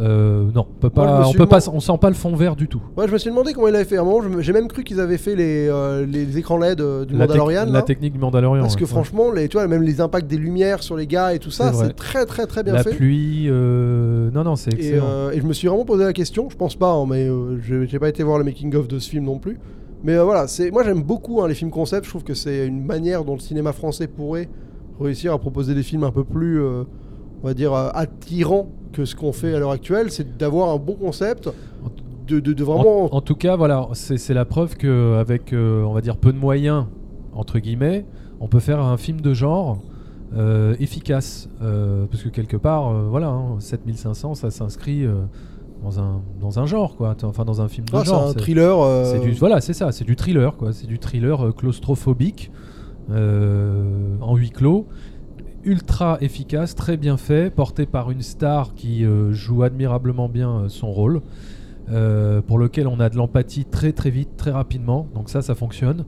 euh, 0.00 0.50
non, 0.52 0.66
on 0.68 0.80
peut 0.80 0.90
pas, 0.90 1.24
on 1.26 1.46
pas, 1.46 1.68
on 1.72 1.80
sent 1.80 1.98
pas 2.00 2.08
le 2.08 2.14
fond 2.14 2.34
vert 2.34 2.56
du 2.56 2.66
tout. 2.66 2.82
Ouais, 2.96 3.06
je 3.06 3.12
me 3.12 3.18
suis 3.18 3.30
demandé 3.30 3.52
comment 3.52 3.68
il 3.68 3.76
avait 3.76 3.84
fait. 3.84 3.96
À 3.96 4.00
un 4.00 4.04
moment, 4.04 4.40
j'ai 4.40 4.52
même 4.52 4.66
cru 4.66 4.82
qu'ils 4.82 4.98
avaient 4.98 5.18
fait 5.18 5.36
les, 5.36 5.68
euh, 5.68 6.04
les 6.04 6.36
écrans 6.36 6.58
LED 6.58 6.80
euh, 6.80 7.04
du 7.04 7.14
la, 7.14 7.26
Mandalorian. 7.26 7.66
la 7.66 7.82
technique 7.82 8.12
du 8.12 8.18
Mandalorian. 8.18 8.62
parce 8.62 8.74
que 8.74 8.82
ouais. 8.82 8.88
franchement, 8.88 9.30
les, 9.30 9.48
tu 9.48 9.56
vois, 9.56 9.68
même 9.68 9.82
les 9.82 10.00
impacts 10.00 10.26
des 10.26 10.36
lumières 10.36 10.82
sur 10.82 10.96
les 10.96 11.06
gars 11.06 11.34
et 11.34 11.38
tout 11.38 11.50
ça, 11.50 11.72
C'est 11.72 11.94
très 11.94 12.26
très 12.26 12.46
très 12.46 12.62
bien 12.62 12.72
la 12.72 12.82
fait. 12.82 12.90
pluie, 12.90 13.46
euh, 13.48 14.30
non 14.32 14.42
non, 14.42 14.56
c'est 14.56 14.74
excellent. 14.74 15.30
et 15.32 15.40
je 15.40 15.46
me 15.46 15.52
suis 15.52 15.68
vraiment 15.68 15.84
posé 15.84 16.04
la 16.04 16.12
question, 16.12 16.48
je 16.50 16.56
pense 16.56 16.74
pas, 16.74 16.90
hein, 16.92 17.06
mais 17.08 17.28
j'ai 17.62 17.98
pas 17.98 18.08
été 18.08 18.22
voir 18.22 18.38
le 18.38 18.44
making 18.44 18.74
of 18.74 18.88
de 18.88 18.98
ce 18.98 19.08
film 19.08 19.24
non 19.24 19.38
plus. 19.38 19.58
Mais 20.02 20.18
voilà, 20.18 20.48
c'est 20.48 20.70
moi 20.70 20.82
j'aime 20.84 21.02
beaucoup 21.02 21.40
hein, 21.40 21.48
les 21.48 21.54
films 21.54 21.70
concept. 21.70 22.04
Je 22.04 22.10
trouve 22.10 22.24
que 22.24 22.34
c'est 22.34 22.66
une 22.66 22.84
manière 22.84 23.24
dont 23.24 23.34
le 23.34 23.40
cinéma 23.40 23.72
français 23.72 24.06
pourrait 24.06 24.48
réussir 25.00 25.32
à 25.32 25.38
proposer 25.38 25.74
des 25.74 25.82
films 25.82 26.04
un 26.04 26.10
peu 26.10 26.24
plus, 26.24 26.60
on 26.62 26.86
va 27.46 27.54
dire, 27.54 27.72
attirants 27.74 28.68
que 28.94 29.04
ce 29.04 29.14
qu'on 29.14 29.32
fait 29.32 29.54
à 29.54 29.58
l'heure 29.58 29.70
actuelle. 29.72 30.10
C'est 30.10 30.36
d'avoir 30.38 30.70
un 30.70 30.78
bon 30.78 30.94
concept, 30.94 31.50
de, 32.26 32.40
de- 32.40 32.52
de 32.54 32.64
vraiment. 32.64 33.12
En, 33.12 33.16
en 33.18 33.20
tout 33.20 33.34
cas, 33.34 33.56
voilà, 33.56 33.86
c'est 33.92 34.32
la 34.34 34.44
preuve 34.46 34.76
que 34.76 35.16
avec, 35.18 35.52
euh, 35.52 35.82
on 35.84 35.92
va 35.92 36.00
dire, 36.00 36.16
peu 36.16 36.32
de 36.32 36.38
moyens 36.38 36.86
entre 37.34 37.58
guillemets, 37.58 38.06
on 38.40 38.46
peut 38.48 38.60
faire 38.60 38.80
un 38.80 38.96
film 38.96 39.20
de 39.20 39.34
genre 39.34 39.78
euh, 40.36 40.74
efficace, 40.80 41.48
Euh, 41.62 42.06
parce 42.10 42.22
que 42.22 42.28
quelque 42.28 42.56
part, 42.56 42.88
euh, 42.88 43.06
voilà, 43.10 43.28
hein, 43.28 43.56
7500, 43.58 44.34
ça 44.34 44.50
s'inscrit 44.50 45.04
dans 45.82 46.00
un 46.00 46.22
dans 46.40 46.58
un 46.58 46.66
genre, 46.66 46.96
quoi. 46.96 47.14
Enfin, 47.24 47.44
dans 47.44 47.60
un 47.60 47.68
film 47.68 47.86
de 47.86 47.92
Ah, 47.94 48.00
c'est 48.04 48.06
genre. 48.10 48.22
un 48.28 48.32
c'est- 48.32 48.38
thriller. 48.38 48.78
euh, 48.80 49.04
C'est 49.12 49.20
du 49.20 49.32
voilà, 49.32 49.60
c'est 49.60 49.74
ça, 49.74 49.92
c'est 49.92 50.04
du 50.04 50.16
thriller 50.16 50.56
quoi, 50.56 50.72
c'est 50.72 50.86
du 50.86 50.98
thriller 50.98 51.52
claustrophobique 51.56 52.50
en 54.20 54.36
huis 54.36 54.50
clos, 54.50 54.86
ultra 55.64 56.18
efficace, 56.20 56.74
très 56.74 56.96
bien 56.96 57.16
fait, 57.16 57.50
porté 57.54 57.86
par 57.86 58.10
une 58.10 58.22
star 58.22 58.74
qui 58.74 59.04
euh, 59.04 59.32
joue 59.32 59.62
admirablement 59.62 60.28
bien 60.28 60.50
euh, 60.50 60.68
son 60.68 60.90
rôle, 60.92 61.20
euh, 61.90 62.40
pour 62.40 62.58
lequel 62.58 62.86
on 62.86 63.00
a 63.00 63.08
de 63.08 63.16
l'empathie 63.16 63.64
très 63.64 63.92
très 63.92 64.10
vite, 64.10 64.36
très 64.36 64.50
rapidement, 64.50 65.06
donc 65.14 65.28
ça 65.28 65.42
ça 65.42 65.54
fonctionne. 65.54 66.04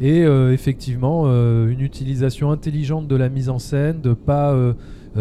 Et 0.00 0.22
effectivement, 0.22 1.26
une 1.26 1.82
utilisation 1.82 2.50
intelligente 2.50 3.06
de 3.08 3.14
la 3.14 3.28
mise 3.28 3.50
en 3.50 3.58
scène, 3.58 4.00
de 4.00 4.14
pas 4.14 4.56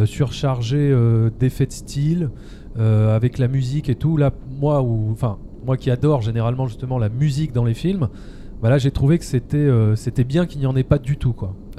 surcharger 0.05 0.95
d'effets 1.37 1.65
de 1.65 1.73
style, 1.73 2.29
avec 2.79 3.37
la 3.37 3.49
musique 3.49 3.89
et 3.89 3.95
tout. 3.95 4.15
Là, 4.15 4.31
moi, 4.61 4.81
ou, 4.81 5.09
enfin, 5.11 5.39
moi 5.65 5.75
qui 5.75 5.91
adore 5.91 6.21
généralement 6.21 6.67
justement 6.67 6.99
la 6.99 7.09
musique 7.09 7.51
dans 7.51 7.65
les 7.65 7.73
films, 7.73 8.07
bah 8.61 8.77
j'ai 8.77 8.91
trouvé 8.91 9.19
que 9.19 9.25
c'était 9.25 10.23
bien 10.23 10.45
qu'il 10.45 10.61
n'y 10.61 10.67
en 10.67 10.75
ait 10.77 10.83
pas 10.83 10.99
du 10.99 11.17
tout. 11.17 11.35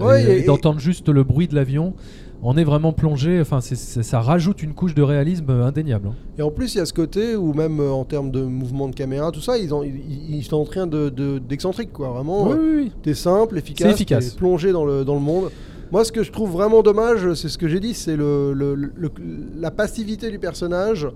Ouais, 0.07 0.25
Et- 0.25 0.31
et- 0.31 0.39
et 0.41 0.45
d'entendre 0.45 0.79
juste 0.81 1.09
le 1.09 1.25
bruit 1.25 1.49
de 1.49 1.55
l'avion, 1.55 1.95
on 2.43 2.57
est 2.57 2.65
vraiment 2.65 2.93
plongé. 2.93 3.41
Enfin, 3.41 3.61
ça 3.61 4.21
rajoute 4.21 4.63
une 4.63 4.75
couche 4.75 4.95
de 4.95 5.03
réalisme 5.03 5.47
euh, 5.51 5.65
indéniable. 5.65 6.09
hein. 6.09 6.15
Et 6.39 6.43
en 6.43 6.51
plus, 6.51 6.75
il 6.75 6.79
y 6.79 6.81
a 6.81 6.87
ce 6.87 6.93
côté 6.93 7.37
où 7.37 7.53
même 7.55 7.79
euh, 7.81 7.91
en 7.91 8.05
termes 8.05 8.31
de 8.31 8.43
mouvement 8.43 8.89
de 8.89 8.95
caméra, 8.95 9.31
tout 9.31 9.41
ça, 9.41 9.59
ils, 9.59 9.73
ont, 9.73 9.83
ils, 9.83 9.95
ils- 9.97 10.37
ils 10.37 10.43
sont 10.45 10.57
en 10.57 10.65
train 10.65 10.87
de 10.87 11.09
de- 11.09 11.39
d'excentrique 11.39 11.93
quoi. 11.93 12.09
Vraiment, 12.11 12.45
Oui, 12.49 12.53
euh, 12.53 12.57
oui, 12.77 12.83
oui. 12.85 12.93
t'es 13.03 13.15
simple, 13.15 13.59
efficace, 13.59 13.93
efficace. 13.93 14.31
plongé 14.35 14.73
dans 14.73 14.85
le 14.85 15.05
dans 15.05 15.15
le 15.15 15.21
monde. 15.21 15.51
Moi, 15.93 16.05
ce 16.07 16.11
que 16.13 16.23
je 16.23 16.33
trouve 16.33 16.51
vraiment 16.53 16.83
dommage, 16.83 17.35
c'est 17.35 17.49
ce 17.51 17.59
que 17.59 17.69
j'ai 17.69 17.79
dit, 17.79 17.93
c'est 17.93 18.17
le, 18.17 18.55
le- 18.55 18.75
le- 18.75 19.11
la 19.61 19.71
passivité 19.71 20.31
du 20.31 20.39
personnage 20.39 21.07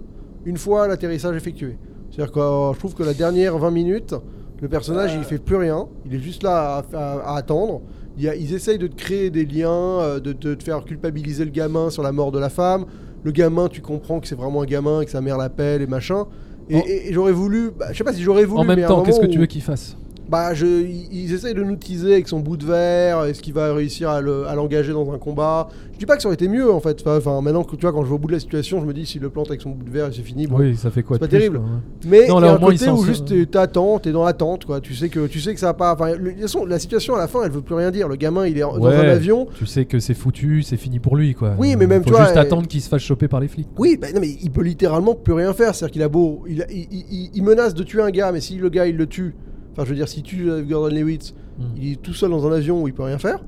une 0.44 0.58
fois 0.58 0.86
l'atterrissage 0.86 1.34
effectué. 1.34 1.76
C'est-à-dire 2.10 2.30
que 2.32 2.38
euh, 2.40 2.72
je 2.74 2.78
trouve 2.78 2.94
que 2.94 3.02
la 3.02 3.14
dernière 3.14 3.56
20 3.58 3.70
minutes, 3.70 4.14
le 4.60 4.68
personnage 4.68 5.12
il 5.16 5.24
fait 5.24 5.38
plus 5.38 5.56
rien, 5.56 5.86
il 6.04 6.14
est 6.14 6.18
juste 6.20 6.42
là 6.42 6.84
à, 6.92 6.96
à- 6.96 7.32
à 7.32 7.36
attendre. 7.38 7.80
Il 8.16 8.24
y 8.24 8.28
a- 8.28 8.34
ils 8.34 8.54
essayent 8.54 8.78
de 8.78 8.86
te 8.86 8.94
créer 8.96 9.30
des 9.30 9.44
liens, 9.44 9.70
euh, 10.00 10.20
de, 10.20 10.32
de 10.32 10.54
te 10.54 10.62
faire 10.62 10.84
culpabiliser 10.84 11.44
le 11.44 11.50
gamin 11.50 11.90
sur 11.90 12.02
la 12.02 12.12
mort 12.12 12.32
de 12.32 12.38
la 12.38 12.48
femme. 12.48 12.86
Le 13.24 13.30
gamin, 13.32 13.68
tu 13.68 13.80
comprends 13.82 14.20
que 14.20 14.26
c'est 14.28 14.34
vraiment 14.36 14.62
un 14.62 14.66
gamin 14.66 15.00
et 15.00 15.04
que 15.04 15.10
sa 15.10 15.20
mère 15.20 15.36
l'appelle 15.36 15.82
et 15.82 15.86
machin. 15.86 16.24
Et, 16.70 16.76
En- 16.76 16.82
et- 16.86 17.08
et 17.08 17.12
j'aurais 17.12 17.32
voulu, 17.32 17.70
bah, 17.76 17.86
je 17.92 17.98
sais 17.98 18.04
pas 18.04 18.12
si 18.12 18.22
j'aurais 18.22 18.44
voulu, 18.44 18.60
En 18.60 18.64
même 18.64 18.80
mais 18.80 18.86
temps, 18.86 19.02
qu'est-ce 19.02 19.20
que 19.20 19.26
tu 19.26 19.38
où- 19.38 19.40
veux 19.40 19.46
qu'il 19.46 19.62
fasse? 19.62 19.96
Bah, 20.28 20.54
je, 20.54 20.66
ils 20.66 21.32
essayent 21.32 21.54
de 21.54 21.62
nous 21.62 21.76
teaser 21.76 22.14
avec 22.14 22.28
son 22.28 22.40
bout 22.40 22.56
de 22.56 22.64
verre. 22.66 23.24
Est-ce 23.24 23.40
qu'il 23.42 23.54
va 23.54 23.72
réussir 23.72 24.10
à 24.10 24.20
le- 24.20 24.46
à 24.46 24.54
l'engager 24.54 24.92
dans 24.92 25.12
un 25.12 25.18
combat 25.18 25.68
Je 25.92 25.98
dis 25.98 26.06
pas 26.06 26.16
que 26.16 26.22
ça 26.22 26.28
aurait 26.28 26.34
été 26.34 26.48
mieux 26.48 26.70
en 26.72 26.80
fait. 26.80 27.02
Enfin, 27.06 27.40
maintenant 27.40 27.62
que 27.64 27.76
tu 27.76 27.82
vois, 27.82 27.92
quand 27.92 28.02
je 28.02 28.08
vais 28.08 28.14
au 28.14 28.18
bout 28.18 28.26
de 28.28 28.32
la 28.32 28.40
situation, 28.40 28.80
je 28.80 28.86
me 28.86 28.92
dis 28.92 29.06
s'il 29.06 29.22
le 29.22 29.30
plante 29.30 29.48
avec 29.48 29.60
son 29.60 29.70
bout 29.70 29.84
de 29.84 29.90
verre 29.90 30.08
et 30.08 30.12
c'est 30.12 30.22
fini. 30.22 30.46
Bon. 30.46 30.58
Oui, 30.58 30.76
ça 30.76 30.90
fait 30.90 31.02
quoi 31.02 31.16
c'est 31.16 31.20
pas 31.20 31.28
plus, 31.28 31.38
terrible. 31.38 31.58
quoi, 31.58 31.66
ouais. 31.66 31.80
Mais 32.06 32.26
Non, 32.28 32.38
il 32.38 32.42
là, 32.42 32.46
y 32.48 32.50
a 32.50 32.54
un 32.54 32.58
côté 32.58 32.90
où 32.90 33.04
juste 33.04 33.28
t'es- 33.28 33.46
t'attends, 33.46 33.98
t'es 33.98 34.12
dans 34.12 34.24
l'attente, 34.24 34.64
quoi. 34.64 34.80
Tu 34.80 34.94
sais 34.94 35.08
que 35.08 35.26
tu 35.26 35.40
sais 35.40 35.54
que 35.54 35.60
ça 35.60 35.66
va 35.66 35.74
pas. 35.74 35.94
Enfin, 35.94 36.12
de 36.16 36.30
toute 36.30 36.40
façon, 36.40 36.66
la 36.66 36.78
situation 36.78 37.14
à 37.14 37.18
la 37.18 37.28
fin, 37.28 37.44
elle 37.44 37.52
veut 37.52 37.62
plus 37.62 37.74
rien 37.76 37.90
dire. 37.90 38.08
Le 38.08 38.16
gamin, 38.16 38.46
il 38.46 38.56
est 38.58 38.62
dans 38.62 38.84
un 38.84 38.90
avion. 39.08 39.46
Tu 39.56 39.66
sais 39.66 39.84
que 39.84 39.98
c'est 40.00 40.14
foutu, 40.14 40.62
c'est 40.62 40.76
fini 40.76 40.98
pour 40.98 41.16
lui 41.16 41.34
quoi. 41.34 41.54
Oui, 41.58 41.72
Euh, 41.74 41.76
mais 41.78 41.86
même, 41.86 42.02
faut 42.02 42.08
tu 42.10 42.14
vois, 42.16 42.24
juste 42.24 42.36
euh, 42.36 42.40
attendre 42.40 42.66
qu'il 42.66 42.80
se 42.80 42.88
fasse 42.88 43.02
choper 43.02 43.28
par 43.28 43.40
les 43.40 43.48
flics. 43.48 43.68
Oui, 43.78 43.96
bah, 44.00 44.08
non, 44.14 44.20
mais 44.20 44.28
il 44.42 44.50
peut 44.50 44.62
littéralement 44.62 45.14
plus 45.14 45.32
rien 45.34 45.52
faire. 45.52 45.74
C'est-à-dire 45.74 45.92
qu'il 45.92 46.02
a 46.02 46.08
beau, 46.08 46.42
il, 46.48 46.66
il- 46.70 46.86
il- 46.90 47.04
il- 47.10 47.30
il 47.34 47.42
menace 47.42 47.74
de 47.74 47.82
tuer 47.82 48.02
un 48.02 48.10
gars, 48.10 48.32
mais 48.32 48.40
si 48.40 48.56
le 48.56 48.68
gars 48.68 48.86
il 48.86 48.96
le 48.96 49.06
tue, 49.06 49.34
enfin, 49.76 49.84
je 49.84 49.90
veux 49.90 49.96
dire, 49.96 50.08
tue 50.08 50.50
euh, 50.50 50.62
Gordon 50.62 50.94
Lewitt, 50.94 51.34
Mm. 51.58 51.64
il 51.80 51.92
est 51.92 52.02
tout 52.02 52.12
seul 52.12 52.30
dans 52.30 52.46
un 52.46 52.52
avion 52.52 52.82
où 52.82 52.88
il 52.88 52.94
peut 52.94 53.02
rien 53.02 53.18
faire. 53.18 53.38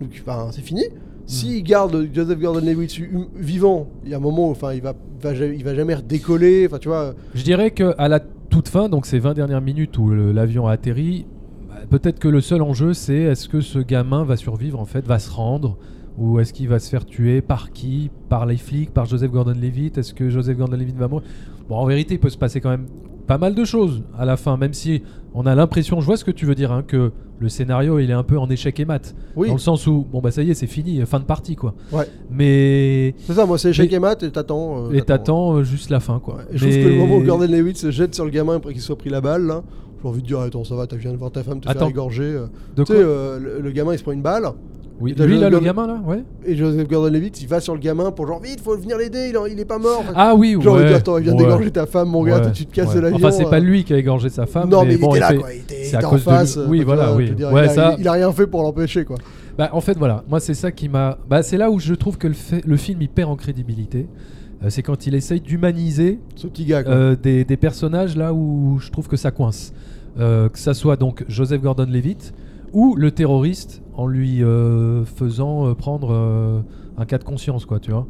Donc, 0.00 0.10
enfin, 0.26 0.48
c'est 0.50 0.62
fini. 0.62 0.82
Mm. 0.82 0.98
S'il 1.26 1.62
garde 1.62 2.08
Joseph 2.12 2.38
Gordon-Levitt 2.38 3.00
vivant, 3.36 3.88
il 4.04 4.10
y 4.10 4.14
a 4.14 4.16
un 4.16 4.20
moment 4.20 4.48
où 4.48 4.50
enfin, 4.50 4.72
il 4.72 4.82
va, 4.82 4.94
va 5.20 5.32
il 5.32 5.62
va 5.62 5.74
jamais 5.74 5.94
redécoller. 5.94 6.66
Enfin, 6.66 6.78
tu 6.78 6.88
vois. 6.88 7.14
Je 7.34 7.44
dirais 7.44 7.70
que 7.70 7.94
à 7.96 8.08
la 8.08 8.20
toute 8.20 8.68
fin, 8.68 8.88
donc 8.88 9.06
ces 9.06 9.18
20 9.18 9.34
dernières 9.34 9.60
minutes 9.60 9.96
où 9.98 10.10
l'avion 10.10 10.66
a 10.66 10.72
atterri, 10.72 11.26
bah, 11.68 11.76
peut-être 11.88 12.18
que 12.18 12.28
le 12.28 12.40
seul 12.40 12.60
enjeu 12.60 12.92
c'est 12.92 13.16
est-ce 13.16 13.48
que 13.48 13.60
ce 13.60 13.78
gamin 13.78 14.24
va 14.24 14.36
survivre 14.36 14.78
en 14.80 14.84
fait, 14.84 15.06
va 15.06 15.18
se 15.18 15.30
rendre 15.30 15.78
ou 16.18 16.40
est-ce 16.40 16.52
qu'il 16.52 16.68
va 16.68 16.78
se 16.78 16.90
faire 16.90 17.06
tuer 17.06 17.40
par 17.40 17.70
qui? 17.70 18.10
Par 18.28 18.44
les 18.44 18.58
flics, 18.58 18.92
par 18.92 19.06
Joseph 19.06 19.30
Gordon-Levitt? 19.30 19.96
Est-ce 19.96 20.12
que 20.12 20.28
Joseph 20.28 20.58
Gordon-Levitt 20.58 20.96
va 20.96 21.08
mourir? 21.08 21.26
Bon, 21.68 21.76
en 21.76 21.86
vérité, 21.86 22.14
il 22.14 22.20
peut 22.20 22.28
se 22.28 22.36
passer 22.36 22.60
quand 22.60 22.68
même 22.68 22.86
pas 23.32 23.38
mal 23.38 23.54
de 23.54 23.64
choses 23.64 24.02
à 24.18 24.24
la 24.26 24.36
fin, 24.36 24.56
même 24.58 24.74
si 24.74 25.02
on 25.34 25.46
a 25.46 25.54
l'impression, 25.54 26.00
je 26.00 26.06
vois 26.06 26.16
ce 26.18 26.24
que 26.24 26.30
tu 26.30 26.44
veux 26.44 26.54
dire, 26.54 26.70
hein, 26.72 26.82
que 26.86 27.12
le 27.38 27.48
scénario 27.48 27.98
il 27.98 28.10
est 28.10 28.14
un 28.14 28.22
peu 28.22 28.38
en 28.38 28.48
échec 28.50 28.78
et 28.78 28.84
mat, 28.84 29.14
Oui, 29.36 29.48
dans 29.48 29.54
le 29.54 29.58
sens 29.58 29.86
où 29.86 30.06
bon 30.12 30.20
bah 30.20 30.30
ça 30.30 30.42
y 30.42 30.50
est, 30.50 30.54
c'est 30.54 30.66
fini, 30.66 31.00
fin 31.06 31.18
de 31.18 31.24
partie 31.24 31.56
quoi. 31.56 31.74
Ouais. 31.92 32.06
Mais 32.30 33.14
c'est 33.26 33.32
ça. 33.32 33.46
Moi, 33.46 33.56
c'est 33.58 33.70
échec 33.70 33.90
Mais- 33.90 33.96
et 33.96 34.00
mat 34.00 34.22
et 34.22 34.30
t'attends. 34.30 34.86
euh, 34.86 34.92
et 34.92 35.00
t'attends 35.02 35.56
euh, 35.56 35.62
juste 35.64 35.88
la 35.90 36.00
fin 36.00 36.18
quoi. 36.18 36.34
Ouais. 36.36 36.42
Et 36.52 36.58
je 36.58 36.64
Mais- 36.66 36.70
trouve 36.72 36.84
que 36.84 36.88
le 36.90 36.96
moment 36.98 37.16
où 37.16 37.22
Gordon-Levitt 37.24 37.76
se 37.78 37.90
jette 37.90 38.14
sur 38.14 38.24
le 38.24 38.30
gamin 38.30 38.56
après 38.56 38.72
qu'il 38.74 38.82
soit 38.82 38.96
pris 38.98 39.10
la 39.10 39.20
balle, 39.20 39.46
là, 39.46 39.62
j'ai 40.02 40.08
envie 40.08 40.20
de 40.22 40.26
dire 40.26 40.40
Attends, 40.40 40.64
ça 40.64 40.74
va, 40.74 40.86
tu 40.86 40.96
viens 40.98 41.12
de 41.12 41.16
voir 41.16 41.30
ta 41.32 41.42
femme 41.42 41.60
te 41.60 41.68
Attends. 41.68 41.80
faire 41.80 41.88
égorger. 41.88 42.22
euh. 42.24 42.46
de 42.76 42.84
Tu 42.84 42.92
sais, 42.92 42.98
euh, 42.98 43.38
le, 43.38 43.60
le 43.60 43.70
gamin 43.70 43.92
il 43.94 43.98
se 43.98 44.02
prend 44.02 44.12
une 44.12 44.22
balle. 44.22 44.44
Oui, 45.02 45.14
lui 45.18 45.38
là, 45.38 45.50
le 45.50 45.58
gamin 45.60 45.86
là, 45.86 46.00
ouais. 46.06 46.22
Et 46.46 46.56
Joseph 46.56 46.86
Gordon-Levitt 46.88 47.42
il 47.42 47.48
va 47.48 47.60
sur 47.60 47.74
le 47.74 47.80
gamin 47.80 48.10
pour 48.12 48.26
genre 48.26 48.40
vite, 48.40 48.60
faut 48.60 48.76
venir 48.76 48.96
l'aider, 48.96 49.28
il, 49.30 49.36
en- 49.36 49.46
il 49.46 49.58
est 49.58 49.64
pas 49.64 49.78
mort. 49.78 50.04
Ah 50.14 50.34
oui, 50.34 50.56
genre, 50.60 50.80
il 50.80 50.84
ouais. 50.86 50.94
attends, 50.94 51.18
il 51.18 51.24
vient 51.24 51.34
d'égorger 51.34 51.70
ta 51.70 51.86
femme, 51.86 52.08
mon 52.08 52.22
gars, 52.22 52.40
Ouais, 52.40 52.52
tu 52.52 52.64
te 52.66 52.74
casses 52.74 52.88
ouais. 52.90 52.94
de 52.94 53.00
l'avion. 53.00 53.16
Enfin, 53.18 53.30
c'est 53.32 53.44
pas 53.50 53.56
euh. 53.56 53.60
lui 53.60 53.84
qui 53.84 53.92
a 53.92 53.98
égorgé 53.98 54.28
sa 54.28 54.46
femme. 54.46 54.68
non, 54.70 54.84
mais, 54.84 54.96
bon, 54.96 55.08
il 55.14 55.16
était 55.16 55.20
là, 55.20 55.28
fait- 55.28 55.36
quoi. 55.36 55.52
Il 55.52 55.60
était, 55.60 55.80
il 55.80 55.86
c'est 55.86 55.96
à 55.96 55.98
était 55.98 56.06
en 56.06 56.10
cause 56.10 56.20
de 56.20 56.24
face. 56.24 56.56
lui. 56.56 56.62
euh, 56.62 56.66
Oui, 56.68 56.78
tu 56.78 56.84
voilà, 56.84 57.06
vois, 57.08 57.16
oui. 57.16 57.24
je 57.26 57.30
veux 57.30 57.36
dire, 57.36 57.52
Ouais, 57.52 57.64
il, 57.64 57.68
a, 57.70 57.74
ça- 57.74 57.94
il- 57.98 58.00
il 58.02 58.08
a 58.08 58.12
rien 58.12 58.32
fait 58.32 58.46
pour 58.46 58.62
l'empêcher, 58.62 59.04
quoi. 59.04 59.16
Bah, 59.58 59.70
en 59.72 59.80
fait, 59.80 59.98
voilà. 59.98 60.22
Moi, 60.28 60.40
c'est 60.40 60.54
ça 60.54 60.70
qui 60.70 60.88
m'a. 60.88 61.18
Bah, 61.28 61.42
c'est 61.42 61.56
là 61.58 61.70
où 61.70 61.78
je 61.78 61.94
trouve 61.94 62.16
que 62.16 62.28
le, 62.28 62.34
fait- 62.34 62.64
le 62.64 62.76
film 62.76 63.02
il 63.02 63.08
perd 63.08 63.30
en 63.30 63.36
crédibilité. 63.36 64.06
Euh, 64.64 64.70
c'est 64.70 64.82
quand 64.82 65.06
il 65.08 65.14
essaye 65.16 65.40
d'humaniser 65.40 66.20
Ce 66.36 66.46
petit 66.46 66.64
gars, 66.64 66.84
quoi. 66.84 66.92
euh, 66.94 67.16
des, 67.20 67.44
des 67.44 67.56
personnages 67.56 68.16
là 68.16 68.32
où 68.32 68.78
je 68.80 68.90
trouve 68.90 69.08
que 69.08 69.16
ça 69.16 69.30
coince. 69.32 69.72
Euh, 70.20 70.48
que 70.48 70.58
ça 70.58 70.72
soit 70.74 70.96
donc 70.96 71.24
Joseph 71.28 71.60
Gordon-Levitt 71.62 72.32
ou 72.72 72.94
le 72.96 73.10
terroriste 73.10 73.82
en 73.94 74.06
lui 74.06 74.42
euh, 74.42 75.04
faisant 75.04 75.66
euh, 75.68 75.74
prendre 75.74 76.12
euh, 76.12 76.60
un 76.96 77.04
cas 77.04 77.18
de 77.18 77.24
conscience, 77.24 77.66
quoi, 77.66 77.78
tu 77.78 77.90
vois. 77.90 78.06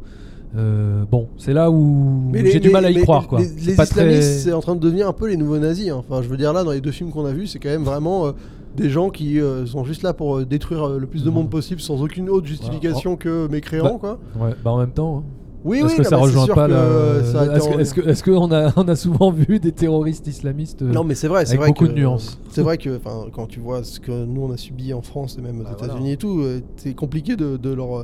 Euh, 0.55 1.03
bon, 1.09 1.29
c'est 1.37 1.53
là 1.53 1.71
où 1.71 2.31
j'ai 2.33 2.59
du 2.59 2.69
mal 2.69 2.85
à 2.85 2.91
y 2.91 3.01
croire, 3.01 3.27
quoi. 3.27 3.39
Les, 3.39 3.45
C'est 3.45 3.71
les 3.71 3.75
pas 3.75 3.85
très- 3.85 4.01
islamistes, 4.05 4.39
c'est 4.43 4.53
en 4.53 4.59
train 4.61 4.75
de 4.75 4.79
devenir 4.79 5.07
un 5.07 5.13
peu 5.13 5.27
les 5.27 5.35
nouveaux 5.37 5.57
nazis. 5.57 5.89
hein. 5.89 5.95
Enfin, 5.97 6.21
je 6.21 6.27
veux 6.29 6.37
dire, 6.37 6.53
là, 6.53 6.63
dans 6.63 6.71
les 6.71 6.81
deux 6.81 6.91
films 6.91 7.09
qu'on 7.11 7.25
a 7.25 7.31
vus, 7.33 7.47
c'est 7.47 7.59
quand 7.59 7.69
même 7.69 7.83
vraiment 7.83 8.27
euh, 8.27 8.31
des 8.77 8.89
gens 8.89 9.09
qui 9.09 9.39
euh, 9.39 9.65
sont 9.65 9.83
juste 9.83 10.03
là 10.03 10.13
pour 10.13 10.45
détruire 10.45 10.89
le 10.89 11.07
plus 11.07 11.23
de 11.23 11.29
Mhm. 11.29 11.35
monde 11.35 11.49
possible 11.49 11.81
sans 11.81 12.01
aucune 12.03 12.29
autre 12.29 12.45
justification 12.47 13.15
que 13.15 13.47
mécréants, 13.47 13.83
Bah, 13.83 13.97
quoi. 13.99 14.19
Ouais, 14.47 14.53
bah 14.63 14.71
en 14.71 14.77
même 14.77 14.91
temps. 14.91 15.17
hein. 15.17 15.23
Oui, 15.65 15.77
Est-ce 15.77 15.85
oui, 15.85 15.91
que 15.95 16.01
non, 16.03 16.09
ça 16.09 16.17
rejoint 16.17 16.47
pas 16.47 16.67
Est-ce 16.67 17.31
que- 17.31 17.37
en- 17.75 17.79
est-ce 17.79 17.93
que- 17.93 18.01
est-ce 18.09 18.23
qu'on 18.23 18.51
a, 18.51 18.73
on 18.75 18.87
a 18.87 18.95
souvent 18.97 19.31
vu 19.31 19.59
des 19.59 19.71
terroristes 19.71 20.27
islamistes 20.27 20.81
euh, 20.81 20.91
Non, 20.91 21.03
mais 21.05 21.15
c'est 21.15 21.29
vrai, 21.29 21.45
c'est 21.45 21.51
avec 21.51 21.59
vrai 21.61 21.67
beaucoup 21.69 21.85
que- 21.85 21.91
de 21.91 21.95
nuances. 21.99 22.37
C'est 22.49 22.61
vrai 22.63 22.77
que 22.77 22.99
quand 23.31 23.45
tu 23.47 23.59
vois 23.61 23.83
ce 23.83 23.99
que 23.99 24.11
nous 24.25 24.41
on 24.41 24.51
a 24.51 24.57
subi 24.57 24.93
en 24.93 25.01
France 25.01 25.37
et 25.39 25.41
même 25.41 25.61
aux 25.61 25.63
Bah, 25.63 25.69
États-Unis 25.77 25.97
voilà. 25.99 26.11
et 26.13 26.17
tout, 26.17 26.39
euh, 26.41 26.59
c'est 26.75 26.93
compliqué 26.93 27.35
de, 27.37 27.55
de 27.55 27.73
leur, 27.73 28.03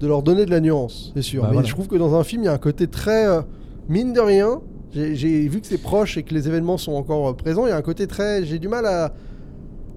de 0.00 0.06
leur 0.06 0.22
donner 0.22 0.46
de 0.46 0.50
la 0.50 0.60
nuance, 0.60 1.10
c'est 1.14 1.22
sûr. 1.22 1.42
Bah, 1.42 1.48
Mais 1.50 1.54
voilà. 1.54 1.68
je 1.68 1.74
trouve 1.74 1.88
que 1.88 1.96
dans 1.96 2.14
un 2.14 2.22
film, 2.22 2.42
il 2.42 2.46
y 2.46 2.48
a 2.48 2.52
un 2.52 2.58
côté 2.58 2.86
très. 2.86 3.26
euh, 3.26 3.40
mine 3.88 4.12
de 4.12 4.20
rien, 4.20 4.60
j'ai 4.92 5.16
j'ai 5.16 5.48
vu 5.48 5.60
que 5.60 5.66
c'est 5.66 5.78
proche 5.82 6.16
et 6.16 6.22
que 6.22 6.32
les 6.32 6.46
événements 6.46 6.78
sont 6.78 6.92
encore 6.92 7.34
présents, 7.36 7.66
il 7.66 7.70
y 7.70 7.72
a 7.72 7.76
un 7.76 7.82
côté 7.82 8.06
très. 8.06 8.44
J'ai 8.44 8.58
du 8.60 8.68
mal 8.68 8.86
à. 8.86 9.12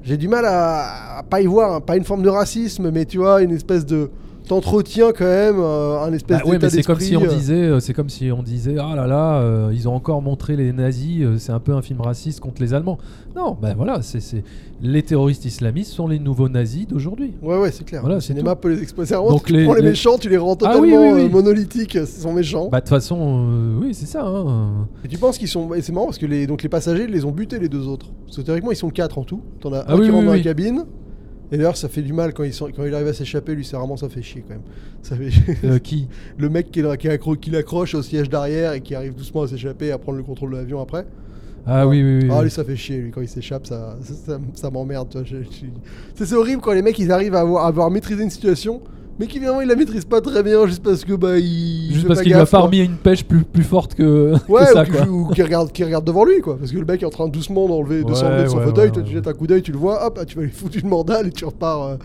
J'ai 0.02 0.18
du 0.18 0.28
mal 0.28 0.46
à, 0.46 1.20
à 1.20 1.24
pas 1.24 1.42
y 1.42 1.46
voir, 1.46 1.74
hein, 1.76 1.80
pas 1.80 1.96
une 1.96 2.04
forme 2.04 2.24
de 2.24 2.30
racisme, 2.30 2.90
mais 2.92 3.06
tu 3.06 3.20
vois, 3.20 3.42
une 3.44 3.52
espèce 3.52 3.86
de. 3.86 4.10
T'entretiens 4.48 5.12
quand 5.14 5.24
même 5.26 5.56
euh, 5.58 6.02
un 6.04 6.12
espèce 6.12 6.40
Bah 6.40 6.44
ouais, 6.46 6.52
d'état 6.54 6.66
mais 6.68 6.70
c'est 6.70 6.84
comme 6.84 7.00
si 7.00 7.16
on 7.16 7.24
euh, 7.24 7.28
disait, 7.28 7.54
euh, 7.54 7.80
c'est 7.80 7.94
comme 7.94 8.10
si 8.10 8.30
on 8.32 8.44
disait, 8.44 8.76
ah 8.78 8.94
là 8.96 9.08
là, 9.08 9.38
euh, 9.40 9.72
ils 9.74 9.88
ont 9.88 9.96
encore 9.96 10.22
montré 10.22 10.58
les 10.58 10.74
nazis, 10.74 11.22
euh, 11.24 11.38
c'est 11.38 11.54
un 11.54 11.60
peu 11.60 11.74
un 11.74 11.82
film 11.82 12.02
raciste 12.02 12.42
contre 12.42 12.62
les 12.62 12.74
Allemands. 12.74 12.98
Non, 13.38 13.58
ben 13.60 13.74
voilà, 13.76 14.02
c'est, 14.02 14.20
c'est 14.20 14.44
les 14.82 15.02
terroristes 15.02 15.46
islamistes 15.46 15.94
sont 15.94 16.08
les 16.08 16.20
nouveaux 16.20 16.50
nazis 16.50 16.86
d'aujourd'hui. 16.88 17.34
Ouais, 17.42 17.58
ouais, 17.58 17.72
c'est 17.72 17.86
clair. 17.86 18.02
Voilà, 18.02 18.16
le 18.16 18.22
cinéma 18.22 18.56
peut 18.58 18.70
les 18.74 18.82
exposer. 18.82 19.16
Vraiment, 19.16 19.30
Donc 19.30 19.46
tu 19.46 19.54
les- 19.54 19.64
prends 19.64 19.76
les, 19.76 19.82
les- 19.82 19.90
méchants, 19.90 20.18
tu 20.18 20.28
les 20.28 20.38
rends 20.38 20.54
Ah 20.54 20.58
totalement 20.58 20.82
oui, 20.82 20.94
oui, 20.94 21.10
oui. 21.24 21.30
monolithiques, 21.30 21.94
ils 21.96 22.06
sont 22.06 22.34
méchants. 22.34 22.68
Bah 22.70 22.80
de 22.80 22.86
toute 22.86 22.90
façon, 22.90 23.78
oui, 23.82 23.94
c'est 23.94 24.06
ça. 24.08 24.26
hein. 24.26 24.88
Et 25.06 25.08
tu 25.08 25.18
penses 25.18 25.38
qu'ils 25.38 25.48
sont. 25.48 25.74
Et 25.74 25.82
c'est 25.82 25.94
marrant 25.94 26.08
parce 26.08 26.18
que 26.18 26.26
les, 26.26 26.48
donc 26.48 26.64
les 26.64 26.70
passagers 26.70 27.08
les 27.08 27.24
ont 27.24 27.32
butés 27.32 27.60
les 27.60 27.70
deux 27.70 27.88
autres. 27.88 28.08
Parce 28.26 28.38
que 28.38 28.42
théoriquement 28.42 28.72
ils 28.72 28.76
sont 28.76 28.90
quatre 28.90 29.18
en 29.18 29.24
tout. 29.24 29.42
T'en 29.62 29.72
as 29.72 29.86
Ah 29.88 29.94
un 29.94 30.00
qui 30.02 30.12
rentre 30.12 30.26
dans 30.26 30.34
la 30.34 30.40
cabine. 30.42 30.84
Et 31.54 31.58
d'ailleurs 31.58 31.78
ça 31.78 31.88
fait 31.88 32.02
du 32.02 32.12
mal 32.14 32.34
quand, 32.34 32.44
ils 32.44 32.52
sont, 32.54 32.68
quand 32.76 32.84
il 32.84 32.94
arrive 32.96 33.08
à 33.08 33.14
s'échapper, 33.14 33.54
lui 33.54 33.64
c'est 33.64 33.78
vraiment 33.78 33.96
ça 33.96 34.10
fait 34.10 34.22
chier 34.24 34.44
quand 34.46 34.56
même. 34.56 34.64
Ça 35.04 35.16
fait... 35.16 35.30
Euh, 35.66 35.80
qui? 35.80 36.08
Le 36.38 36.50
mec 36.50 36.72
qui, 36.72 36.80
est- 36.80 36.98
qui, 36.98 37.08
accro- 37.10 37.38
qui 37.38 37.50
l'accroche 37.52 37.94
au 37.94 38.02
siège 38.02 38.30
d'arrière 38.30 38.72
et 38.74 38.82
qui 38.82 38.96
arrive 38.96 39.14
doucement 39.16 39.42
à 39.44 39.48
s'échapper 39.48 39.88
et 39.88 39.92
à 39.92 39.98
prendre 39.98 40.18
le 40.18 40.24
contrôle 40.24 40.52
de 40.52 40.56
l'avion 40.58 40.82
après. 40.82 41.06
Ah 41.68 41.86
oui, 41.88 42.02
oui, 42.02 42.20
oui. 42.24 42.30
Ah 42.32 42.42
lui 42.42 42.50
ça 42.50 42.64
fait 42.64 42.76
chier 42.76 42.98
lui 42.98 43.12
quand 43.12 43.22
il 43.22 43.28
s'échappe 43.30 43.68
ça, 43.68 43.98
ça, 44.02 44.14
ça- 44.14 44.40
ça 44.56 44.70
m'emmerde. 44.72 45.24
je- 45.26 45.38
C'est 46.16 46.26
c'est 46.26 46.36
horrible 46.36 46.62
quand 46.62 46.74
les 46.74 46.82
mecs 46.82 46.98
ils 47.00 47.12
arrivent 47.12 47.36
à 47.36 47.42
avoir, 47.42 47.66
à 47.66 47.68
avoir 47.68 47.92
maîtrisé 47.92 48.24
une 48.24 48.30
situation. 48.30 48.82
Mais 49.20 49.28
qui 49.28 49.38
finalement 49.40 49.62
ils 49.62 49.68
la 49.68 49.76
maîtrisent 49.76 50.06
pas 50.06 50.22
très 50.22 50.42
bien 50.42 50.66
juste 50.66 50.82
parce 50.82 51.06
que 51.06 51.14
bah 51.14 51.38
il 51.38 51.94
Juste 51.94 52.08
parce 52.08 52.22
qu'il 52.22 52.34
a 52.34 52.44
remis 52.44 52.80
une 52.80 52.96
pêche 52.96 53.24
plus, 53.24 53.44
plus 53.44 53.64
forte 53.64 53.94
que, 53.94 54.34
que 54.48 54.52
Ouais, 54.52 54.66
ça, 54.66 54.82
ou, 54.82 54.86
qui, 54.86 54.92
quoi. 54.92 55.08
ou 55.08 55.28
qui 55.30 55.44
regarde, 55.44 55.72
qui 55.72 55.84
regarde 55.84 56.06
devant 56.06 56.26
lui, 56.26 56.42
quoi. 56.42 56.58
Parce 56.58 56.72
que 56.72 56.78
le 56.80 56.86
mec 56.86 57.04
est 57.04 57.06
en 57.06 57.10
train 57.12 57.28
doucement 57.28 57.68
d'enlever, 57.68 58.04
de 58.04 58.14
s'enlever 58.14 58.44
de 58.44 58.48
son 58.50 58.58
ouais, 58.58 58.66
fauteuil. 58.66 58.92
toi, 58.92 59.04
tu 59.04 59.14
jettes 59.14 59.28
un 59.28 59.34
coup 59.34 59.46
d'œil, 59.48 59.62
tu 59.62 59.72
le 59.72 59.78
vois, 59.78 60.06
hop, 60.06 60.18
ah, 60.20 60.26
tu 60.26 60.36
vas 60.36 60.42
lui 60.44 60.50
foutre 60.52 60.78
une 60.82 60.90
mandale 60.90 61.28
et 61.28 61.32
tu 61.32 61.46
repars. 61.46 61.84
euh, 61.84 61.96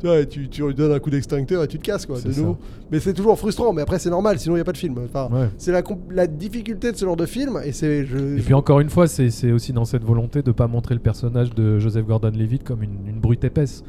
tu 0.00 0.06
vois, 0.06 0.20
et 0.20 0.26
tu, 0.26 0.48
tu 0.48 0.64
lui 0.64 0.74
donnes 0.74 0.92
un 0.92 0.98
coup 1.00 1.10
d'extincteur 1.10 1.64
et 1.64 1.66
tu 1.68 1.78
te 1.78 1.82
casses, 1.84 2.06
quoi, 2.06 2.20
de 2.20 2.28
nouveau. 2.28 2.56
Mais 2.92 3.00
c'est 3.00 3.14
toujours 3.14 3.36
frustrant, 3.38 3.72
mais 3.72 3.82
après, 3.82 3.98
c'est 3.98 4.10
normal, 4.10 4.38
sinon 4.38 4.54
il 4.54 4.58
n'y 4.58 4.62
a 4.62 4.64
pas 4.64 4.72
de 4.72 4.78
film. 4.78 4.94
Enfin. 5.04 5.28
C'est 5.56 5.72
la, 5.72 5.82
la 6.10 6.26
difficulté 6.26 6.92
de 6.92 6.96
ce 6.96 7.04
genre 7.04 7.16
de 7.16 7.26
film, 7.26 7.58
et 7.64 7.72
c'est. 7.72 8.04
Je, 8.04 8.16
Et 8.38 8.40
puis 8.42 8.54
encore 8.54 8.80
une 8.80 8.90
fois, 8.90 9.08
c'est 9.08 9.30
c'est 9.30 9.50
aussi 9.52 9.72
dans 9.72 9.84
cette 9.86 10.04
volonté 10.04 10.42
de 10.42 10.52
pas 10.52 10.66
montrer 10.68 10.94
le 10.94 11.00
personnage 11.00 11.52
de 11.54 11.78
Joseph 11.78 12.06
Gordon-Levitt 12.06 12.62
comme 12.62 12.82
une, 12.82 13.08
une 13.08 13.18
brute 13.20 13.42
épaisse. 13.42 13.82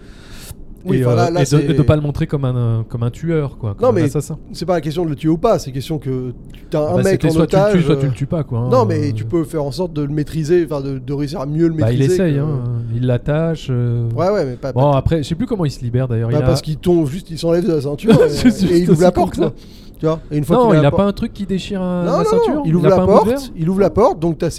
Oui, 0.85 0.97
et, 0.97 1.05
enfin, 1.05 1.15
là- 1.15 1.27
euh, 1.27 1.31
là, 1.31 1.41
et 1.41 1.45
de, 1.45 1.71
et 1.71 1.73
de 1.77 1.81
pas 1.81 1.95
le 1.95 2.01
montrer 2.01 2.25
comme 2.25 2.45
un, 2.45 2.55
euh, 2.55 2.81
comme 2.87 3.03
un 3.03 3.09
tueur, 3.09 3.57
quoi. 3.57 3.75
Comme 3.77 3.87
Non, 3.87 3.91
mais- 3.93 4.09
c'est 4.53 4.65
pas 4.65 4.73
la 4.73 4.81
question 4.81 5.03
de 5.03 5.09
le 5.09 5.15
tuer 5.15 5.29
ou 5.29 5.37
pas, 5.37 5.59
c'est 5.59 5.71
question 5.71 5.97
que 5.99 6.33
tu 6.71 6.77
as 6.77 6.79
Ah 6.79 6.91
un 6.93 6.95
bah, 6.97 7.03
mec 7.03 7.25
en 7.25 7.29
soit 7.29 7.43
otage. 7.43 7.71
tu 7.71 7.77
le 7.77 7.81
tues, 7.83 7.85
soit 7.87 7.95
euh, 7.95 7.99
tu 7.99 8.05
le 8.07 8.13
tues 8.13 8.25
pas, 8.25 8.43
quoi. 8.43 8.59
hein. 8.59 8.69
Non, 8.71 8.85
mais 8.85 9.09
Euh, 9.09 9.13
tu 9.13 9.25
peux 9.25 9.43
faire 9.43 9.63
en 9.63 9.71
sorte 9.71 9.91
de 9.93 10.01
le 10.03 10.07
maîtriser, 10.13 10.65
enfin 10.69 10.81
de, 10.81 10.97
de 10.97 11.13
réussir 11.13 11.41
à 11.41 11.45
mieux 11.45 11.67
le 11.67 11.73
Bah, 11.73 11.91
il 11.91 11.99
maîtriser. 11.99 12.13
essaye, 12.13 12.35
que- 12.35 12.39
hein. 12.39 12.61
il 12.95 13.05
l'attache. 13.05 13.67
euh. 13.69 14.09
Ouais, 14.15 14.29
ouais, 14.29 14.45
mais 14.45 14.55
pas. 14.55 14.71
Bon, 14.71 14.91
pas- 14.91 14.97
après, 14.97 15.23
je 15.23 15.27
sais 15.27 15.35
plus 15.35 15.45
comment 15.47 15.65
il 15.65 15.71
se 15.71 15.81
libère 15.81 16.07
d'ailleurs. 16.07 16.29
bah, 16.29 16.37
il 16.39 16.43
a- 16.43 16.47
parce 16.47 16.61
qu'il 16.61 16.77
tombe 16.77 17.07
juste, 17.07 17.29
il 17.29 17.37
s'enlève 17.37 17.65
de 17.67 17.73
la 17.73 17.81
ceinture 17.81 18.11
et, 18.23 18.73
et 18.73 18.77
il 18.79 18.89
ouvre 18.91 19.01
la 19.01 19.11
porte, 19.11 19.35
quoi. 19.37 19.53
Tu 19.99 20.05
vois 20.05 20.21
Et 20.31 20.37
une 20.37 20.45
fois 20.45 20.55
Non, 20.55 20.73
il 20.73 20.79
la 20.81 20.87
a 20.87 20.91
pas 20.91 21.03
un 21.03 21.11
truc 21.11 21.33
qui 21.33 21.45
déchire 21.45 21.81
la 21.81 22.23
ceinture 22.23 22.61
il 22.65 22.73
ouvre 22.73 22.87
la 22.87 23.05
porte, 23.05 23.51
il 23.57 23.69
ouvre 23.69 23.81
la 23.81 23.89
porte, 23.89 24.19
donc 24.19 24.37
t'as 24.37 24.49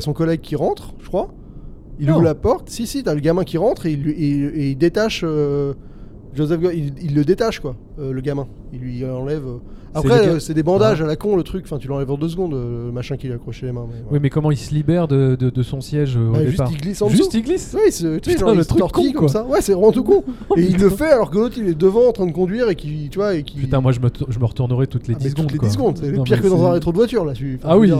son 0.00 0.12
collègue 0.12 0.40
qui 0.42 0.56
rentre, 0.56 0.92
je 1.02 1.08
crois. 1.08 1.28
Il 2.00 2.06
Non. 2.08 2.14
ouvre 2.14 2.24
la 2.24 2.34
porte, 2.34 2.68
si, 2.70 2.86
si, 2.86 3.02
t'as 3.02 3.14
le 3.14 3.20
gamin 3.20 3.44
qui 3.44 3.58
rentre 3.58 3.86
et 3.86 3.92
il, 3.92 4.02
lui- 4.02 4.12
et, 4.12 4.30
et 4.64 4.70
il 4.70 4.76
détache. 4.78 5.22
euh, 5.24 5.74
Joseph, 6.34 6.60
Go- 6.60 6.70
il, 6.70 6.92
il 7.02 7.14
le 7.14 7.24
détache, 7.24 7.60
quoi, 7.60 7.76
euh, 7.98 8.12
le 8.12 8.20
gamin. 8.20 8.46
Il 8.72 8.80
lui 8.80 9.04
enlève. 9.04 9.46
euh, 9.46 9.58
Après, 9.94 10.28
euh, 10.28 10.38
c'est 10.38 10.54
des 10.54 10.62
bandages 10.62 11.02
à 11.02 11.06
la 11.06 11.16
con, 11.16 11.36
le 11.36 11.42
truc, 11.42 11.64
enfin, 11.66 11.78
tu 11.78 11.88
l'enlèves 11.88 12.10
en 12.10 12.16
deux 12.16 12.28
secondes, 12.28 12.54
euh, 12.54 12.86
le 12.86 12.92
machin 12.92 13.16
qui 13.16 13.26
lui 13.26 13.32
a 13.32 13.36
accroché 13.36 13.66
les 13.66 13.72
mains. 13.72 13.86
mais 13.88 14.02
Oui, 14.10 14.18
mais 14.22 14.30
comment 14.30 14.50
il 14.52 14.56
se 14.56 14.72
libère 14.72 15.08
de, 15.08 15.36
de, 15.38 15.50
de 15.50 15.62
son 15.62 15.80
siège 15.80 16.16
euh, 16.16 16.28
au 16.28 16.32
Ouais, 16.34 16.40
juste 16.46 16.52
départ 16.52 16.70
il 16.72 16.78
glisse 16.80 17.02
en 17.02 17.08
Juste 17.08 17.34
il 17.34 17.42
glisse 17.42 17.76
Putain, 18.22 18.38
genre, 18.38 18.54
le 18.54 18.64
truc 18.64 18.80
con, 18.92 19.12
comme 19.12 19.28
ça. 19.28 19.44
Ouais, 19.44 19.60
c'est 19.60 19.72
vraiment 19.72 19.90
tout 19.92 20.04
con. 20.04 20.22
Et 20.56 20.62
il 20.62 20.76
le 20.78 20.90
fait 20.90 21.10
alors 21.10 21.30
que 21.30 21.38
l'autre 21.38 21.56
il 21.58 21.66
est 21.68 21.74
devant 21.74 22.08
en 22.08 22.12
train 22.12 22.26
de 22.26 22.32
conduire 22.32 22.68
et 22.68 22.74
qui, 22.76 23.08
tu 23.10 23.18
vois, 23.18 23.34
et 23.34 23.42
qui. 23.42 23.56
Putain, 23.58 23.80
moi 23.80 23.92
je 23.92 24.00
me, 24.00 24.08
je 24.28 24.38
me 24.38 24.44
retournerai 24.44 24.86
toutes 24.86 25.08
les 25.08 25.14
Ah, 25.14 25.18
10 25.18 25.24
mais 25.24 25.30
secondes. 25.30 25.44
toutes 25.46 25.52
les 25.52 25.58
quoi. 25.58 25.68
10 25.68 25.74
secondes, 25.74 25.98
c'est 26.00 26.22
pire 26.22 26.40
que 26.42 26.48
dans 26.48 26.62
un 26.62 26.66
c'est- 26.68 26.72
rétro 26.74 26.92
de 26.92 26.96
voiture 26.96 27.24
là. 27.24 27.32
Ah 27.64 27.76
oui, 27.78 27.92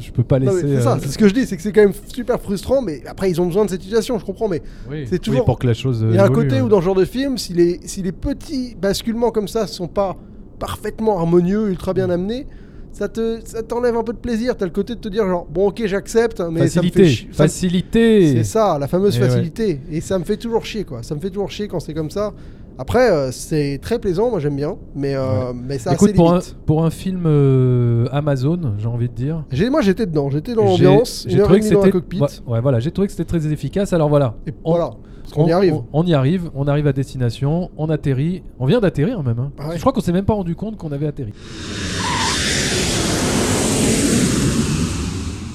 je 0.00 0.10
peux 0.10 0.24
pas 0.24 0.38
laisser. 0.38 0.60
c'est 0.62 0.80
ça, 0.80 0.98
c'est 1.00 1.08
ce 1.08 1.18
que 1.18 1.28
je 1.28 1.34
dis, 1.34 1.46
c'est 1.46 1.56
que 1.56 1.62
c'est 1.62 1.72
quand 1.72 1.82
même 1.82 1.92
super 2.12 2.40
frustrant, 2.40 2.82
mais 2.82 3.02
après 3.06 3.30
ils 3.30 3.40
ont 3.40 3.46
besoin 3.46 3.64
de 3.64 3.70
cette 3.70 3.82
situation, 3.82 4.18
je 4.18 4.24
comprends, 4.24 4.48
mais 4.48 4.62
oui. 4.90 5.04
c'est 5.08 5.18
toujours- 5.18 5.40
Oui, 5.40 5.46
pour 5.46 5.58
que 5.58 5.66
la 5.66 5.74
chose. 5.74 6.04
il 6.08 6.14
y 6.16 6.18
a 6.18 6.24
un 6.24 6.28
côté 6.28 6.60
où 6.60 6.68
dans 6.68 6.80
ce 6.80 6.84
genre 6.86 6.94
de 6.94 7.04
film, 7.04 7.38
si 7.38 7.52
les, 7.52 7.80
si 7.84 8.02
les 8.02 8.12
petits 8.12 8.74
basculements 8.80 9.30
comme 9.30 9.48
ça 9.48 9.66
sont 9.66 9.88
pas 9.88 10.16
parfaitement 10.58 11.18
harmonieux, 11.18 11.68
ultra 11.68 11.92
bien 11.94 12.10
amenés, 12.10 12.46
ça 12.92 13.08
te 13.08 13.40
ça 13.44 13.62
t'enlève 13.62 13.96
un 13.96 14.02
peu 14.02 14.12
de 14.12 14.18
plaisir. 14.18 14.56
T'as 14.56 14.64
le 14.64 14.70
côté 14.70 14.94
de 14.94 15.00
te 15.00 15.08
dire 15.08 15.26
genre 15.26 15.46
bon 15.50 15.68
ok 15.68 15.82
j'accepte, 15.86 16.40
mais 16.40 16.66
ça 16.68 16.80
me 16.82 16.88
fait 16.88 16.92
Facilité. 16.92 17.08
chier. 17.08 17.28
Facilité. 17.32 18.32
C'est 18.36 18.44
ça, 18.44 18.78
la 18.78 18.88
fameuse 18.88 19.16
Et 19.16 19.20
ouais. 19.20 19.28
facilité. 19.28 19.80
Et 19.90 20.00
ça 20.00 20.18
me 20.18 20.24
fait 20.24 20.36
toujours 20.36 20.64
chier 20.64 20.84
quoi. 20.84 21.02
Ça 21.02 21.14
me 21.14 21.20
fait 21.20 21.28
toujours 21.30 21.50
chier 21.50 21.68
quand 21.68 21.80
c'est 21.80 21.94
comme 21.94 22.10
ça. 22.10 22.32
Après 22.78 23.10
euh, 23.10 23.30
c'est 23.32 23.78
très 23.80 23.98
plaisant, 23.98 24.28
moi 24.30 24.38
j'aime 24.38 24.56
bien, 24.56 24.76
mais 24.94 25.14
euh, 25.14 25.52
mais 25.54 25.78
ça 25.78 25.94
Écoute, 25.94 26.14
pour 26.14 26.32
un, 26.34 26.40
pour 26.66 26.84
un 26.84 26.90
film 26.90 27.22
euh, 27.24 28.06
Amazon, 28.12 28.74
j'ai 28.78 28.86
envie 28.86 29.08
de 29.08 29.14
dire. 29.14 29.44
Moi 29.70 29.80
j'étais 29.80 30.04
dedans, 30.04 30.28
j'étais 30.28 30.54
dans 30.54 30.64
l'ambiance, 30.64 31.24
j'ai 31.26 31.38
trouvé 31.38 31.60
que 31.60 31.64
c'était. 31.64 31.90
cockpit. 31.90 32.20
Ouais, 32.20 32.26
ouais, 32.46 32.60
voilà, 32.60 32.78
j'ai 32.80 32.90
trouvé 32.90 33.06
que 33.08 33.12
c'était 33.12 33.24
très 33.24 33.46
efficace. 33.50 33.92
Alors 33.94 34.10
voilà. 34.10 34.34
Et 34.46 34.52
On- 34.62 34.72
voilà, 34.72 34.90
parce 35.22 35.32
qu'on 35.32 35.46
y 35.46 35.52
arrive. 35.52 35.74
On, 35.74 35.84
on 36.02 36.04
y 36.04 36.12
arrive, 36.12 36.50
on 36.54 36.68
arrive 36.68 36.86
à 36.86 36.92
destination, 36.92 37.70
on 37.78 37.88
atterrit, 37.88 38.42
on 38.58 38.66
vient 38.66 38.80
d'atterrir 38.80 39.22
même. 39.22 39.38
hein. 39.38 39.52
Ah 39.58 39.68
ouais. 39.68 39.76
Je 39.76 39.80
crois 39.80 39.94
qu'on 39.94 40.00
s'est 40.02 40.12
même 40.12 40.26
pas 40.26 40.34
rendu 40.34 40.54
compte 40.54 40.76
qu'on 40.76 40.92
avait 40.92 41.06
atterri. 41.06 41.32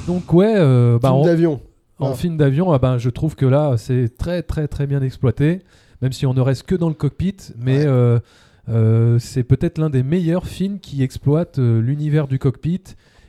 Donc 0.07 0.33
ouais, 0.33 0.53
euh, 0.57 0.97
bah, 0.99 1.09
Film 1.09 1.21
en, 1.21 1.25
d'avion. 1.25 1.53
en 1.53 1.59
Voilà. 1.99 2.15
film 2.15 2.37
d'avion, 2.37 2.71
ah 2.73 2.79
ben, 2.79 2.97
je 2.97 3.09
trouve 3.09 3.35
que 3.35 3.45
là 3.45 3.75
c'est 3.77 4.17
très 4.17 4.41
très 4.41 4.67
très 4.67 4.87
bien 4.87 5.01
exploité, 5.03 5.59
même 6.01 6.11
si 6.13 6.25
on 6.25 6.33
ne 6.33 6.41
reste 6.41 6.63
que 6.63 6.75
dans 6.75 6.89
le 6.89 6.95
cockpit, 6.95 7.35
mais 7.57 7.79
Ouais. 7.79 7.85
euh, 7.85 8.19
euh, 8.69 9.17
c'est 9.19 9.43
peut-être 9.43 9.77
l'un 9.77 9.89
des 9.89 10.03
meilleurs 10.03 10.45
films 10.47 10.79
qui 10.79 11.03
exploite 11.03 11.59
euh, 11.59 11.81
l'univers 11.81 12.27
du 12.27 12.39
cockpit 12.39 12.81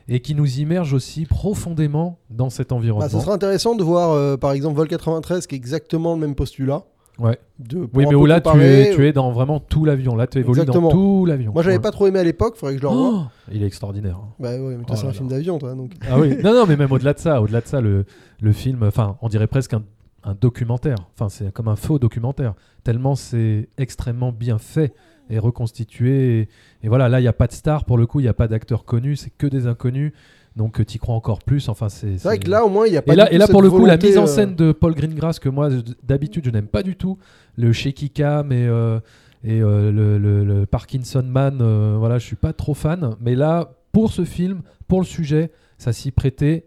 et 0.09 0.21
qui 0.21 0.35
nous 0.35 0.59
immerge 0.59 0.93
aussi 0.93 1.27
profondément 1.27 2.19
dans 2.31 2.51
cet 2.51 2.73
environnement. 2.73 3.07
Bah, 3.07 3.13
ce 3.13 3.21
sera 3.21 3.35
intéressant 3.35 3.75
de 3.75 3.83
voir 3.83 4.11
euh, 4.13 4.37
par 4.37 4.53
exemple 4.53 4.77
Vol 4.77 4.89
93 4.89 5.47
qui 5.47 5.55
est 5.55 5.59
exactement 5.59 6.15
le 6.15 6.21
même 6.21 6.35
postulat. 6.35 6.83
Ouais. 7.19 7.39
De, 7.59 7.87
Oui, 7.95 8.07
mais 8.09 8.15
où 8.15 8.25
là 8.27 8.41
tu 8.41 8.49
es, 8.63 8.95
tu 8.95 9.07
es 9.07 9.13
dans 9.13 9.33
vraiment 9.33 9.61
tout 9.61 9.85
l'avion. 9.85 10.17
Là 10.17 10.27
tu 10.27 10.39
évolues 10.39 10.61
Exactement. 10.61 10.89
dans 10.89 10.95
tout 10.95 11.27
l'avion. 11.27 11.53
Moi 11.53 11.63
j'avais 11.63 11.77
Ouais. 11.77 11.83
pas 11.83 11.91
trop 11.93 12.07
aimé 12.07 12.19
à 12.19 12.25
l'époque, 12.25 12.57
faudrait 12.57 12.75
que 12.75 12.79
je 12.81 12.83
le 12.83 12.89
revoie. 12.89 13.11
Oh, 13.15 13.23
il 13.53 13.63
est 13.63 13.67
extraordinaire. 13.67 14.17
hein. 14.17 14.29
Bah 14.41 14.51
ouais, 14.51 14.77
mais 14.77 14.85
toi 14.85 14.97
Oh 14.97 15.01
c'est 15.01 15.07
un 15.07 15.13
film 15.13 15.29
d'avion 15.29 15.59
toi 15.59 15.75
donc. 15.75 15.93
Ah 16.11 16.19
oui, 16.19 16.37
non, 16.43 16.53
non, 16.55 16.65
mais 16.67 16.77
même 16.77 16.91
au-delà 16.91 17.13
de 17.13 17.19
ça, 17.19 17.41
au-delà 17.43 17.61
de 17.61 17.67
ça, 17.67 17.81
le, 17.81 18.05
le 18.41 18.53
film, 18.53 18.83
enfin, 18.83 19.17
on 19.23 19.29
dirait 19.29 19.47
presque 19.47 19.75
un, 19.75 19.83
un 20.25 20.35
documentaire. 20.35 20.97
Enfin, 21.15 21.29
c'est 21.29 21.53
comme 21.53 21.69
un 21.69 21.77
faux 21.77 21.99
documentaire. 21.99 22.55
Tellement 22.85 23.15
c'est 23.15 23.69
extrêmement 23.79 24.33
bien 24.33 24.59
fait 24.59 24.93
et 25.31 25.39
reconstitué. 25.39 26.41
Et, 26.41 26.49
et 26.83 26.89
voilà, 26.89 27.09
là, 27.09 27.21
il 27.21 27.23
n'y 27.23 27.29
a 27.29 27.33
pas 27.33 27.47
de 27.47 27.53
star 27.53 27.85
pour 27.85 27.97
le 27.99 28.07
coup, 28.07 28.21
il 28.21 28.25
n'y 28.25 28.29
a 28.29 28.35
pas 28.35 28.49
d'acteurs 28.49 28.85
connus, 28.85 29.17
c'est 29.17 29.31
que 29.31 29.47
des 29.47 29.67
inconnus. 29.67 30.13
Donc, 30.55 30.85
tu 30.85 30.97
y 30.97 30.99
crois 30.99 31.15
encore 31.15 31.39
plus. 31.39 31.69
Enfin, 31.71 31.89
c'est. 31.89 32.15
Vrai 32.23 32.39
que 32.39 32.51
là 32.51 32.65
au 32.65 32.69
moins 32.69 32.87
il 32.87 32.93
y 32.93 32.97
a 32.99 33.03
pas 33.03 33.15
Et 33.15 33.17
là, 33.17 33.33
et 33.33 33.39
là 33.39 33.49
pour 33.49 33.63
le 33.63 33.71
coup, 33.71 33.87
la 33.87 33.97
mise 33.97 34.19
en 34.19 34.25
euh, 34.25 34.27
scène 34.27 34.55
de 34.55 34.73
Paul 34.73 34.95
Greengrass, 34.95 35.39
que 35.39 35.49
moi, 35.49 35.71
d'habitude, 36.03 36.45
je 36.45 36.51
n'aime 36.51 36.67
pas 36.67 36.83
du 36.83 36.95
tout, 36.97 37.17
le 37.57 37.73
shaky 37.73 38.11
cam 38.11 38.53
et, 38.53 38.67
euh, 38.67 39.01
et 39.45 39.63
euh, 39.63 39.91
le, 39.91 40.19
le- 40.19 40.45
le 40.45 40.67
Parkinson 40.67 41.23
Man, 41.23 41.59
euh, 41.63 41.97
voilà, 41.99 42.19
je 42.19 42.27
suis 42.27 42.37
pas 42.37 42.53
trop 42.53 42.75
fan. 42.75 43.17
Mais 43.21 43.35
là, 43.35 43.73
pour 43.93 44.13
ce 44.13 44.25
film, 44.27 44.61
pour 44.89 45.01
le 45.01 45.07
sujet, 45.07 45.51
ça 45.79 45.95
s'y 45.95 46.11
prêtait 46.11 46.67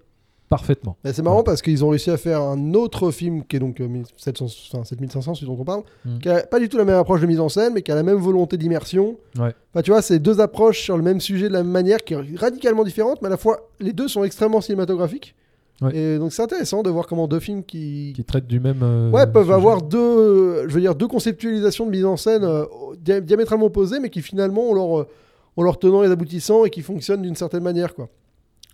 parfaitement. 0.49 0.95
c'est 1.03 1.21
marrant 1.23 1.37
Ouais. 1.37 1.43
parce 1.43 1.61
qu'ils 1.61 1.83
ont 1.83 1.89
réussi 1.89 2.09
à 2.11 2.17
faire 2.17 2.41
un 2.41 2.73
autre 2.73 3.11
film 3.11 3.43
qui 3.43 3.55
est 3.55 3.59
donc 3.59 3.79
euh, 3.81 3.87
1700 3.87 4.45
enfin, 4.73 4.83
7500 4.83 5.33
celui 5.35 5.47
dont 5.47 5.57
on 5.59 5.63
parle, 5.65 5.81
Mm. 6.05 6.19
qui 6.19 6.29
a 6.29 6.43
pas 6.43 6.59
du 6.59 6.69
tout 6.69 6.77
la 6.77 6.85
même 6.85 6.97
approche 6.99 7.21
de 7.21 7.25
mise 7.25 7.39
en 7.39 7.49
scène 7.49 7.73
mais 7.73 7.81
qui 7.81 7.91
a 7.91 7.95
la 7.95 8.03
même 8.03 8.17
volonté 8.17 8.55
d'immersion. 8.57 9.17
Ouais. 9.39 9.53
Enfin, 9.73 9.81
tu 9.81 9.91
vois, 9.91 10.01
c'est 10.01 10.19
deux 10.19 10.39
approches 10.39 10.81
sur 10.81 10.97
le 10.97 11.03
même 11.03 11.19
sujet 11.19 11.47
de 11.49 11.53
la 11.53 11.63
même 11.63 11.71
manière 11.71 12.03
qui 12.03 12.13
est 12.13 12.37
radicalement 12.37 12.83
différente 12.83 13.21
mais 13.21 13.27
à 13.27 13.31
la 13.31 13.37
fois 13.37 13.69
les 13.79 13.91
deux 13.93 14.07
sont 14.07 14.23
extrêmement 14.23 14.61
cinématographiques. 14.61 15.35
Ouais. 15.81 15.93
Et 15.97 16.17
donc 16.19 16.31
c'est 16.31 16.41
intéressant 16.41 16.83
de 16.83 16.89
voir 16.89 17.05
comment 17.05 17.27
deux 17.27 17.41
films 17.41 17.61
qui, 17.63 18.13
Qui 18.15 18.23
traite 18.23 18.47
du 18.47 18.59
même. 18.61 18.79
euh, 18.81 19.11
Ouais, 19.11 19.27
peuvent 19.27 19.43
sujet. 19.43 19.55
avoir 19.55 19.81
deux, 19.81 19.97
euh, 19.99 20.65
je 20.69 20.73
veux 20.73 20.79
dire, 20.79 20.95
deux 20.95 21.07
conceptualisations 21.07 21.85
de 21.85 21.91
mise 21.91 22.05
en 22.05 22.15
scène 22.15 22.45
euh, 22.45 22.63
dia- 22.97 23.19
diamétralement 23.19 23.65
opposées, 23.65 23.99
mais 23.99 24.09
qui 24.09 24.21
finalement 24.21 24.61
ont 24.69 24.73
leur, 24.73 24.99
euh, 25.01 25.07
ont 25.57 25.63
leur 25.63 25.77
tenant 25.77 26.01
et 26.03 26.07
aboutissant 26.07 26.63
et 26.63 26.69
qui 26.69 26.81
fonctionnent 26.81 27.23
d'une 27.23 27.35
certaine 27.35 27.63
manière, 27.63 27.93
quoi. 27.93 28.07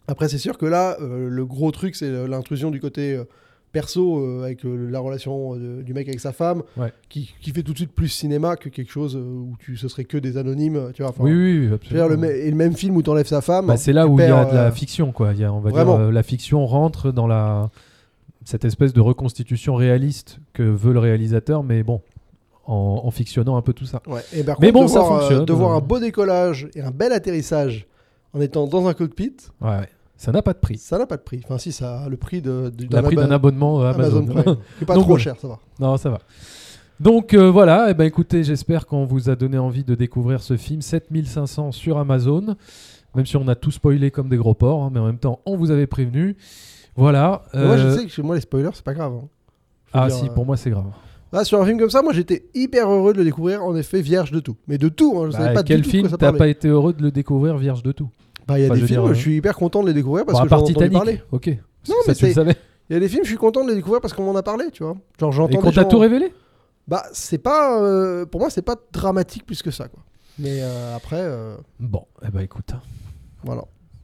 Après, 0.07 0.27
c'est 0.29 0.37
sûr 0.37 0.57
que 0.57 0.65
là, 0.65 0.97
euh, 1.01 1.29
le 1.29 1.45
gros 1.45 1.71
truc, 1.71 1.95
c'est 1.95 2.27
l'intrusion 2.27 2.71
du 2.71 2.79
côté 2.79 3.13
euh, 3.15 3.23
perso 3.71 4.19
euh, 4.19 4.43
avec 4.43 4.65
euh, 4.65 4.89
la 4.91 4.99
relation 4.99 5.55
euh, 5.55 5.81
du 5.83 5.93
mec 5.93 6.07
avec 6.09 6.19
sa 6.19 6.33
femme, 6.33 6.63
Ouais. 6.75 6.91
qui, 7.07 7.33
qui 7.41 7.51
fait 7.51 7.63
tout 7.63 7.71
de 7.71 7.77
suite 7.77 7.93
plus 7.93 8.09
cinéma 8.09 8.57
que 8.57 8.67
quelque 8.67 8.91
chose 8.91 9.15
où 9.15 9.55
tu, 9.59 9.77
ce 9.77 9.87
serait 9.87 10.03
que 10.03 10.17
des 10.17 10.37
anonymes. 10.37 10.91
Tu 10.93 11.03
vois, 11.03 11.13
Oui, 11.19 11.31
oui, 11.31 11.69
absolument. 11.73 12.07
le, 12.27 12.35
et 12.35 12.49
le 12.49 12.57
même 12.57 12.73
film 12.75 12.97
où 12.97 13.01
t'enlèves 13.01 13.27
sa 13.27 13.39
femme. 13.41 13.67
Bah, 13.67 13.77
c'est 13.77 13.93
là 13.93 14.07
où 14.07 14.19
il 14.19 14.23
y 14.27 14.29
a 14.29 14.43
de 14.45 14.55
la 14.55 14.71
fiction, 14.71 15.11
quoi. 15.13 15.33
Y 15.33 15.45
a, 15.45 15.53
on 15.53 15.59
va 15.61 15.69
vraiment. 15.69 15.97
dire, 15.97 16.11
la 16.11 16.23
fiction 16.23 16.65
rentre 16.65 17.11
dans 17.11 17.27
la 17.27 17.69
cette 18.43 18.65
espèce 18.65 18.91
de 18.91 19.01
reconstitution 19.01 19.75
réaliste 19.75 20.39
que 20.53 20.63
veut 20.63 20.93
le 20.93 20.99
réalisateur, 20.99 21.63
mais 21.63 21.83
bon, 21.83 22.01
en, 22.65 23.01
en 23.05 23.11
fictionnant 23.11 23.55
un 23.55 23.61
peu 23.61 23.71
tout 23.71 23.85
ça. 23.85 24.01
Ouais. 24.07 24.21
Et 24.33 24.43
par 24.43 24.59
Mais 24.59 24.71
contre, 24.71 24.79
bon, 24.79 24.85
de 24.85 24.89
ça 24.89 24.99
voir, 25.01 25.19
fonctionne. 25.21 25.45
de 25.45 25.53
voir 25.53 25.71
un 25.75 25.79
beau 25.79 25.99
décollage 25.99 26.67
et 26.75 26.81
un 26.81 26.89
bel 26.89 27.11
atterrissage 27.13 27.85
en 28.33 28.41
étant 28.41 28.67
dans 28.67 28.87
un 28.87 28.93
cockpit, 28.93 29.35
Ouais. 29.61 29.87
Ça 30.17 30.31
n'a 30.31 30.43
pas 30.43 30.53
de 30.53 30.59
prix. 30.59 30.77
ça 30.77 30.99
n'a 30.99 31.07
pas 31.07 31.17
de 31.17 31.23
prix. 31.23 31.41
Enfin, 31.43 31.57
si, 31.57 31.71
ça 31.71 32.01
a 32.01 32.07
le 32.09 32.15
prix 32.15 32.43
de, 32.43 32.69
de- 32.69 32.85
d'un 32.85 33.31
abonnement 33.31 33.81
euh, 33.81 33.91
Amazon. 33.91 34.19
Amazon 34.19 34.33
Prime. 34.43 34.55
qui 34.77 34.83
est 34.83 34.85
pas 34.85 34.93
Donc, 34.93 35.05
trop 35.05 35.17
cher, 35.17 35.35
ça 35.39 35.47
va. 35.47 35.59
non, 35.79 35.97
ça 35.97 36.11
va. 36.11 36.19
Donc 36.99 37.33
euh, 37.33 37.49
voilà, 37.49 37.87
eh 37.89 37.95
ben, 37.95 38.03
écoutez, 38.03 38.43
j'espère 38.43 38.85
qu'on 38.85 39.05
vous 39.05 39.31
a 39.31 39.35
donné 39.35 39.57
envie 39.57 39.83
de 39.83 39.95
découvrir 39.95 40.43
ce 40.43 40.55
film 40.57 40.81
7500 40.83 41.71
sur 41.71 41.97
Amazon, 41.97 42.55
même 43.15 43.25
si 43.25 43.35
on 43.37 43.47
a 43.47 43.55
tout 43.55 43.71
spoilé 43.71 44.11
comme 44.11 44.29
des 44.29 44.37
gros 44.37 44.53
porcs, 44.53 44.83
hein, 44.83 44.91
mais 44.93 44.99
en 44.99 45.07
même 45.07 45.17
temps, 45.17 45.39
on 45.47 45.57
vous 45.57 45.71
avait 45.71 45.87
prévenu. 45.87 46.37
Voilà. 46.95 47.41
Moi, 47.55 47.77
je 47.77 47.87
euh, 47.87 47.97
sais 47.97 48.03
que 48.05 48.11
chez 48.11 48.21
moi, 48.21 48.35
les 48.35 48.41
spoilers, 48.41 48.69
c'est 48.75 48.83
pas 48.85 48.93
grave. 48.93 49.13
hein. 49.13 49.27
Ah 49.93 50.07
dire, 50.07 50.17
si, 50.17 50.25
euh, 50.27 50.33
pour 50.33 50.45
moi 50.45 50.55
c'est 50.55 50.69
grave. 50.69 50.85
Ah, 51.33 51.45
sur 51.45 51.61
un 51.61 51.65
film 51.65 51.79
comme 51.79 51.89
ça, 51.89 52.01
moi 52.01 52.11
j'étais 52.13 52.45
hyper 52.53 52.89
heureux 52.91 53.13
de 53.13 53.19
le 53.19 53.23
découvrir, 53.23 53.63
en 53.63 53.75
effet, 53.75 54.01
vierge 54.01 54.31
de 54.31 54.39
tout. 54.41 54.57
Mais 54.67 54.77
de 54.77 54.89
tout, 54.89 55.17
hein, 55.17 55.27
je 55.27 55.31
savais 55.31 55.45
Bah, 55.49 55.53
pas 55.53 55.63
quel 55.63 55.77
du 55.81 55.83
tout 55.85 55.89
film 55.91 56.09
t'as 56.19 56.33
pas 56.33 56.47
été 56.49 56.67
heureux 56.67 56.93
de 56.93 57.01
le 57.01 57.11
découvrir 57.11 57.57
vierge 57.57 57.83
de 57.83 57.91
tout 57.93 58.09
Bah, 58.47 58.59
il 58.59 58.63
y 58.63 58.65
a 58.65 58.67
Enfin, 58.71 58.79
des 58.81 58.85
films, 58.87 59.03
dire, 59.05 59.13
je 59.13 59.19
suis 59.19 59.35
hyper 59.37 59.55
content 59.55 59.81
de 59.81 59.87
les 59.87 59.93
découvrir 59.93 60.25
parce 60.25 60.37
Bon, 60.37 60.43
à 60.43 60.43
que 60.45 60.49
j'en 60.49 60.63
ai 60.65 60.67
Titanic, 60.67 60.93
parler. 60.93 61.21
ok. 61.31 61.47
Non, 61.47 61.53
ça 61.85 61.93
mais 62.09 62.15
tu 62.15 62.23
le 62.25 62.29
c'est- 62.29 62.33
savais. 62.33 62.55
Il 62.89 62.93
y 62.93 62.97
a 62.97 62.99
des 62.99 63.07
films, 63.07 63.23
je 63.23 63.29
suis 63.29 63.37
content 63.37 63.63
de 63.63 63.69
les 63.69 63.75
découvrir 63.75 64.01
parce 64.01 64.13
qu'on 64.13 64.25
m'en 64.25 64.35
a 64.35 64.43
parlé, 64.43 64.65
tu 64.73 64.83
vois. 64.83 64.97
Genre, 65.19 65.31
j'entends 65.31 65.59
Et 65.59 65.61
qu'on 65.61 65.71
t'a 65.71 65.83
gens- 65.83 65.87
tout 65.87 65.99
révélé 65.99 66.33
Bah, 66.89 67.03
c'est 67.13 67.37
pas. 67.37 67.81
euh, 67.81 68.25
pour 68.25 68.41
moi, 68.41 68.49
c'est 68.49 68.61
pas 68.61 68.75
dramatique 68.91 69.45
plus 69.45 69.61
que 69.61 69.71
ça, 69.71 69.87
quoi. 69.87 70.03
Mais 70.37 70.59
euh, 70.61 70.95
après, 70.97 71.19
euh, 71.21 71.55
Bon, 71.79 72.03
eh 72.27 72.29
ben 72.29 72.41
écoute, 72.41 72.71
voilà. 73.43 73.63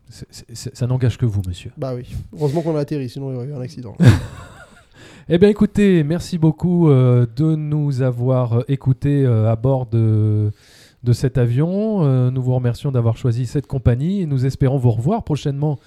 ça 0.09 0.87
n'engage 0.87 1.17
que 1.17 1.25
vous, 1.25 1.41
monsieur. 1.45 1.71
Bah 1.77 1.93
oui. 1.95 2.07
Heureusement 2.33 2.61
qu'on 2.61 2.75
a 2.77 2.79
atterri, 2.79 3.09
sinon 3.09 3.31
il 3.31 3.33
y 3.33 3.37
aurait 3.37 3.47
eu 3.47 3.53
un 3.53 3.61
accident. 3.61 3.95
Eh 5.29 5.38
bien 5.38 5.49
écoutez, 5.49 6.03
merci 6.03 6.38
beaucoup 6.38 6.89
euh, 6.89 7.25
de 7.36 7.55
nous 7.55 8.01
avoir 8.01 8.63
écoutés 8.67 9.25
euh, 9.25 9.51
à 9.51 9.55
bord 9.55 9.86
de, 9.88 10.51
de 11.03 11.13
cet 11.13 11.38
avion. 11.38 12.03
Euh, 12.05 12.31
nous 12.31 12.41
vous 12.41 12.55
remercions 12.55 12.91
d'avoir 12.91 13.17
choisi 13.17 13.45
cette 13.45 13.67
compagnie 13.67 14.21
et 14.21 14.25
nous 14.25 14.45
espérons 14.45 14.77
vous 14.77 14.91
revoir 14.91 15.23
prochainement 15.23 15.79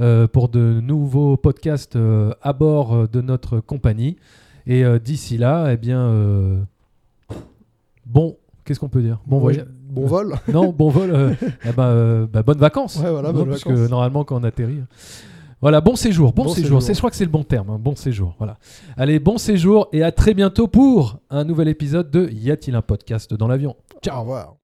euh, 0.00 0.26
pour 0.26 0.48
de 0.48 0.80
nouveaux 0.80 1.36
podcasts 1.36 1.96
euh, 1.96 2.32
à 2.42 2.52
bord 2.52 2.94
euh, 2.94 3.06
de 3.12 3.20
notre 3.20 3.60
compagnie. 3.60 4.16
Et 4.66 4.84
euh, 4.84 4.98
d'ici 4.98 5.38
là, 5.38 5.70
eh 5.72 5.76
bien, 5.76 6.00
euh, 6.00 6.58
bon, 8.06 8.36
qu'est-ce 8.64 8.80
qu'on 8.80 8.88
peut 8.88 9.02
dire? 9.02 9.18
Bon 9.26 9.38
voyage. 9.38 9.66
Bon 9.90 10.06
vol. 10.06 10.34
Non, 10.52 10.70
bon 10.72 10.90
vol. 10.90 11.10
euh, 11.10 11.32
eh 11.64 11.72
ben, 11.72 11.84
euh, 11.84 12.26
bah, 12.30 12.42
bonnes 12.42 12.58
vacances. 12.58 12.96
Ouais, 13.02 13.10
voilà, 13.10 13.32
Non, 13.32 13.38
bonnes 13.40 13.48
parce 13.50 13.64
vacances. 13.64 13.86
que 13.86 13.90
normalement, 13.90 14.24
quand 14.24 14.38
on 14.40 14.44
atterrit. 14.44 14.80
Voilà, 15.60 15.80
bon 15.80 15.96
séjour, 15.96 16.32
bon, 16.32 16.44
Bon 16.44 16.54
séjour. 16.54 16.80
je 16.80 16.92
crois 16.98 17.10
que 17.10 17.16
c'est 17.16 17.24
le 17.24 17.30
bon 17.30 17.42
terme, 17.42 17.70
hein, 17.70 17.78
bon 17.80 17.96
séjour. 17.96 18.34
Voilà. 18.38 18.58
Allez, 18.96 19.18
bon 19.18 19.38
séjour 19.38 19.88
et 19.92 20.04
à 20.04 20.12
très 20.12 20.32
bientôt 20.32 20.68
pour 20.68 21.18
un 21.30 21.42
nouvel 21.44 21.66
épisode 21.68 22.10
de 22.10 22.28
Y 22.30 22.52
a-t-il 22.52 22.76
un 22.76 22.82
podcast 22.82 23.34
dans 23.34 23.48
l'avion? 23.48 23.74
Au 24.08 24.20
revoir. 24.20 24.54